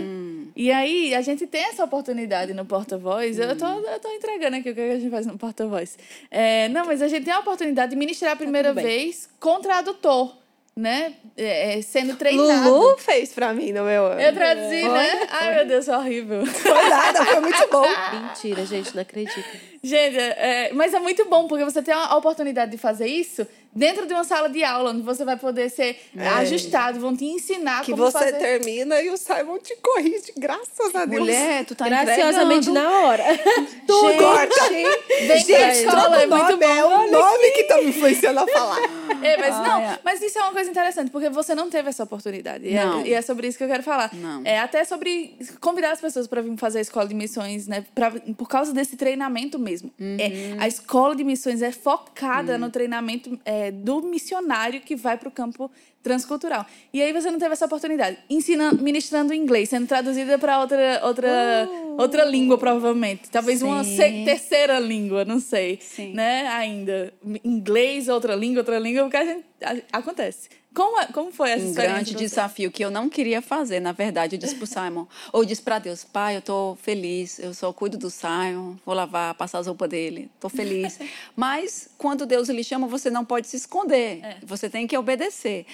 E 0.56 0.72
aí 0.72 1.14
a 1.14 1.22
gente 1.22 1.46
tem 1.48 1.64
essa 1.66 1.84
oportunidade 1.84 2.54
no 2.54 2.66
porta-voz. 2.66 3.38
Eu, 3.38 3.56
tô, 3.56 3.66
eu 3.66 4.00
tô 4.00 4.10
entregando 4.10 4.58
aqui 4.58 4.72
o 4.72 4.76
que 4.76 4.82
a 4.82 5.00
gente 5.00 5.10
faz 5.10 5.26
no 5.26 5.38
porta-voz. 5.38 5.98
É, 6.30 6.68
não, 6.70 6.86
mas 6.86 7.02
a 7.02 7.08
gente 7.08 7.24
tem 7.26 7.34
a 7.34 7.40
oportunidade 7.40 7.92
de 7.92 7.96
ministrar 7.96 8.34
a 8.34 8.36
primeira 8.36 8.70
tudo 8.70 8.78
bem. 8.78 8.86
vez 8.86 9.30
com 9.40 9.62
tradutor, 9.62 10.36
né? 10.76 11.14
É, 11.38 11.78
é, 11.78 11.82
sendo 11.82 12.16
treinado. 12.16 12.70
Lulu 12.70 12.98
fez 12.98 13.34
pra 13.34 13.54
mim 13.54 13.72
no 13.72 13.84
meu 13.84 14.08
ano. 14.08 14.20
Eu 14.20 14.34
traduzi, 14.34 14.90
né? 14.90 15.28
Ai, 15.30 15.56
meu 15.56 15.68
Deus, 15.68 15.88
horrível. 15.88 16.46
Foi 16.46 16.90
nada, 16.90 17.26
foi 17.26 17.40
muito 17.40 17.70
bom. 17.72 17.88
Mentira, 18.14 18.66
gente, 18.66 18.94
não 18.96 19.02
acredito. 19.02 19.72
Gente, 19.84 20.18
é, 20.18 20.72
mas 20.74 20.94
é 20.94 21.00
muito 21.00 21.26
bom, 21.26 21.48
porque 21.48 21.64
você 21.66 21.82
tem 21.82 21.94
a 21.94 22.16
oportunidade 22.16 22.70
de 22.72 22.78
fazer 22.78 23.08
isso 23.08 23.48
dentro 23.74 24.06
de 24.06 24.14
uma 24.14 24.24
sala 24.26 24.50
de 24.50 24.64
aula, 24.64 24.92
onde 24.92 25.02
você 25.02 25.24
vai 25.24 25.38
poder 25.38 25.70
ser 25.70 25.98
ajustado, 26.38 27.00
vão 27.00 27.16
te 27.16 27.24
ensinar 27.26 27.84
Que 27.84 27.92
como 27.92 28.04
você 28.04 28.20
fazer. 28.20 28.34
termina 28.38 29.02
e 29.02 29.10
o 29.10 29.18
Simon 29.18 29.58
te 29.60 29.76
corrige, 29.78 30.34
graças 30.38 30.94
a 30.94 31.06
Deus. 31.06 31.22
Mulher, 31.22 31.66
tu 31.66 31.74
tá 31.74 31.88
Graciosamente 31.88 32.70
entregando. 32.70 32.74
na 32.92 33.00
hora. 33.08 33.24
Tudo. 33.88 34.18
Corta. 34.18 34.70
Vem 34.70 35.40
Gente, 35.40 35.52
escola, 35.86 36.22
é 36.22 36.28
muito 36.28 36.52
nome 36.52 36.66
é 36.66 36.82
bom. 36.84 36.90
o 37.08 37.12
nome 37.12 37.52
que 37.52 37.64
tá 37.64 37.78
me 37.78 37.86
influenciando 37.90 38.40
a 38.42 38.48
falar. 38.48 38.78
É, 39.24 39.38
mas 39.38 39.54
Ah, 39.54 39.62
não, 39.62 39.82
é. 39.82 40.00
mas 40.04 40.20
isso 40.24 40.40
é 40.40 40.42
uma 40.42 40.52
coisa 40.52 40.68
interessante, 40.72 41.12
porque 41.12 41.30
você 41.30 41.54
não 41.54 41.70
teve 41.70 41.90
essa 41.90 42.04
oportunidade. 42.04 42.66
E 42.66 42.76
é- 42.76 42.84
Não. 42.84 43.06
E, 43.06 43.14
é, 43.14 43.22
sobre 43.22 43.48
isso 43.48 43.56
que 43.56 43.64
eu 43.64 43.68
quero 43.68 43.84
falar. 43.84 44.10
Não. 44.16 44.42
É 44.44 44.58
até 44.58 44.84
sobre 44.84 45.38
convidar 45.60 45.92
as 45.92 46.02
pessoas 46.02 46.26
para 46.26 46.42
vir 46.42 46.58
fazer 46.58 46.80
a 46.80 46.82
escola 46.82 47.08
de 47.08 47.14
missões, 47.14 47.68
né? 47.68 47.86
Pra, 47.94 48.10
por 48.36 48.48
causa 48.50 48.74
desse 48.74 48.96
treinamento 48.98 49.60
mesmo. 49.60 49.71
Uhum. 49.82 50.18
É, 50.20 50.56
a 50.60 50.68
escola 50.68 51.16
de 51.16 51.24
missões 51.24 51.62
é 51.62 51.72
focada 51.72 52.56
Hum. 52.56 52.60
no 52.60 52.70
treinamento 52.70 53.40
é, 53.46 53.72
do 53.72 54.02
missionário 54.02 54.82
que 54.82 54.96
vai 54.96 55.18
para 55.18 55.30
o 55.30 55.32
campo 55.32 55.70
transcultural. 56.04 56.66
E 56.92 57.02
aí 57.02 57.14
você 57.14 57.30
não 57.30 57.38
teve 57.38 57.54
essa 57.54 57.66
oportunidade. 57.68 58.18
Ensinando, 58.30 58.82
ministrando 58.84 59.34
inglês, 59.34 59.70
sendo 59.70 59.86
traduzida 59.88 60.38
para 60.40 60.60
outra, 60.60 61.00
outra, 61.04 61.70
outra 61.98 62.26
língua, 62.26 62.58
provavelmente. 62.58 63.30
Talvez 63.30 63.62
uma 63.62 63.82
Uh. 63.82 63.84
Sim. 63.84 63.96
se- 63.98 64.26
terceira 64.26 64.80
língua, 64.80 65.24
não 65.24 65.40
sei. 65.40 65.78
Sim. 65.80 66.14
Né? 66.14 66.48
Ainda. 66.48 67.14
Inglês, 67.44 68.08
outra 68.10 68.36
língua, 68.36 68.62
outra 68.62 68.80
língua, 68.80 69.04
porque 69.04 69.18
a 69.18 69.26
gente. 69.26 69.46
a- 69.64 69.98
acontece. 70.00 70.50
Como, 70.74 71.00
é- 71.02 71.08
como 71.08 71.32
foi 71.32 71.50
essa 71.52 71.66
um 71.66 71.70
experiência? 71.70 71.94
grande 71.96 72.12
pra 72.12 72.20
você? 72.20 72.26
desafio 72.26 72.72
que 72.72 72.84
eu 72.84 72.90
não 72.90 73.10
queria 73.10 73.42
fazer, 73.42 73.80
na 73.82 73.92
verdade. 73.92 74.36
Eu 74.36 74.40
disse 74.40 74.56
pro 74.56 74.66
Simon, 74.66 75.06
ou 75.34 75.44
disse 75.44 75.62
para 75.62 75.80
Deus, 75.80 76.04
pai, 76.04 76.38
eu 76.38 76.42
tô 76.42 76.78
feliz, 76.82 77.40
eu 77.40 77.54
só 77.54 77.74
cuido 77.74 77.98
do 77.98 78.10
Simon, 78.10 78.76
vou 78.86 78.96
lavar, 78.96 79.34
passar 79.36 79.60
as 79.60 79.68
roupas 79.68 79.90
dele, 79.90 80.30
tô 80.40 80.48
feliz. 80.48 80.98
Mas 81.36 81.90
quando 81.98 82.26
Deus 82.26 82.48
lhe 82.48 82.64
chama, 82.64 82.88
você 82.88 83.10
não 83.10 83.26
pode 83.26 83.48
se 83.48 83.58
esconder, 83.58 84.22
você 84.44 84.70
tem 84.70 84.88
que 84.88 84.98
obedecer. 84.98 85.66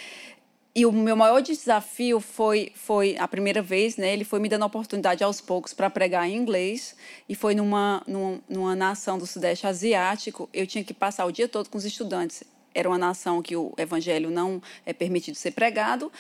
E 0.76 0.86
o 0.86 0.92
meu 0.92 1.16
maior 1.16 1.42
desafio 1.42 2.20
foi, 2.20 2.72
foi 2.76 3.18
a 3.18 3.28
primeira 3.28 3.64
vez, 3.64 3.98
né? 3.98 4.14
Ele 4.14 4.24
foi 4.24 4.40
me 4.40 4.48
dando 4.48 4.62
a 4.62 4.68
oportunidade 4.68 5.24
aos 5.24 5.42
poucos 5.42 5.74
para 5.74 5.90
pregar 5.90 6.30
em 6.30 6.36
inglês. 6.36 6.96
E 7.28 7.34
foi 7.34 7.56
numa, 7.56 8.04
numa, 8.06 8.40
numa 8.48 8.76
nação 8.76 9.18
do 9.18 9.26
Sudeste 9.26 9.66
Asiático. 9.66 10.48
Eu 10.54 10.68
tinha 10.68 10.84
que 10.84 10.94
passar 10.94 11.26
o 11.26 11.32
dia 11.32 11.48
todo 11.48 11.68
com 11.68 11.80
os 11.80 11.86
estudantes. 11.86 12.44
Era 12.78 12.88
uma 12.88 12.98
nação 12.98 13.42
que 13.42 13.56
o 13.56 13.74
evangelho 13.78 14.30
não 14.30 14.62
é 14.86 14.94
permitido 14.94 15.36
ser 15.36 15.52
pregado. 15.52 16.12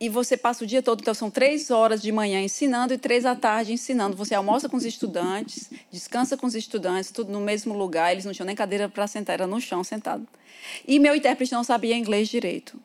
E 0.00 0.08
você 0.08 0.36
passa 0.36 0.64
o 0.64 0.66
dia 0.66 0.82
todo, 0.82 1.00
então 1.00 1.14
são 1.14 1.30
três 1.30 1.70
horas 1.70 2.02
de 2.02 2.10
manhã 2.10 2.40
ensinando 2.40 2.92
e 2.92 2.98
três 2.98 3.24
à 3.24 3.36
tarde 3.36 3.72
ensinando. 3.72 4.16
Você 4.16 4.34
almoça 4.34 4.68
com 4.68 4.76
os 4.76 4.84
estudantes, 4.84 5.70
descansa 5.92 6.36
com 6.36 6.44
os 6.46 6.56
estudantes, 6.56 7.10
tudo 7.12 7.30
no 7.30 7.40
mesmo 7.40 7.72
lugar. 7.72 8.10
Eles 8.10 8.24
não 8.24 8.32
tinham 8.32 8.46
nem 8.46 8.56
cadeira 8.56 8.88
para 8.88 9.06
sentar, 9.06 9.34
era 9.34 9.46
no 9.46 9.60
chão 9.60 9.84
sentado. 9.84 10.26
E 10.88 10.98
meu 10.98 11.14
intérprete 11.14 11.52
não 11.52 11.62
sabia 11.62 11.96
inglês 11.96 12.28
direito. 12.28 12.80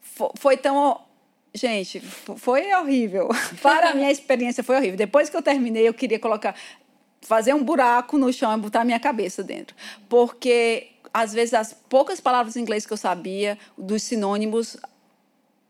Fo- 0.00 0.32
Foi 0.38 0.56
tão. 0.56 1.00
Gente, 1.52 2.00
fo- 2.00 2.36
foi 2.36 2.72
horrível. 2.72 3.28
Para 3.60 3.90
a 3.90 3.94
minha 3.94 4.10
experiência, 4.10 4.62
foi 4.64 4.76
horrível. 4.76 4.96
Depois 4.96 5.28
que 5.28 5.36
eu 5.36 5.42
terminei, 5.42 5.86
eu 5.88 5.92
queria 5.92 6.18
colocar. 6.18 6.54
fazer 7.20 7.52
um 7.52 7.62
buraco 7.62 8.16
no 8.16 8.32
chão 8.32 8.56
e 8.56 8.60
botar 8.60 8.80
a 8.82 8.84
minha 8.84 9.00
cabeça 9.00 9.42
dentro. 9.42 9.76
Porque, 10.08 10.86
às 11.12 11.32
vezes, 11.32 11.54
as 11.54 11.72
poucas 11.72 12.20
palavras 12.20 12.56
em 12.56 12.60
inglês 12.60 12.86
que 12.86 12.92
eu 12.92 12.96
sabia, 12.96 13.58
dos 13.76 14.02
sinônimos, 14.02 14.76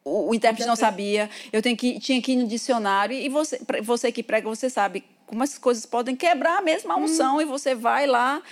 o, 0.04 0.30
o 0.30 0.34
intérprete 0.34 0.66
não 0.66 0.76
sabia. 0.76 1.28
Eu 1.52 1.60
tenho 1.62 1.76
que, 1.76 1.98
tinha 2.00 2.20
que 2.20 2.32
ir 2.32 2.36
no 2.36 2.46
dicionário. 2.46 3.16
E 3.16 3.28
você, 3.28 3.60
você 3.82 4.10
que 4.10 4.22
prega, 4.22 4.48
você 4.48 4.70
sabe 4.70 5.04
como 5.26 5.42
essas 5.42 5.58
coisas 5.58 5.84
podem 5.84 6.16
quebrar 6.16 6.62
mesmo 6.62 6.90
a 6.92 6.96
unção. 6.96 7.40
E 7.40 7.44
você 7.44 7.74
vai 7.74 8.06
lá. 8.06 8.42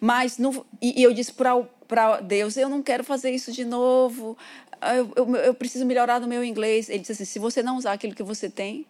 Mas 0.00 0.38
no, 0.38 0.66
e, 0.80 1.00
e 1.00 1.02
eu 1.02 1.12
disse 1.12 1.32
para 1.32 2.20
Deus: 2.20 2.56
eu 2.56 2.68
não 2.68 2.82
quero 2.82 3.04
fazer 3.04 3.30
isso 3.30 3.52
de 3.52 3.64
novo. 3.64 4.36
Ah, 4.80 4.96
Eu, 4.96 5.12
eu, 5.16 5.36
eu 5.36 5.54
preciso 5.54 5.86
melhorar 5.86 6.20
no 6.20 6.26
meu 6.26 6.44
inglês. 6.44 6.88
Ele 6.88 6.98
disse 6.98 7.12
assim: 7.12 7.24
se 7.24 7.38
você 7.38 7.62
não 7.62 7.76
usar 7.76 7.92
aquilo 7.92 8.14
que 8.14 8.22
você 8.22 8.50
tem, 8.50 8.86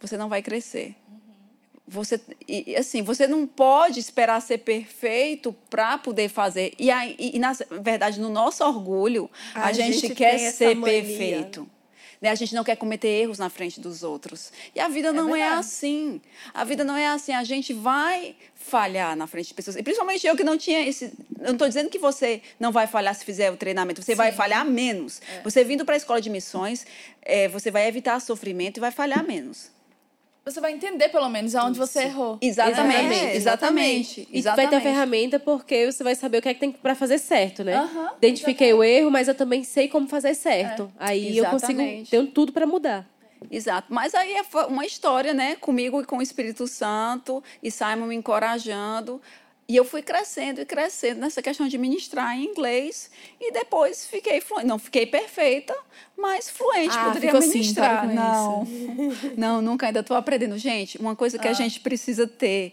você 0.00 0.16
não 0.16 0.28
vai 0.28 0.42
crescer. 0.42 0.94
Você, 1.88 2.20
assim, 2.76 3.02
você 3.02 3.28
não 3.28 3.46
pode 3.46 4.00
esperar 4.00 4.40
ser 4.42 4.58
perfeito 4.58 5.54
para 5.70 5.96
poder 5.96 6.28
fazer. 6.28 6.74
E, 6.78 6.90
aí, 6.90 7.14
e, 7.18 7.38
na 7.38 7.52
verdade, 7.80 8.20
no 8.20 8.28
nosso 8.28 8.64
orgulho, 8.64 9.30
a, 9.54 9.66
A 9.66 9.72
gente, 9.72 9.98
gente 10.00 10.14
quer 10.14 10.38
ser 10.50 10.74
mania. 10.74 11.00
perfeito. 11.02 11.68
Né? 12.20 12.30
A 12.30 12.34
gente 12.34 12.54
não 12.54 12.64
quer 12.64 12.76
cometer 12.76 13.08
erros 13.08 13.38
na 13.38 13.48
frente 13.48 13.80
dos 13.80 14.02
outros. 14.02 14.52
E 14.74 14.80
a 14.80 14.88
vida 14.88 15.12
não 15.12 15.34
é 15.36 15.48
assim. 15.48 16.20
A 16.52 16.64
vida 16.64 16.82
não 16.82 16.96
é 16.96 17.06
assim. 17.06 17.32
A 17.32 17.44
gente 17.44 17.72
vai 17.72 18.34
falhar 18.54 19.14
na 19.16 19.26
frente 19.26 19.48
de 19.48 19.54
pessoas. 19.54 19.76
E 19.76 19.82
principalmente 19.82 20.26
eu 20.26 20.36
que 20.36 20.42
não 20.42 20.56
tinha 20.56 20.86
esse. 20.86 21.04
Eu 21.38 21.46
não 21.46 21.52
estou 21.52 21.68
dizendo 21.68 21.88
que 21.88 21.98
você 21.98 22.42
não 22.58 22.72
vai 22.72 22.86
falhar 22.86 23.14
se 23.14 23.24
fizer 23.24 23.50
o 23.52 23.56
treinamento. 23.56 24.02
Você 24.02 24.14
vai 24.14 24.32
falhar 24.32 24.64
menos. 24.64 25.20
Você 25.44 25.62
vindo 25.62 25.84
para 25.84 25.94
a 25.94 25.98
escola 25.98 26.20
de 26.20 26.30
missões, 26.30 26.86
eh, 27.22 27.48
você 27.48 27.70
vai 27.70 27.86
evitar 27.86 28.18
sofrimento 28.20 28.78
e 28.78 28.80
vai 28.80 28.90
falhar 28.90 29.24
menos. 29.24 29.75
Você 30.46 30.60
vai 30.60 30.72
entender, 30.72 31.08
pelo 31.08 31.28
menos, 31.28 31.56
aonde 31.56 31.76
você 31.76 32.04
errou. 32.04 32.38
Exatamente, 32.40 33.14
É, 33.14 33.34
exatamente. 33.34 34.28
E 34.30 34.40
vai 34.40 34.54
ter 34.54 34.60
a 34.60 34.62
exatamente. 34.62 34.82
ferramenta 34.84 35.40
porque 35.40 35.90
você 35.90 36.04
vai 36.04 36.14
saber 36.14 36.38
o 36.38 36.42
que 36.42 36.48
é 36.48 36.54
que 36.54 36.60
tem 36.60 36.70
pra 36.70 36.94
fazer 36.94 37.18
certo, 37.18 37.64
né? 37.64 37.74
Aham, 37.74 38.12
Identifiquei 38.18 38.72
o 38.72 38.84
erro, 38.84 39.10
mas 39.10 39.26
eu 39.26 39.34
também 39.34 39.64
sei 39.64 39.88
como 39.88 40.06
fazer 40.06 40.34
certo. 40.34 40.88
Aí 40.96 41.36
eu 41.36 41.44
consigo, 41.46 41.80
Exatamente. 41.80 42.10
tenho 42.12 42.28
tudo 42.28 42.52
pra 42.52 42.64
mudar. 42.64 43.04
Exato. 43.50 43.92
Mas 43.92 44.14
aí 44.14 44.34
é 44.34 44.42
uma 44.68 44.86
história, 44.86 45.34
né? 45.34 45.56
Comigo 45.56 46.00
e 46.00 46.04
com 46.04 46.18
o 46.18 46.22
Espírito 46.22 46.68
Santo, 46.68 47.42
e 47.60 47.68
Simon 47.68 48.06
me 48.06 48.14
encorajando. 48.14 49.20
E 49.68 49.74
eu 49.74 49.84
fui 49.84 50.00
crescendo 50.00 50.60
e 50.60 50.64
crescendo 50.64 51.18
nessa 51.20 51.42
questão 51.42 51.66
de 51.66 51.76
ministrar 51.76 52.36
em 52.38 52.44
inglês. 52.44 53.10
E 53.40 53.50
depois 53.52 54.06
fiquei 54.06 54.40
fluente. 54.40 54.66
Não 54.68 54.78
fiquei 54.78 55.06
perfeita, 55.06 55.76
mas 56.16 56.48
fluente. 56.48 56.96
Ah, 56.96 57.06
poderia 57.06 57.30
ficou 57.30 57.42
sim, 57.42 57.58
ministrar. 57.58 58.06
com 58.08 58.14
não. 58.14 58.66
não, 59.36 59.60
nunca 59.62 59.86
ainda 59.86 60.00
estou 60.00 60.16
aprendendo. 60.16 60.56
Gente, 60.56 60.98
uma 60.98 61.16
coisa 61.16 61.36
Ah. 61.36 61.40
que 61.40 61.48
a 61.48 61.52
gente 61.52 61.80
precisa 61.80 62.26
ter. 62.26 62.72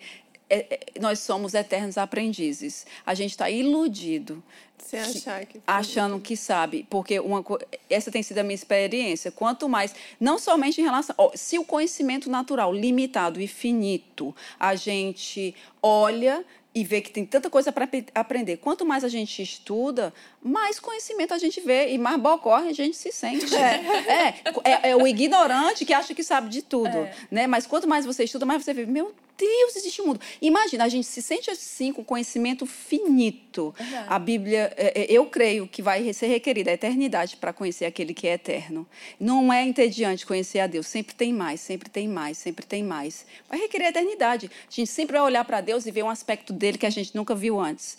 é- 0.49 0.67
é- 0.95 0.99
nós 0.99 1.17
somos 1.19 1.55
eternos 1.55 1.97
aprendizes. 1.97 2.85
A 3.03 3.15
gente 3.15 3.31
está 3.31 3.49
iludido 3.49 4.43
Você 4.77 4.97
achar 4.97 5.43
que. 5.47 5.59
achando 5.65 6.19
que 6.19 6.37
sabe, 6.37 6.85
porque 6.91 7.19
uma 7.19 7.43
essa 7.89 8.11
tem 8.11 8.21
sido 8.21 8.37
a 8.37 8.43
minha 8.43 8.53
experiência. 8.53 9.31
Quanto 9.31 9.67
mais, 9.67 9.95
não 10.19 10.37
somente 10.37 10.79
em 10.79 10.83
relação, 10.83 11.15
ó, 11.17 11.31
se 11.33 11.57
o 11.57 11.65
conhecimento 11.65 12.29
natural 12.29 12.71
limitado 12.71 13.41
e 13.41 13.47
finito, 13.47 14.35
a 14.59 14.75
gente 14.75 15.55
olha 15.81 16.45
e 16.75 16.83
vê 16.83 17.01
que 17.01 17.11
tem 17.11 17.25
tanta 17.25 17.49
coisa 17.49 17.71
para 17.71 17.87
aprender. 18.15 18.57
Quanto 18.57 18.85
mais 18.85 19.03
a 19.03 19.07
gente 19.07 19.41
estuda, 19.41 20.13
mais 20.41 20.79
conhecimento 20.79 21.33
a 21.33 21.37
gente 21.37 21.61
vê 21.61 21.93
e 21.93 21.97
mais 21.97 22.19
bocó 22.19 22.55
a 22.55 22.73
gente 22.73 22.97
se 22.97 23.11
sente. 23.11 23.53
É, 23.55 24.35
é, 24.63 24.89
é 24.89 24.95
o 24.95 25.05
ignorante 25.07 25.85
que 25.85 25.93
acha 25.93 26.13
que 26.13 26.23
sabe 26.23 26.49
de 26.49 26.61
tudo, 26.61 27.07
né? 27.29 27.47
Mas 27.47 27.67
quanto 27.67 27.87
mais 27.87 28.05
você 28.05 28.23
estuda, 28.23 28.45
mais 28.45 28.63
você 28.63 28.73
vê, 28.73 28.85
meu 28.85 29.13
Deus, 29.37 29.75
existe 29.75 30.01
um 30.01 30.07
mundo. 30.07 30.21
Imagina, 30.41 30.83
a 30.83 30.89
gente 30.89 31.05
se 31.07 31.21
sente 31.21 31.49
assim 31.49 31.91
com 31.91 32.03
conhecimento 32.03 32.65
finito. 32.65 33.73
A 34.07 34.19
Bíblia, 34.19 34.71
é, 34.77 35.01
é, 35.01 35.05
eu 35.11 35.25
creio 35.25 35.67
que 35.67 35.81
vai 35.81 36.13
ser 36.13 36.27
requerida 36.27 36.69
a 36.71 36.73
eternidade 36.73 37.35
para 37.37 37.51
conhecer 37.51 37.85
aquele 37.85 38.13
que 38.13 38.27
é 38.27 38.33
eterno. 38.33 38.87
Não 39.19 39.51
é 39.51 39.63
entediante 39.65 40.25
conhecer 40.25 40.59
a 40.59 40.67
Deus. 40.67 40.87
Sempre 40.87 41.15
tem 41.15 41.33
mais, 41.33 41.59
sempre 41.61 41.89
tem 41.89 42.07
mais, 42.07 42.37
sempre 42.37 42.65
tem 42.65 42.83
mais. 42.83 43.25
Vai 43.49 43.59
requerer 43.59 43.87
a 43.87 43.89
eternidade. 43.89 44.49
A 44.69 44.71
gente 44.73 44.89
sempre 44.89 45.13
vai 45.17 45.21
olhar 45.21 45.43
para 45.45 45.61
Deus 45.61 45.85
e 45.85 45.91
ver 45.91 46.03
um 46.03 46.09
aspecto 46.09 46.53
dele 46.53 46.77
que 46.77 46.85
a 46.85 46.89
gente 46.91 47.15
nunca 47.15 47.33
viu 47.33 47.59
antes. 47.59 47.97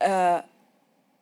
Ah, 0.00 0.44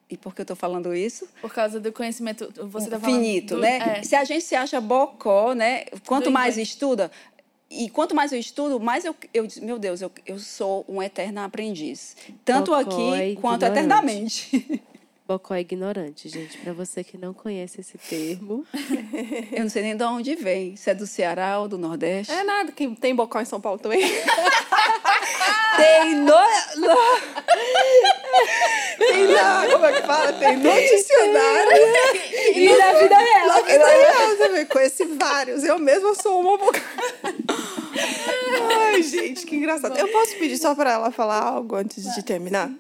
e 0.08 0.16
por 0.16 0.34
que 0.34 0.40
eu 0.40 0.44
estou 0.44 0.56
falando 0.56 0.94
isso? 0.94 1.28
Por 1.40 1.52
causa 1.52 1.80
do 1.80 1.92
conhecimento. 1.92 2.52
Você 2.68 2.88
tá 2.88 3.00
falando 3.00 3.20
finito, 3.20 3.54
do- 3.56 3.60
né? 3.60 3.98
é. 3.98 4.02
Se 4.02 4.14
a 4.14 4.22
gente 4.24 4.44
se 4.44 4.54
acha 4.54 4.80
bocó, 4.80 5.52
né? 5.52 5.84
Quanto 6.06 6.24
Do 6.24 6.30
mais 6.30 6.54
inglês. 6.54 6.68
estuda, 6.68 7.10
e 7.70 7.90
quanto 7.90 8.14
mais 8.14 8.32
eu 8.32 8.38
estudo, 8.38 8.78
mais 8.78 9.04
eu, 9.04 9.14
eu 9.34 9.46
meu 9.62 9.78
Deus, 9.78 10.00
eu, 10.00 10.10
eu 10.24 10.38
sou 10.38 10.84
um 10.88 11.02
eterno 11.02 11.40
aprendiz. 11.40 12.16
Tanto 12.44 12.72
aqui 12.72 13.36
quanto 13.40 13.64
eternamente. 13.64 14.80
Bocó 15.26 15.54
é 15.54 15.60
ignorante, 15.60 16.28
gente. 16.28 16.56
Pra 16.58 16.72
você 16.72 17.02
que 17.02 17.18
não 17.18 17.34
conhece 17.34 17.80
esse 17.80 17.98
termo. 17.98 18.64
Eu 19.52 19.62
não 19.64 19.68
sei 19.68 19.82
nem 19.82 19.96
de 19.96 20.04
onde 20.04 20.36
vem. 20.36 20.76
Se 20.76 20.90
é 20.90 20.94
do 20.94 21.04
Ceará 21.06 21.58
ou 21.58 21.66
do 21.66 21.76
Nordeste. 21.76 22.32
É 22.32 22.44
nada, 22.44 22.70
quem 22.70 22.94
tem 22.94 23.12
bocó 23.14 23.40
em 23.40 23.44
São 23.44 23.60
Paulo 23.60 23.76
também. 23.80 24.00
tem 25.76 26.14
no... 26.14 26.26
no- 26.26 26.96
Tem 28.98 29.26
na... 29.28 29.66
Como 29.72 29.84
é 29.86 30.00
que 30.00 30.06
fala? 30.06 30.32
Tem 30.34 30.56
no 30.58 30.70
dicionário. 30.72 31.72
E 32.54 32.76
na 32.76 32.92
vida 32.92 33.18
real. 33.18 33.46
Na 33.48 33.60
vida 33.62 33.86
real, 33.86 34.36
você 34.36 34.48
vê, 34.50 34.64
conheci 34.66 35.04
vários. 35.06 35.64
Eu 35.64 35.78
mesma 35.78 36.14
sou 36.14 36.40
uma 36.40 36.56
boca. 36.56 36.80
Ai, 38.78 39.02
gente, 39.02 39.44
que 39.44 39.56
engraçado. 39.56 39.98
Eu 39.98 40.06
posso 40.08 40.36
pedir 40.36 40.56
só 40.58 40.72
pra 40.74 40.92
ela 40.92 41.10
falar 41.10 41.40
algo 41.42 41.74
antes 41.74 42.14
de 42.14 42.22
terminar? 42.22 42.70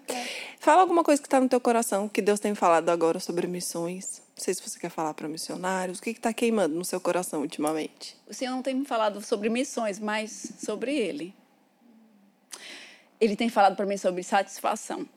Fala 0.58 0.80
alguma 0.80 1.04
coisa 1.04 1.22
que 1.22 1.28
tá 1.28 1.40
no 1.40 1.48
teu 1.48 1.60
coração, 1.60 2.08
que 2.08 2.20
Deus 2.20 2.40
tem 2.40 2.54
falado 2.54 2.88
agora 2.88 3.20
sobre 3.20 3.46
missões. 3.46 4.22
Não 4.36 4.42
sei 4.42 4.54
se 4.54 4.62
você 4.62 4.78
quer 4.78 4.90
falar 4.90 5.14
para 5.14 5.28
missionários. 5.28 5.98
O 5.98 6.02
que 6.02 6.14
que 6.14 6.20
tá 6.20 6.32
queimando 6.32 6.74
no 6.74 6.84
seu 6.84 7.00
coração 7.00 7.42
ultimamente? 7.42 8.16
O 8.26 8.34
Senhor 8.34 8.50
não 8.52 8.62
tem 8.62 8.74
me 8.74 8.84
falado 8.84 9.22
sobre 9.22 9.48
missões, 9.48 9.98
mas 9.98 10.52
sobre 10.58 10.94
Ele. 10.94 11.34
Ele 13.20 13.36
tem 13.36 13.48
falado 13.48 13.76
para 13.76 13.86
mim 13.86 13.96
sobre 13.96 14.22
satisfação. 14.22 15.08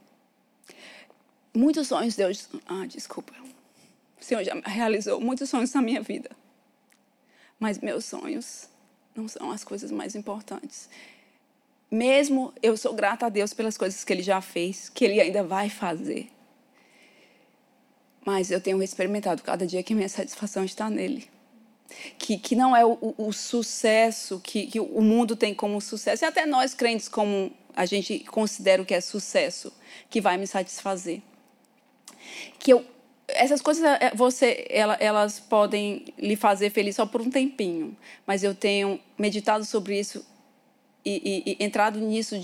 Muitos 1.54 1.88
sonhos 1.88 2.16
Deus. 2.16 2.48
Ah, 2.66 2.86
desculpa. 2.86 3.34
O 4.20 4.24
Senhor 4.24 4.44
já 4.44 4.54
realizou 4.66 5.20
muitos 5.20 5.50
sonhos 5.50 5.74
na 5.74 5.82
minha 5.82 6.02
vida. 6.02 6.30
Mas 7.60 7.80
meus 7.80 8.06
sonhos 8.06 8.70
não 9.16 9.28
são 9.28 9.52
as 9.52 9.64
coisas 9.64 9.92
mais 9.92 10.16
importantes. 10.16 10.90
Mesmo 11.92 12.54
eu 12.62 12.78
sou 12.78 12.94
grata 12.94 13.26
a 13.26 13.30
Deus 13.30 13.54
pelas 13.54 13.78
coisas 13.78 14.04
que 14.04 14.14
Ele 14.14 14.24
já 14.24 14.42
fez, 14.42 14.90
que 14.90 15.06
Ele 15.06 15.20
ainda 15.20 15.44
vai 15.44 15.70
fazer. 15.70 16.30
Mas 18.26 18.52
eu 18.52 18.62
tenho 18.62 18.82
experimentado 18.84 19.42
cada 19.42 19.66
dia 19.66 19.82
que 19.82 19.96
minha 19.96 20.10
satisfação 20.10 20.64
está 20.64 20.90
nele 20.90 21.28
que, 22.18 22.38
que 22.38 22.56
não 22.56 22.76
é 22.76 22.86
o, 22.86 22.92
o- 23.02 23.16
o 23.28 23.34
sucesso 23.34 24.40
que, 24.44 24.68
que 24.68 24.80
o 24.80 25.02
mundo 25.02 25.36
tem 25.36 25.54
como 25.54 25.82
sucesso, 25.82 26.24
e 26.24 26.28
até 26.28 26.46
nós 26.46 26.74
crentes 26.74 27.08
como 27.10 27.52
a 27.76 27.86
gente 27.86 28.20
considera 28.20 28.82
o 28.82 28.86
que 28.86 28.94
é 28.94 29.02
sucesso, 29.02 29.74
que 30.10 30.22
vai 30.22 30.38
me 30.38 30.46
satisfazer. 30.46 31.22
Que 32.60 32.74
eu, 32.74 32.86
essas 33.28 33.62
coisas 33.62 33.84
é, 33.84 34.12
você, 34.14 34.68
ela- 34.70 34.98
elas 35.00 35.40
podem 35.40 36.06
lhe 36.18 36.36
fazer 36.36 36.70
feliz 36.70 36.96
só 36.96 37.06
por 37.06 37.22
um 37.22 37.30
tempinho, 37.30 37.96
mas 38.26 38.44
eu 38.44 38.54
tenho 38.54 39.00
meditado 39.18 39.66
sobre 39.66 40.00
isso 40.00 40.26
e, 41.10 41.44
e- 41.52 41.64
entrado 41.64 42.00
nisso 42.00 42.36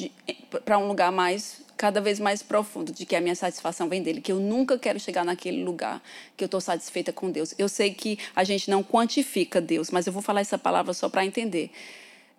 para 0.64 0.78
um 0.78 0.88
lugar 0.88 1.12
mais 1.12 1.64
cada 1.78 2.00
vez 2.00 2.20
mais 2.20 2.42
profundo 2.42 2.92
de 2.92 3.06
que 3.06 3.16
a 3.16 3.22
minha 3.22 3.36
satisfação 3.36 3.90
vem 3.90 4.02
dele, 4.02 4.22
que 4.22 4.32
eu 4.32 4.40
nunca 4.40 4.80
quero 4.80 5.00
chegar 5.00 5.26
naquele 5.26 5.64
lugar 5.64 6.02
que 6.38 6.44
eu 6.44 6.48
estou 6.48 6.62
satisfeita 6.62 7.12
com 7.12 7.30
Deus. 7.30 7.54
Eu 7.58 7.68
sei 7.68 7.94
que 7.94 8.18
a 8.36 8.44
gente 8.44 8.70
não 8.70 8.82
quantifica 8.82 9.60
Deus, 9.60 9.92
mas 9.92 10.08
eu 10.08 10.14
vou 10.14 10.22
falar 10.22 10.42
essa 10.42 10.58
palavra 10.58 10.94
só 10.94 11.10
para 11.10 11.26
entender. 11.26 11.70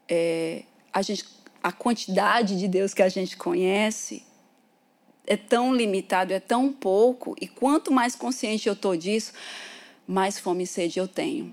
É, 0.09 0.63
a 0.93 1.03
gente, 1.03 1.25
a 1.63 1.71
quantidade 1.71 2.59
de 2.59 2.67
Deus 2.67 2.95
que 2.95 3.03
a 3.03 3.09
gente 3.11 3.37
conhece 3.37 4.23
é 5.27 5.37
tão 5.37 5.75
limitado, 5.75 6.33
é 6.33 6.41
tão 6.41 6.73
pouco, 6.73 7.37
e 7.41 7.47
quanto 7.47 7.93
mais 7.93 8.15
consciente 8.15 8.69
eu 8.69 8.73
estou 8.73 8.97
disso, 8.97 9.33
mais 10.07 10.39
fome 10.39 10.65
e 10.65 10.67
sede 10.67 10.99
eu 10.99 11.09
tenho. 11.09 11.53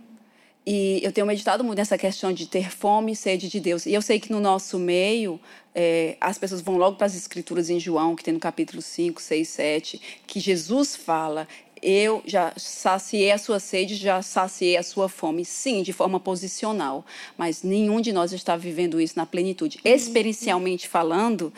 E 0.66 1.01
eu 1.03 1.11
tenho 1.11 1.28
meditado 1.28 1.64
muito 1.64 1.78
nessa 1.78 1.97
questão 1.97 2.32
de 2.32 2.47
ter 2.47 2.72
fome 2.72 3.11
e 3.11 3.16
sede 3.16 3.49
de 3.49 3.59
Deus. 3.59 3.86
E 3.86 3.93
eu 3.93 4.01
sei 4.01 4.20
que 4.20 4.32
no 4.32 4.39
nosso 4.39 4.80
meio, 4.80 5.39
é, 5.76 6.16
as 6.22 6.38
pessoas 6.38 6.61
vão 6.61 6.78
logo 6.78 6.95
para 6.95 7.07
as 7.07 7.16
escrituras 7.16 7.70
em 7.70 7.80
João, 7.80 8.16
que 8.16 8.24
tem 8.24 8.34
no 8.34 8.39
capítulo 8.39 8.82
5, 8.82 9.22
6, 9.22 9.47
7, 9.47 10.01
que 10.26 10.39
Jesus 10.39 10.95
fala: 10.95 11.47
Eu 11.86 12.23
já 12.25 12.53
saciei 12.55 13.29
a 13.29 13.38
sua 13.38 13.59
sede, 13.59 13.95
já 13.95 14.21
saciei 14.21 14.77
a 14.77 14.84
sua 14.84 15.09
fome. 15.09 15.43
Sim, 15.43 15.84
de 15.84 15.91
forma 15.91 16.17
posicional. 16.17 17.05
Mas 17.38 17.61
nenhum 17.61 17.99
de 17.99 18.13
nós 18.13 18.31
está 18.31 18.55
vivendo 18.55 19.01
isso 19.01 19.15
na 19.17 19.25
plenitude. 19.25 19.79
Experiencialmente 19.84 20.88
falando, 20.88 21.51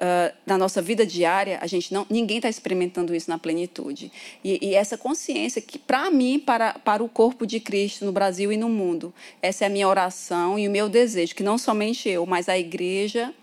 ah, 0.00 0.32
na 0.46 0.56
nossa 0.56 0.80
vida 0.80 1.04
diária, 1.04 1.58
a 1.60 1.66
gente 1.66 1.92
não, 1.92 2.06
ninguém 2.08 2.38
está 2.38 2.48
experimentando 2.48 3.14
isso 3.14 3.28
na 3.28 3.38
plenitude. 3.38 4.10
E, 4.42 4.58
e 4.68 4.74
essa 4.74 4.96
consciência 4.96 5.60
que, 5.60 5.78
para 5.78 6.10
mim, 6.10 6.38
para, 6.38 6.72
para 6.72 7.04
o 7.04 7.08
corpo 7.08 7.46
de 7.46 7.60
Cristo 7.60 8.06
no 8.06 8.12
Brasil 8.12 8.50
e 8.50 8.56
no 8.56 8.68
mundo, 8.68 9.12
essa 9.42 9.64
é 9.64 9.66
a 9.66 9.70
minha 9.70 9.86
oração 9.86 10.58
e 10.58 10.66
o 10.66 10.70
meu 10.70 10.88
desejo, 10.88 11.34
que 11.34 11.42
não 11.42 11.58
somente 11.58 12.08
eu, 12.08 12.24
mas 12.24 12.48
a 12.48 12.58
igreja, 12.58 13.34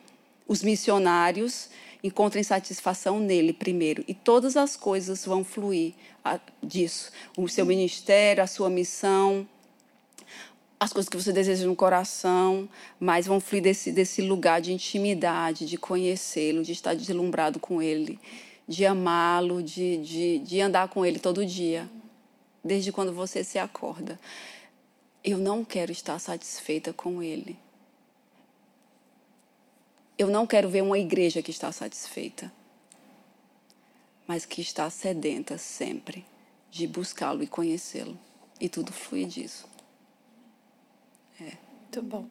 os 0.48 0.64
missionários, 0.64 1.70
encontrem 2.04 2.44
satisfação 2.44 3.20
nele 3.20 3.54
primeiro. 3.54 4.04
E 4.08 4.16
todas 4.16 4.58
as 4.58 4.76
coisas 4.76 5.26
vão 5.26 5.44
fluir 5.44 5.94
disso. 6.62 7.12
O 7.38 7.48
seu 7.48 7.66
ministério, 7.66 8.44
a 8.44 8.48
sua 8.48 8.70
missão, 8.70 9.48
as 10.80 10.94
coisas 10.94 11.10
que 11.10 11.18
você 11.18 11.34
deseja 11.34 11.66
no 11.66 11.76
coração, 11.76 12.70
mas 13.00 13.26
vão 13.26 13.40
fluir 13.40 13.64
desse, 13.64 13.92
desse 13.92 14.22
lugar 14.22 14.62
de 14.62 14.72
intimidade, 14.72 15.66
de 15.66 15.78
conhecê-lo, 15.78 16.64
de 16.64 16.72
estar 16.72 16.94
deslumbrado 16.94 17.60
com 17.60 17.82
ele, 17.82 18.20
de 18.68 18.86
amá-lo, 18.86 19.64
de, 19.64 19.98
de, 19.98 20.40
de 20.40 20.62
andar 20.62 20.88
com 20.90 21.04
ele 21.06 21.18
todo 21.18 21.46
dia, 21.46 21.90
desde 22.64 22.92
quando 22.92 23.12
você 23.12 23.44
se 23.44 23.58
acorda. 23.58 24.20
Eu 25.24 25.38
não 25.38 25.66
quero 25.66 25.92
estar 25.92 26.20
satisfeita 26.20 26.94
com 26.94 27.24
ele. 27.24 27.58
Eu 30.18 30.28
não 30.28 30.46
quero 30.46 30.70
ver 30.70 30.82
uma 30.84 30.98
igreja 30.98 31.42
que 31.42 31.52
está 31.52 31.72
satisfeita, 31.72 32.52
mas 34.28 34.46
que 34.46 34.62
está 34.62 34.90
sedenta 34.90 35.58
sempre 35.58 36.26
de 36.70 36.86
buscá-lo 36.86 37.42
e 37.42 37.48
conhecê-lo. 37.48 38.18
E 38.60 38.68
tudo 38.68 38.92
flui 38.92 39.26
disso. 39.26 39.68
Muito 41.40 42.02
bom. 42.02 42.28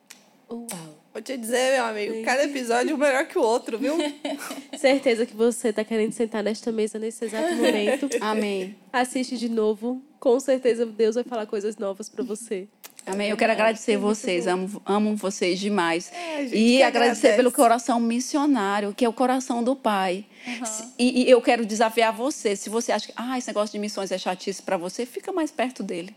Uau. 0.50 0.68
Vou 1.12 1.22
te 1.22 1.36
dizer, 1.36 1.76
meu 1.76 1.84
amigo, 1.86 2.22
cada 2.24 2.44
episódio 2.44 2.90
é 2.90 2.94
um 2.94 2.98
melhor 2.98 3.26
que 3.26 3.38
o 3.38 3.42
outro, 3.42 3.78
viu? 3.78 3.96
Certeza 4.78 5.24
que 5.24 5.34
você 5.34 5.72
tá 5.72 5.82
querendo 5.82 6.12
sentar 6.12 6.44
nesta 6.44 6.70
mesa 6.70 6.98
nesse 6.98 7.24
exato 7.24 7.54
momento. 7.54 8.08
Amém. 8.20 8.76
Assiste 8.92 9.38
de 9.38 9.48
novo. 9.48 10.02
Com 10.20 10.38
certeza 10.38 10.84
Deus 10.84 11.14
vai 11.14 11.24
falar 11.24 11.46
coisas 11.46 11.76
novas 11.78 12.08
pra 12.08 12.22
você. 12.22 12.68
Amém. 13.06 13.30
Eu 13.30 13.36
quero 13.36 13.52
agradecer 13.52 13.96
vocês, 13.96 14.46
amo, 14.48 14.82
amo 14.84 15.14
vocês 15.14 15.60
demais. 15.60 16.10
É, 16.12 16.44
e 16.46 16.82
agradecer 16.82 17.28
agradece. 17.28 17.36
pelo 17.36 17.52
coração 17.52 18.00
missionário, 18.00 18.92
que 18.92 19.04
é 19.04 19.08
o 19.08 19.12
coração 19.12 19.62
do 19.62 19.76
Pai. 19.76 20.26
Se- 20.64 20.84
E, 20.98 21.22
e 21.24 21.30
eu 21.30 21.40
quero 21.40 21.64
desafiar 21.64 22.12
você. 22.12 22.56
Se 22.56 22.68
você 22.68 22.90
acha 22.90 23.06
que 23.06 23.12
ah, 23.16 23.38
esse 23.38 23.46
negócio 23.46 23.72
de 23.72 23.78
missões 23.78 24.10
é 24.10 24.18
chatice 24.18 24.60
para 24.60 24.76
você, 24.76 25.06
fica 25.06 25.32
mais 25.32 25.50
perto 25.52 25.82
dele. 25.84 26.14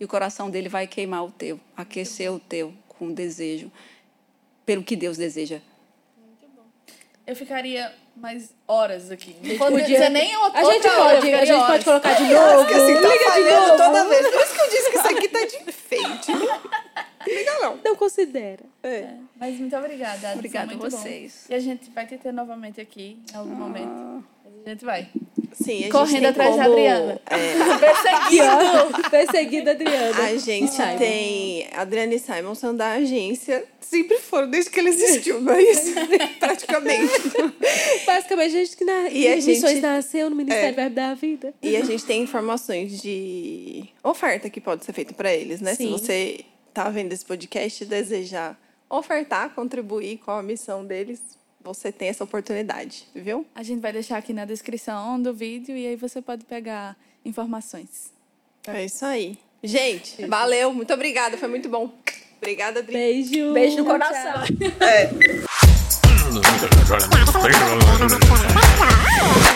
E 0.00 0.04
o 0.04 0.08
coração 0.08 0.48
dele 0.50 0.68
vai 0.68 0.86
queimar 0.86 1.24
o 1.24 1.30
teu, 1.30 1.58
aquecer 1.76 2.32
o 2.32 2.38
teu 2.38 2.72
com 2.88 3.12
desejo 3.12 3.70
pelo 4.64 4.82
que 4.84 4.94
Deus 4.96 5.16
deseja. 5.16 5.60
Eu 7.26 7.36
ficaria 7.36 7.92
mais 8.16 8.52
horas 8.66 9.10
aqui. 9.10 9.36
Não 9.42 9.56
podia- 9.56 10.10
nem 10.10 10.36
outra 10.36 10.60
A 10.60 10.64
gente 10.64 10.74
outra 10.86 11.02
hora, 11.02 11.14
eu 11.16 11.20
pode, 11.20 11.34
a 11.34 11.44
gente 11.44 11.52
horas. 11.52 11.66
pode 11.68 11.84
colocar 11.84 12.12
de 12.14 12.24
novo. 12.24 12.56
Porque 12.58 12.74
assim, 12.74 12.94
tá 12.94 13.00
Liga 13.08 13.32
de 13.34 13.54
novo. 13.54 13.76
toda 13.76 14.04
vez. 14.08 14.28
Por 14.28 14.40
isso 14.42 14.54
que 14.54 14.60
eu 14.60 14.70
disse 14.70 14.90
que 14.90 14.98
isso 14.98 15.06
aqui 15.08 15.28
tá 15.28 15.44
de 15.44 15.56
enfeite. 15.56 16.32
Liga 17.26 17.60
não. 17.60 17.78
Não 17.84 17.94
considera. 17.96 18.64
É. 18.82 19.08
Mas 19.38 19.54
muito 19.58 19.76
obrigada. 19.76 20.32
Obrigada 20.34 20.72
a 20.72 20.76
muito 20.76 20.90
bom. 20.90 20.98
vocês. 21.02 21.46
E 21.48 21.54
a 21.54 21.60
gente 21.60 21.90
vai 21.90 22.06
te 22.06 22.18
ter 22.18 22.32
novamente 22.32 22.80
aqui 22.80 23.18
em 23.32 23.36
algum 23.36 23.54
momento. 23.54 24.24
A 24.64 24.70
gente 24.70 24.84
vai. 24.84 25.08
Sim, 25.52 25.72
a 25.72 25.76
gente 25.82 25.90
Correndo 25.90 26.20
tem 26.20 26.26
atrás 26.26 26.56
da 26.56 26.62
como- 26.62 26.72
Adriana. 26.74 27.20
É, 27.26 27.36
Perseguindo. 27.78 29.02
Perseguida 29.10 29.70
Adriana. 29.72 30.22
a 30.24 30.36
gente 30.36 30.72
Simon. 30.72 30.96
tem. 30.98 31.68
Adriana 31.74 32.14
e 32.14 32.18
Simon 32.18 32.54
são 32.54 32.74
da 32.74 32.92
agência. 32.92 33.64
Sempre 33.80 34.18
foram, 34.18 34.48
desde 34.48 34.70
que 34.70 34.80
ele 34.80 34.88
existiu, 34.90 35.40
mas 35.42 35.92
praticamente. 36.38 37.12
Basicamente, 38.06 38.56
a 38.56 38.58
gente 38.64 38.76
que 38.76 38.84
na... 38.84 39.08
E 39.10 39.28
a 39.28 39.36
Missões 39.36 39.60
gente- 39.60 39.80
nasceu 39.80 40.30
no 40.30 40.36
Ministério 40.36 40.68
É. 40.68 40.72
Verbo 40.72 40.94
da 40.94 41.14
Vida. 41.14 41.52
E 41.60 41.76
a 41.76 41.84
gente 41.84 42.04
tem 42.04 42.22
informações 42.22 43.00
de 43.02 43.84
oferta 44.02 44.48
que 44.48 44.60
pode 44.60 44.84
ser 44.84 44.92
feita 44.92 45.12
para 45.12 45.32
eles, 45.34 45.60
né? 45.60 45.72
Se 45.74 45.84
Sim. 45.84 45.90
você 45.92 46.40
tá 46.72 46.88
vendo 46.88 47.12
esse 47.12 47.24
podcast 47.24 47.82
e 47.82 47.86
desejar 47.86 48.58
ofertar, 48.88 49.50
contribuir 49.54 50.18
com 50.18 50.30
a 50.30 50.42
missão 50.42 50.84
deles, 50.84 51.20
você 51.62 51.92
tem 51.92 52.08
essa 52.08 52.24
oportunidade, 52.24 53.06
viu? 53.14 53.46
A 53.54 53.62
gente 53.62 53.80
vai 53.80 53.92
deixar 53.92 54.18
aqui 54.18 54.32
na 54.32 54.44
descrição 54.44 55.20
do 55.20 55.32
vídeo 55.32 55.76
e 55.76 55.86
aí 55.86 55.96
você 55.96 56.20
pode 56.20 56.44
pegar 56.44 56.96
informações. 57.24 58.12
É 58.66 58.84
isso 58.84 59.04
aí. 59.04 59.38
Gente, 59.62 60.26
valeu, 60.26 60.72
muito 60.72 60.92
obrigada, 60.92 61.38
foi 61.38 61.48
muito 61.48 61.68
bom. 61.68 61.92
Obrigada, 62.38 62.80
Adri. 62.80 62.92
Beijo. 62.92 63.52
Beijo 63.52 63.76
no 63.78 63.84
coração. 63.84 64.32
Tchau. 64.32 64.72